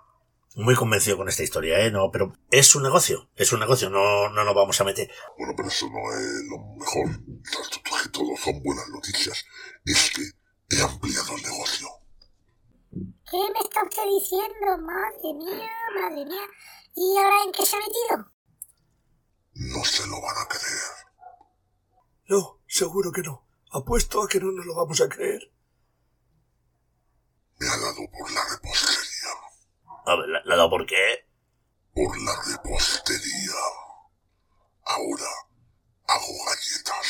muy 0.58 0.76
convencido 0.76 1.18
con 1.18 1.30
esta 1.30 1.44
historia, 1.44 1.80
¿eh? 1.80 1.92
No, 1.92 2.10
pero 2.12 2.34
es 2.50 2.76
un 2.76 2.82
negocio, 2.82 3.30
es 3.36 3.54
un 3.54 3.60
negocio, 3.60 3.92
no, 3.92 4.30
no 4.30 4.44
nos 4.44 4.56
vamos 4.56 4.82
a 4.82 4.84
meter. 4.84 5.10
Bueno, 5.38 5.54
pero 5.56 5.70
eso 5.70 5.88
no 5.88 6.12
es 6.12 6.44
lo 6.50 6.58
mejor. 6.76 7.10
Esto 7.62 7.80
que 8.04 8.10
todo 8.10 8.36
son 8.38 8.64
buenas 8.64 8.90
noticias. 8.90 9.46
Es 9.86 10.12
que 10.12 10.76
he 10.76 10.82
ampliado 10.82 11.36
el 11.36 11.44
negocio. 11.44 11.88
¿Qué 12.92 13.38
me 13.54 13.60
está 13.60 13.84
usted 13.84 14.04
diciendo? 14.20 14.78
Madre 14.80 15.34
mía, 15.36 15.70
madre 15.94 16.26
mía. 16.26 16.48
¿Y 16.96 17.18
ahora 17.18 17.44
en 17.46 17.52
qué 17.52 17.64
se 17.64 17.76
ha 17.76 17.80
metido? 17.80 18.32
No 19.54 19.86
se 19.86 20.08
lo 20.08 20.20
van 20.22 20.38
a 20.38 20.48
creer. 20.48 21.08
No, 22.30 22.60
seguro 22.68 23.12
que 23.12 23.22
no. 23.22 23.46
Apuesto 23.72 24.24
a 24.24 24.28
que 24.28 24.40
no 24.40 24.52
nos 24.52 24.66
lo 24.66 24.74
vamos 24.74 25.00
a 25.02 25.08
creer. 25.08 25.52
Me 27.60 27.68
ha 27.68 27.78
dado 27.78 28.10
por 28.12 28.32
la 28.32 28.44
repostería. 28.50 28.97
A 30.08 30.16
ver, 30.16 30.28
¿la, 30.30 30.42
la 30.46 30.56
dado 30.56 30.70
por 30.70 30.86
qué? 30.86 31.26
Por 31.94 32.18
la 32.22 32.34
repostería. 32.52 33.52
Ahora 34.86 35.30
hago 36.08 36.34
galletas. 36.46 37.08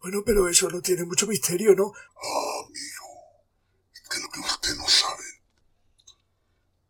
Bueno, 0.00 0.22
pero 0.26 0.48
eso 0.48 0.68
no 0.68 0.80
tiene 0.82 1.04
mucho 1.04 1.26
misterio, 1.26 1.74
¿no? 1.74 1.92
Ah, 1.94 2.64
amigo. 2.66 3.06
Es 3.94 4.00
que 4.08 4.18
lo 4.20 4.28
que 4.30 4.40
usted 4.40 4.74
no 4.76 4.88
sabe 4.88 5.24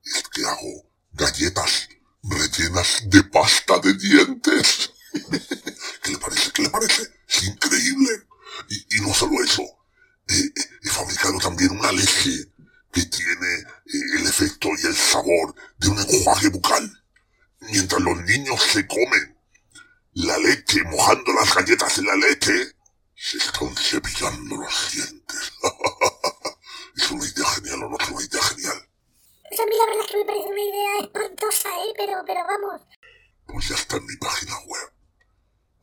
es 0.05 0.23
que 0.33 0.45
hago 0.47 0.91
galletas 1.13 1.89
rellenas 2.23 3.03
de 3.11 3.23
pasta 3.25 3.79
de 3.81 3.95
dientes. 3.95 4.93
¿Qué 6.03 6.11
le 6.13 6.19
parece? 6.19 6.51
¿Qué 6.53 6.63
le 6.63 6.71
parece? 6.71 7.03
Es 7.29 7.43
increíble. 7.45 8.27
Y, 8.71 8.97
y 8.97 9.01
no 9.03 9.13
solo 9.13 9.43
eso. 9.45 9.63
He, 10.29 10.35
he- 10.39 10.69
he 10.85 10.89
fabricado 10.91 11.39
también 11.39 11.73
una 11.73 11.93
leche 11.93 12.51
que 12.93 13.07
tiene 13.07 13.55
eh, 13.87 14.19
el 14.19 14.27
efecto 14.27 14.69
y 14.79 14.87
el 14.87 14.95
sabor 14.95 15.55
de 15.79 15.89
un 15.89 15.99
enjuague 15.99 16.49
bucal. 16.51 17.03
Mientras 17.61 18.01
los 18.03 18.21
niños 18.23 18.63
se 18.63 18.87
comen 18.87 19.39
la 20.15 20.37
leche, 20.39 20.83
mojando 20.85 21.33
las 21.33 21.55
galletas 21.55 21.99
en 21.99 22.07
la 22.07 22.17
leche, 22.17 22.77
se 23.15 23.39
están 23.39 23.75
cepillando 23.77 24.57
los 24.57 24.93
dientes. 24.93 25.53
es 26.97 27.11
una 27.11 27.27
idea 27.27 27.47
genial 27.47 27.85
o 27.85 27.89
no 27.89 27.97
es 27.99 28.09
una 28.11 28.25
idea 28.25 28.43
genial. 28.43 28.89
Pues 29.49 29.61
a 29.61 29.65
mí 29.67 29.73
la 29.79 29.87
verdad 29.87 30.05
es 30.05 30.11
que 30.11 30.19
me 30.19 30.25
parece 30.25 30.49
una 30.49 30.63
idea 30.63 30.99
espantosa, 31.01 31.69
¿eh? 31.69 31.93
Pero, 31.97 32.23
pero 32.27 32.41
vamos. 32.47 32.83
Pues 33.47 33.69
ya 33.69 33.75
está 33.75 33.97
en 33.97 34.07
mi 34.07 34.17
página 34.17 34.59
web. 34.67 34.93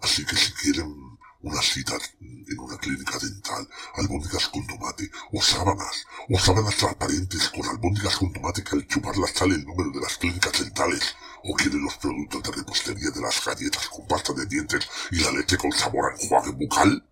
Así 0.01 0.25
que 0.25 0.35
si 0.35 0.53
quieren 0.53 1.08
una 1.41 1.61
cita 1.61 1.97
en 2.19 2.59
una 2.59 2.77
clínica 2.77 3.17
dental, 3.17 3.67
albóndigas 3.95 4.49
con 4.49 4.65
tomate, 4.67 5.09
o 5.31 5.41
sábanas, 5.41 6.05
o 6.29 6.37
sábanas 6.37 6.75
transparentes 6.75 7.49
con 7.49 7.65
albóndigas 7.65 8.17
con 8.17 8.33
tomate 8.33 8.63
que 8.63 8.75
al 8.75 8.87
chuparlas 8.87 9.31
sale 9.31 9.55
el 9.55 9.65
número 9.65 9.91
de 9.91 10.01
las 10.01 10.17
clínicas 10.17 10.59
dentales, 10.59 11.15
o 11.43 11.53
quieren 11.55 11.83
los 11.83 11.95
productos 11.95 12.43
de 12.43 12.51
repostería 12.51 13.09
de 13.11 13.21
las 13.21 13.43
galletas 13.45 13.87
con 13.87 14.05
pasta 14.07 14.33
de 14.33 14.45
dientes 14.47 14.87
y 15.11 15.19
la 15.21 15.31
leche 15.31 15.57
con 15.57 15.71
sabor 15.71 16.11
a 16.11 16.21
enjuague 16.21 16.51
bucal, 16.51 17.07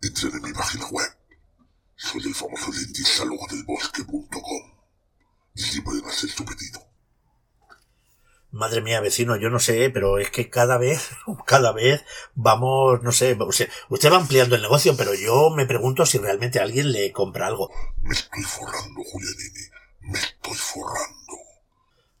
entren 0.00 0.34
en 0.34 0.42
mi 0.42 0.52
página 0.52 0.86
web. 0.86 1.16
Soy 1.96 2.22
el 2.24 2.34
famoso 2.34 2.70
dentista 2.70 3.24
logo 3.24 3.46
del 3.48 3.64
bosque.com. 3.64 4.76
Y 5.54 5.64
allí 5.64 5.80
pueden 5.80 6.04
hacer 6.04 6.30
su 6.30 6.44
pedido. 6.44 6.95
Madre 8.56 8.80
mía, 8.80 9.02
vecino, 9.02 9.36
yo 9.36 9.50
no 9.50 9.58
sé, 9.58 9.90
pero 9.90 10.18
es 10.18 10.30
que 10.30 10.48
cada 10.48 10.78
vez, 10.78 11.10
cada 11.46 11.72
vez 11.72 12.04
vamos, 12.34 13.02
no 13.02 13.12
sé, 13.12 13.36
usted 13.90 14.10
va 14.10 14.16
ampliando 14.16 14.56
el 14.56 14.62
negocio, 14.62 14.96
pero 14.96 15.12
yo 15.12 15.50
me 15.50 15.66
pregunto 15.66 16.06
si 16.06 16.16
realmente 16.16 16.58
alguien 16.58 16.90
le 16.90 17.12
compra 17.12 17.48
algo. 17.48 17.70
Me 18.02 18.14
estoy 18.14 18.42
forrando, 18.42 19.02
Julianini. 19.04 19.60
Me 20.00 20.18
estoy 20.18 20.54
forrando. 20.54 21.16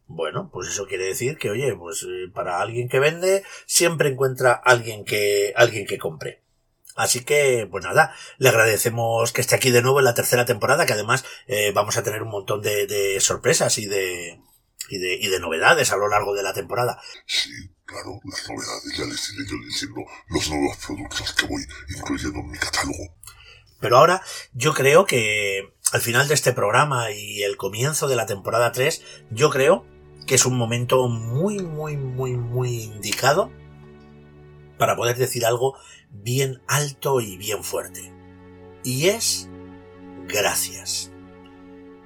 Bueno, 0.08 0.50
pues 0.52 0.68
eso 0.68 0.86
quiere 0.86 1.06
decir 1.06 1.38
que, 1.38 1.50
oye, 1.50 1.74
pues 1.74 2.02
eh, 2.02 2.30
para 2.32 2.60
alguien 2.60 2.88
que 2.90 3.00
vende 3.00 3.42
siempre 3.64 4.10
encuentra 4.10 4.52
alguien 4.52 5.04
que 5.06 5.54
alguien 5.56 5.86
que 5.86 5.98
compre. 5.98 6.42
Así 6.96 7.24
que, 7.24 7.66
pues 7.70 7.82
nada, 7.82 8.14
le 8.36 8.50
agradecemos 8.50 9.32
que 9.32 9.40
esté 9.40 9.54
aquí 9.54 9.70
de 9.70 9.82
nuevo 9.82 10.00
en 10.00 10.04
la 10.04 10.14
tercera 10.14 10.44
temporada, 10.44 10.84
que 10.84 10.92
además 10.92 11.24
eh, 11.46 11.72
vamos 11.74 11.96
a 11.96 12.02
tener 12.02 12.22
un 12.22 12.30
montón 12.30 12.60
de, 12.62 12.86
de 12.86 13.20
sorpresas 13.20 13.78
y 13.78 13.86
de, 13.86 14.40
y 14.88 14.98
de, 14.98 15.14
y 15.14 15.28
de 15.28 15.40
novedades 15.40 15.92
a 15.92 15.96
lo 15.96 16.08
largo 16.08 16.34
de 16.34 16.42
la 16.42 16.52
temporada. 16.52 17.00
Sí, 17.26 17.50
claro, 17.84 18.20
las 18.24 18.48
novedades, 18.48 18.96
ya 18.96 19.04
les 19.04 19.32
iré 19.32 19.44
yo 19.48 19.56
diciendo 19.66 20.00
los 20.28 20.50
nuevos 20.50 20.76
productos 20.78 21.32
que 21.32 21.46
voy 21.46 21.62
incluyendo 21.96 22.40
en 22.40 22.50
mi 22.50 22.58
catálogo. 22.58 23.14
Pero 23.80 23.98
ahora 23.98 24.22
yo 24.52 24.74
creo 24.74 25.06
que 25.06 25.74
al 25.92 26.00
final 26.00 26.28
de 26.28 26.34
este 26.34 26.52
programa 26.52 27.10
y 27.12 27.42
el 27.42 27.56
comienzo 27.56 28.08
de 28.08 28.16
la 28.16 28.26
temporada 28.26 28.72
3, 28.72 29.02
yo 29.30 29.50
creo 29.50 29.86
que 30.26 30.34
es 30.34 30.46
un 30.46 30.56
momento 30.56 31.08
muy, 31.08 31.60
muy, 31.60 31.96
muy, 31.96 32.32
muy 32.32 32.82
indicado 32.82 33.52
para 34.78 34.96
poder 34.96 35.16
decir 35.16 35.46
algo 35.46 35.78
bien 36.10 36.62
alto 36.66 37.20
y 37.20 37.36
bien 37.36 37.62
fuerte. 37.62 38.12
Y 38.82 39.08
es 39.08 39.48
gracias. 40.26 41.12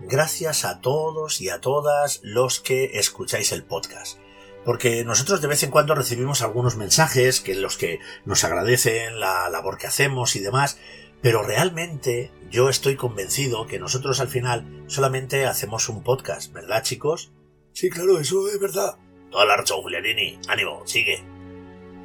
Gracias 0.02 0.64
a 0.64 0.80
todos 0.80 1.42
y 1.42 1.50
a 1.50 1.60
todas 1.60 2.20
los 2.22 2.60
que 2.60 2.98
escucháis 2.98 3.52
el 3.52 3.64
podcast. 3.64 4.18
Porque 4.64 5.04
nosotros 5.04 5.42
de 5.42 5.48
vez 5.48 5.62
en 5.62 5.70
cuando 5.70 5.94
recibimos 5.94 6.40
algunos 6.40 6.76
mensajes 6.76 7.40
que 7.40 7.54
los 7.54 7.76
que 7.76 8.00
nos 8.24 8.44
agradecen 8.44 9.20
la 9.20 9.48
labor 9.50 9.76
que 9.76 9.86
hacemos 9.86 10.36
y 10.36 10.40
demás, 10.40 10.78
pero 11.20 11.42
realmente 11.42 12.32
yo 12.50 12.70
estoy 12.70 12.96
convencido 12.96 13.66
que 13.66 13.78
nosotros 13.78 14.20
al 14.20 14.28
final 14.28 14.84
solamente 14.86 15.44
hacemos 15.44 15.88
un 15.90 16.02
podcast, 16.02 16.52
¿verdad 16.52 16.82
chicos? 16.82 17.32
Sí, 17.72 17.90
claro, 17.90 18.18
eso 18.18 18.48
es 18.48 18.58
verdad. 18.58 18.96
Toda 19.30 19.44
la 19.44 19.56
razón, 19.56 19.82
Julianini. 19.82 20.38
Ánimo, 20.48 20.82
sigue. 20.86 21.22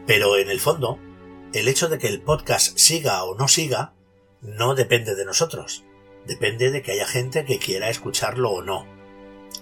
Pero 0.06 0.38
en 0.38 0.50
el 0.50 0.60
fondo, 0.60 1.00
el 1.54 1.68
hecho 1.70 1.88
de 1.88 1.98
que 1.98 2.08
el 2.08 2.22
podcast 2.22 2.78
siga 2.78 3.24
o 3.24 3.36
no 3.38 3.48
siga 3.48 3.94
no 4.42 4.76
depende 4.76 5.16
de 5.16 5.26
nosotros. 5.26 5.86
Depende 6.28 6.72
de 6.72 6.82
que 6.82 6.94
haya 6.94 7.08
gente 7.08 7.46
que 7.46 7.60
quiera 7.60 7.90
escucharlo 7.90 8.52
o 8.52 8.62
no. 8.62 8.86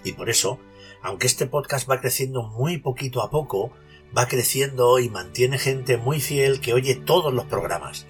Y 0.02 0.12
por 0.12 0.30
eso, 0.30 0.58
aunque 1.02 1.26
este 1.26 1.46
podcast 1.46 1.88
va 1.88 2.00
creciendo 2.00 2.42
muy 2.44 2.78
poquito 2.78 3.22
a 3.22 3.30
poco, 3.30 3.72
va 4.16 4.28
creciendo 4.28 4.98
y 4.98 5.08
mantiene 5.08 5.58
gente 5.58 5.96
muy 5.96 6.20
fiel 6.20 6.60
que 6.60 6.72
oye 6.72 6.94
todos 6.94 7.32
los 7.32 7.46
programas. 7.46 8.06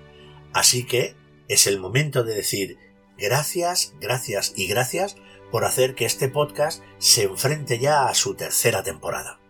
Así 0.52 0.84
que 0.84 1.16
es 1.48 1.66
el 1.66 1.80
momento 1.80 2.22
de 2.22 2.34
decir 2.34 2.78
gracias, 3.18 3.94
gracias 4.00 4.52
y 4.56 4.66
gracias 4.66 5.16
por 5.50 5.64
hacer 5.64 5.94
que 5.94 6.04
este 6.04 6.28
podcast 6.28 6.82
se 6.98 7.24
enfrente 7.24 7.78
ya 7.78 8.06
a 8.06 8.14
su 8.14 8.34
tercera 8.34 8.82
temporada. 8.82 9.40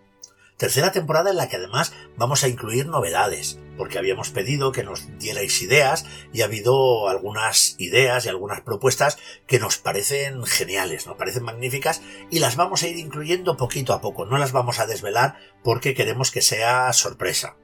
Tercera 0.57 0.92
temporada 0.92 1.30
en 1.30 1.36
la 1.36 1.48
que 1.48 1.57
además 1.57 1.92
vamos 2.16 2.44
a 2.44 2.48
incluir 2.48 2.86
novedades, 2.86 3.59
porque 3.77 3.99
habíamos 3.99 4.31
pedido 4.31 4.72
que 4.72 4.83
nos 4.83 5.18
dierais 5.18 5.62
ideas 5.62 6.07
y 6.33 6.43
ha 6.43 6.47
habido 6.47 7.09
algunas 7.09 7.77
ideas 7.79 8.25
y 8.25 8.29
algunas 8.29 8.61
propuestas 8.61 9.18
que 9.47 9.59
nos 9.59 9.79
parecen 9.79 10.45
geniales, 10.45 11.07
nos 11.07 11.16
parecen 11.16 11.45
magníficas 11.45 12.03
y 12.31 12.39
las 12.39 12.57
vamos 12.57 12.83
a 12.83 12.89
ir 12.89 12.99
incluyendo 12.99 13.57
poquito 13.57 13.93
a 13.93 14.01
poco, 14.01 14.27
no 14.27 14.39
las 14.39 14.53
vamos 14.53 14.79
a 14.79 14.87
desvelar 14.87 15.37
porque 15.62 15.95
queremos 15.95 16.31
que 16.31 16.43
sea 16.43 16.93
sorpresa. 16.93 17.57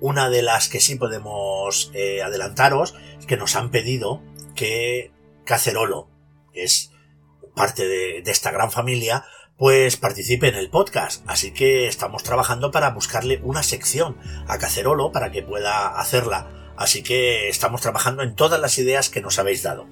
Una 0.00 0.30
de 0.30 0.42
las 0.42 0.68
que 0.68 0.80
sí 0.80 0.96
podemos 0.96 1.90
eh, 1.94 2.22
adelantaros 2.22 2.94
es 3.18 3.26
que 3.26 3.36
nos 3.36 3.54
han 3.54 3.70
pedido 3.70 4.20
que 4.56 5.12
Cacerolo, 5.44 6.08
que 6.52 6.64
es 6.64 6.90
parte 7.54 7.86
de, 7.86 8.22
de 8.22 8.30
esta 8.30 8.50
gran 8.50 8.72
familia, 8.72 9.24
pues 9.62 9.96
participe 9.96 10.48
en 10.48 10.56
el 10.56 10.70
podcast. 10.70 11.22
Así 11.28 11.52
que 11.52 11.86
estamos 11.86 12.24
trabajando 12.24 12.72
para 12.72 12.90
buscarle 12.90 13.40
una 13.44 13.62
sección 13.62 14.16
a 14.48 14.58
Cacerolo 14.58 15.12
para 15.12 15.30
que 15.30 15.44
pueda 15.44 16.00
hacerla. 16.00 16.50
Así 16.76 17.04
que 17.04 17.48
estamos 17.48 17.80
trabajando 17.80 18.24
en 18.24 18.34
todas 18.34 18.60
las 18.60 18.76
ideas 18.78 19.08
que 19.08 19.20
nos 19.20 19.38
habéis 19.38 19.62
dado. 19.62 19.86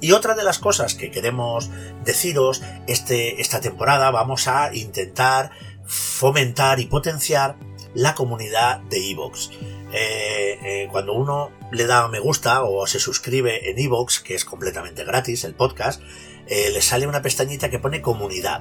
Y 0.00 0.10
otra 0.10 0.34
de 0.34 0.42
las 0.42 0.58
cosas 0.58 0.96
que 0.96 1.12
queremos 1.12 1.70
deciros 2.04 2.60
este, 2.88 3.40
esta 3.40 3.60
temporada 3.60 4.10
vamos 4.10 4.48
a 4.48 4.74
intentar 4.74 5.52
fomentar 5.86 6.80
y 6.80 6.86
potenciar 6.86 7.54
la 7.94 8.16
comunidad 8.16 8.80
de 8.90 9.12
Evox. 9.12 9.50
Eh, 9.92 10.58
eh, 10.60 10.88
cuando 10.90 11.12
uno 11.12 11.52
le 11.70 11.86
da 11.86 12.08
me 12.08 12.18
gusta 12.18 12.64
o 12.64 12.84
se 12.88 12.98
suscribe 12.98 13.70
en 13.70 13.78
Evox, 13.78 14.18
que 14.18 14.34
es 14.34 14.44
completamente 14.44 15.04
gratis 15.04 15.44
el 15.44 15.54
podcast, 15.54 16.02
eh, 16.48 16.70
le 16.72 16.82
sale 16.82 17.06
una 17.06 17.22
pestañita 17.22 17.70
que 17.70 17.78
pone 17.78 18.02
comunidad. 18.02 18.60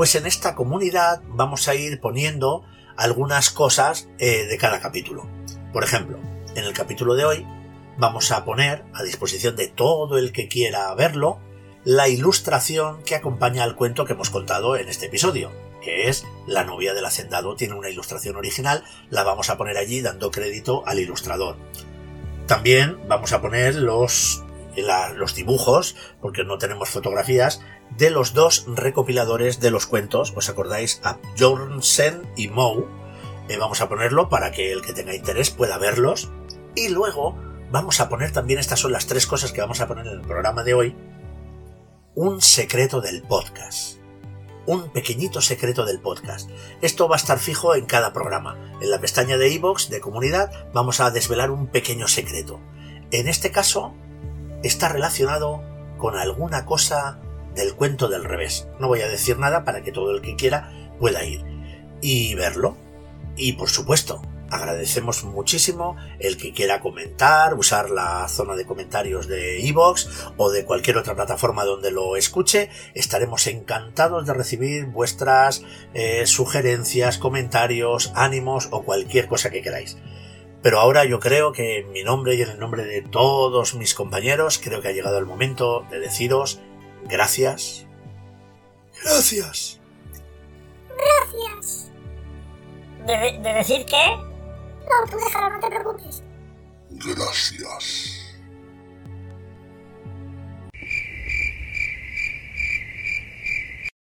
Pues 0.00 0.14
en 0.14 0.24
esta 0.24 0.54
comunidad 0.54 1.20
vamos 1.28 1.68
a 1.68 1.74
ir 1.74 2.00
poniendo 2.00 2.64
algunas 2.96 3.50
cosas 3.50 4.08
eh, 4.18 4.46
de 4.46 4.56
cada 4.56 4.80
capítulo. 4.80 5.28
Por 5.74 5.84
ejemplo, 5.84 6.18
en 6.54 6.64
el 6.64 6.72
capítulo 6.72 7.16
de 7.16 7.26
hoy 7.26 7.46
vamos 7.98 8.32
a 8.32 8.46
poner 8.46 8.82
a 8.94 9.02
disposición 9.02 9.56
de 9.56 9.68
todo 9.68 10.16
el 10.16 10.32
que 10.32 10.48
quiera 10.48 10.94
verlo 10.94 11.38
la 11.84 12.08
ilustración 12.08 13.02
que 13.02 13.14
acompaña 13.14 13.62
al 13.62 13.76
cuento 13.76 14.06
que 14.06 14.14
hemos 14.14 14.30
contado 14.30 14.74
en 14.74 14.88
este 14.88 15.04
episodio, 15.04 15.52
que 15.82 16.08
es 16.08 16.24
La 16.46 16.64
novia 16.64 16.94
del 16.94 17.04
hacendado 17.04 17.54
tiene 17.54 17.74
una 17.74 17.90
ilustración 17.90 18.36
original, 18.36 18.84
la 19.10 19.22
vamos 19.22 19.50
a 19.50 19.58
poner 19.58 19.76
allí 19.76 20.00
dando 20.00 20.30
crédito 20.30 20.82
al 20.86 20.98
ilustrador. 20.98 21.58
También 22.46 22.98
vamos 23.06 23.34
a 23.34 23.42
poner 23.42 23.74
los, 23.74 24.42
los 25.16 25.34
dibujos, 25.34 25.94
porque 26.22 26.42
no 26.42 26.56
tenemos 26.56 26.88
fotografías, 26.88 27.60
de 27.96 28.10
los 28.10 28.34
dos 28.34 28.64
recopiladores 28.66 29.60
de 29.60 29.70
los 29.70 29.86
cuentos, 29.86 30.32
¿os 30.36 30.48
acordáis? 30.48 31.00
A 31.04 31.18
Jornsen 31.38 32.22
y 32.36 32.48
Moe. 32.48 32.86
Eh, 33.48 33.56
vamos 33.58 33.80
a 33.80 33.88
ponerlo 33.88 34.28
para 34.28 34.52
que 34.52 34.72
el 34.72 34.82
que 34.82 34.92
tenga 34.92 35.14
interés 35.14 35.50
pueda 35.50 35.78
verlos. 35.78 36.30
Y 36.74 36.88
luego 36.88 37.36
vamos 37.70 38.00
a 38.00 38.08
poner 38.08 38.32
también, 38.32 38.58
estas 38.58 38.80
son 38.80 38.92
las 38.92 39.06
tres 39.06 39.26
cosas 39.26 39.52
que 39.52 39.60
vamos 39.60 39.80
a 39.80 39.88
poner 39.88 40.06
en 40.06 40.14
el 40.14 40.20
programa 40.20 40.62
de 40.62 40.74
hoy, 40.74 40.96
un 42.14 42.40
secreto 42.40 43.00
del 43.00 43.22
podcast. 43.22 43.98
Un 44.66 44.90
pequeñito 44.90 45.40
secreto 45.40 45.84
del 45.84 46.00
podcast. 46.00 46.50
Esto 46.80 47.08
va 47.08 47.16
a 47.16 47.18
estar 47.18 47.38
fijo 47.38 47.74
en 47.74 47.86
cada 47.86 48.12
programa. 48.12 48.56
En 48.80 48.90
la 48.90 49.00
pestaña 49.00 49.36
de 49.36 49.48
iVoox 49.48 49.88
de 49.88 50.00
comunidad 50.00 50.70
vamos 50.72 51.00
a 51.00 51.10
desvelar 51.10 51.50
un 51.50 51.66
pequeño 51.66 52.08
secreto. 52.08 52.60
En 53.10 53.26
este 53.26 53.50
caso 53.50 53.94
está 54.62 54.88
relacionado 54.88 55.62
con 55.98 56.16
alguna 56.16 56.66
cosa 56.66 57.20
del 57.60 57.74
cuento 57.74 58.08
del 58.08 58.24
revés. 58.24 58.66
No 58.78 58.88
voy 58.88 59.02
a 59.02 59.08
decir 59.08 59.38
nada 59.38 59.64
para 59.64 59.82
que 59.82 59.92
todo 59.92 60.10
el 60.12 60.22
que 60.22 60.36
quiera 60.36 60.72
pueda 60.98 61.24
ir 61.24 61.44
y 62.00 62.34
verlo. 62.34 62.76
Y 63.36 63.52
por 63.52 63.68
supuesto, 63.68 64.22
agradecemos 64.50 65.24
muchísimo 65.24 65.96
el 66.18 66.38
que 66.38 66.52
quiera 66.52 66.80
comentar, 66.80 67.54
usar 67.54 67.90
la 67.90 68.26
zona 68.28 68.56
de 68.56 68.64
comentarios 68.64 69.28
de 69.28 69.60
iVoox 69.60 70.06
o 70.38 70.50
de 70.50 70.64
cualquier 70.64 70.96
otra 70.96 71.14
plataforma 71.14 71.64
donde 71.64 71.90
lo 71.90 72.16
escuche. 72.16 72.70
Estaremos 72.94 73.46
encantados 73.46 74.26
de 74.26 74.34
recibir 74.34 74.86
vuestras 74.86 75.62
eh, 75.92 76.26
sugerencias, 76.26 77.18
comentarios, 77.18 78.10
ánimos 78.14 78.68
o 78.70 78.84
cualquier 78.84 79.28
cosa 79.28 79.50
que 79.50 79.62
queráis. 79.62 79.98
Pero 80.62 80.80
ahora 80.80 81.04
yo 81.04 81.20
creo 81.20 81.52
que 81.52 81.78
en 81.78 81.92
mi 81.92 82.04
nombre 82.04 82.34
y 82.34 82.42
en 82.42 82.50
el 82.50 82.58
nombre 82.58 82.84
de 82.84 83.02
todos 83.02 83.74
mis 83.74 83.94
compañeros, 83.94 84.60
creo 84.62 84.82
que 84.82 84.88
ha 84.88 84.92
llegado 84.92 85.18
el 85.18 85.24
momento 85.24 85.86
de 85.90 86.00
deciros 86.00 86.60
gracias. 87.08 87.86
Gracias. 89.02 89.80
Gracias. 90.88 91.92
¿De, 93.06 93.38
de 93.42 93.54
decir 93.54 93.86
qué? 93.86 94.16
No, 94.16 95.10
tú 95.10 95.16
déjalo, 95.16 95.50
no 95.50 95.60
te 95.60 95.68
preocupes. 95.68 96.22
Gracias. 96.90 98.16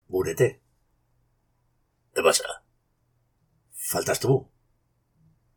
Burete. 0.08 0.62
¿Qué 2.14 2.22
pasa? 2.22 2.44
Faltas 3.72 4.20
tú. 4.20 4.50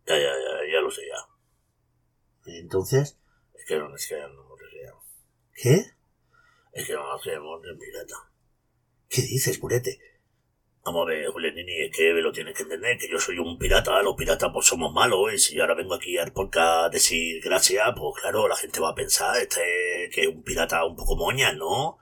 Ya, 0.07 0.15
ya, 0.15 0.23
ya, 0.23 0.73
ya 0.73 0.81
lo 0.81 0.91
sé 0.91 1.03
ya. 1.07 2.53
¿Y 2.53 2.59
entonces? 2.61 3.19
Es 3.55 3.67
que 3.67 3.77
no, 3.79 3.95
es 3.95 4.07
que 4.07 4.15
no 4.17 4.27
hemos 4.27 4.59
deseado. 4.59 5.03
¿Qué? 5.53 5.96
Es 6.77 6.87
que 6.87 6.93
no 6.93 7.19
queremos 7.25 7.63
de 7.63 7.75
pirata. 7.75 8.17
¿Qué 9.09 9.23
dices, 9.23 9.59
Burete? 9.59 9.99
Vamos 10.85 11.07
a 11.07 11.11
ver, 11.11 11.27
Julianini, 11.29 11.81
es 11.85 11.97
que 11.97 12.13
lo 12.13 12.31
tienes 12.31 12.55
que 12.55 12.65
entender, 12.65 12.99
que 12.99 13.09
yo 13.09 13.19
soy 13.19 13.39
un 13.39 13.59
pirata, 13.59 14.03
los 14.03 14.15
piratas 14.15 14.51
pues 14.53 14.67
somos 14.67 14.93
malos, 14.93 15.33
y 15.33 15.39
si 15.39 15.59
ahora 15.59 15.75
vengo 15.75 15.95
aquí 15.95 16.19
al 16.19 16.35
podcast 16.35 16.85
a 16.85 16.89
decir 16.91 17.43
gracias, 17.43 17.83
pues 17.97 18.21
claro, 18.21 18.47
la 18.47 18.57
gente 18.57 18.79
va 18.79 18.91
a 18.91 18.95
pensar 18.95 19.39
este 19.39 20.11
que 20.13 20.21
es 20.21 20.29
un 20.29 20.43
pirata 20.45 20.85
un 20.85 20.97
poco 20.97 21.17
moña, 21.17 21.55
¿no? 21.55 21.97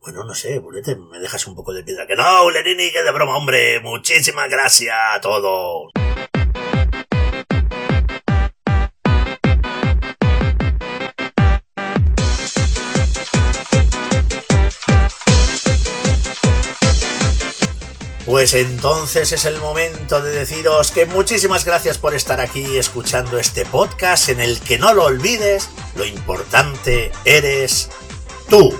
Bueno, 0.00 0.24
no 0.24 0.34
sé, 0.34 0.58
Burete, 0.58 0.96
me 0.96 1.20
dejas 1.20 1.46
un 1.46 1.54
poco 1.54 1.72
de 1.72 1.84
piedra. 1.84 2.08
Que 2.08 2.16
no, 2.16 2.42
Julianini, 2.42 2.90
que 2.90 3.04
de 3.04 3.12
broma, 3.12 3.36
hombre. 3.36 3.78
Muchísimas 3.78 4.50
gracias 4.50 4.96
a 5.14 5.20
todos. 5.20 5.92
Pues 18.32 18.54
entonces 18.54 19.30
es 19.32 19.44
el 19.44 19.58
momento 19.58 20.22
de 20.22 20.30
deciros 20.30 20.90
que 20.90 21.04
muchísimas 21.04 21.66
gracias 21.66 21.98
por 21.98 22.14
estar 22.14 22.40
aquí 22.40 22.78
escuchando 22.78 23.38
este 23.38 23.66
podcast 23.66 24.30
en 24.30 24.40
el 24.40 24.58
que 24.60 24.78
no 24.78 24.94
lo 24.94 25.04
olvides, 25.04 25.68
lo 25.96 26.06
importante 26.06 27.12
eres 27.26 27.90
tú. 28.48 28.74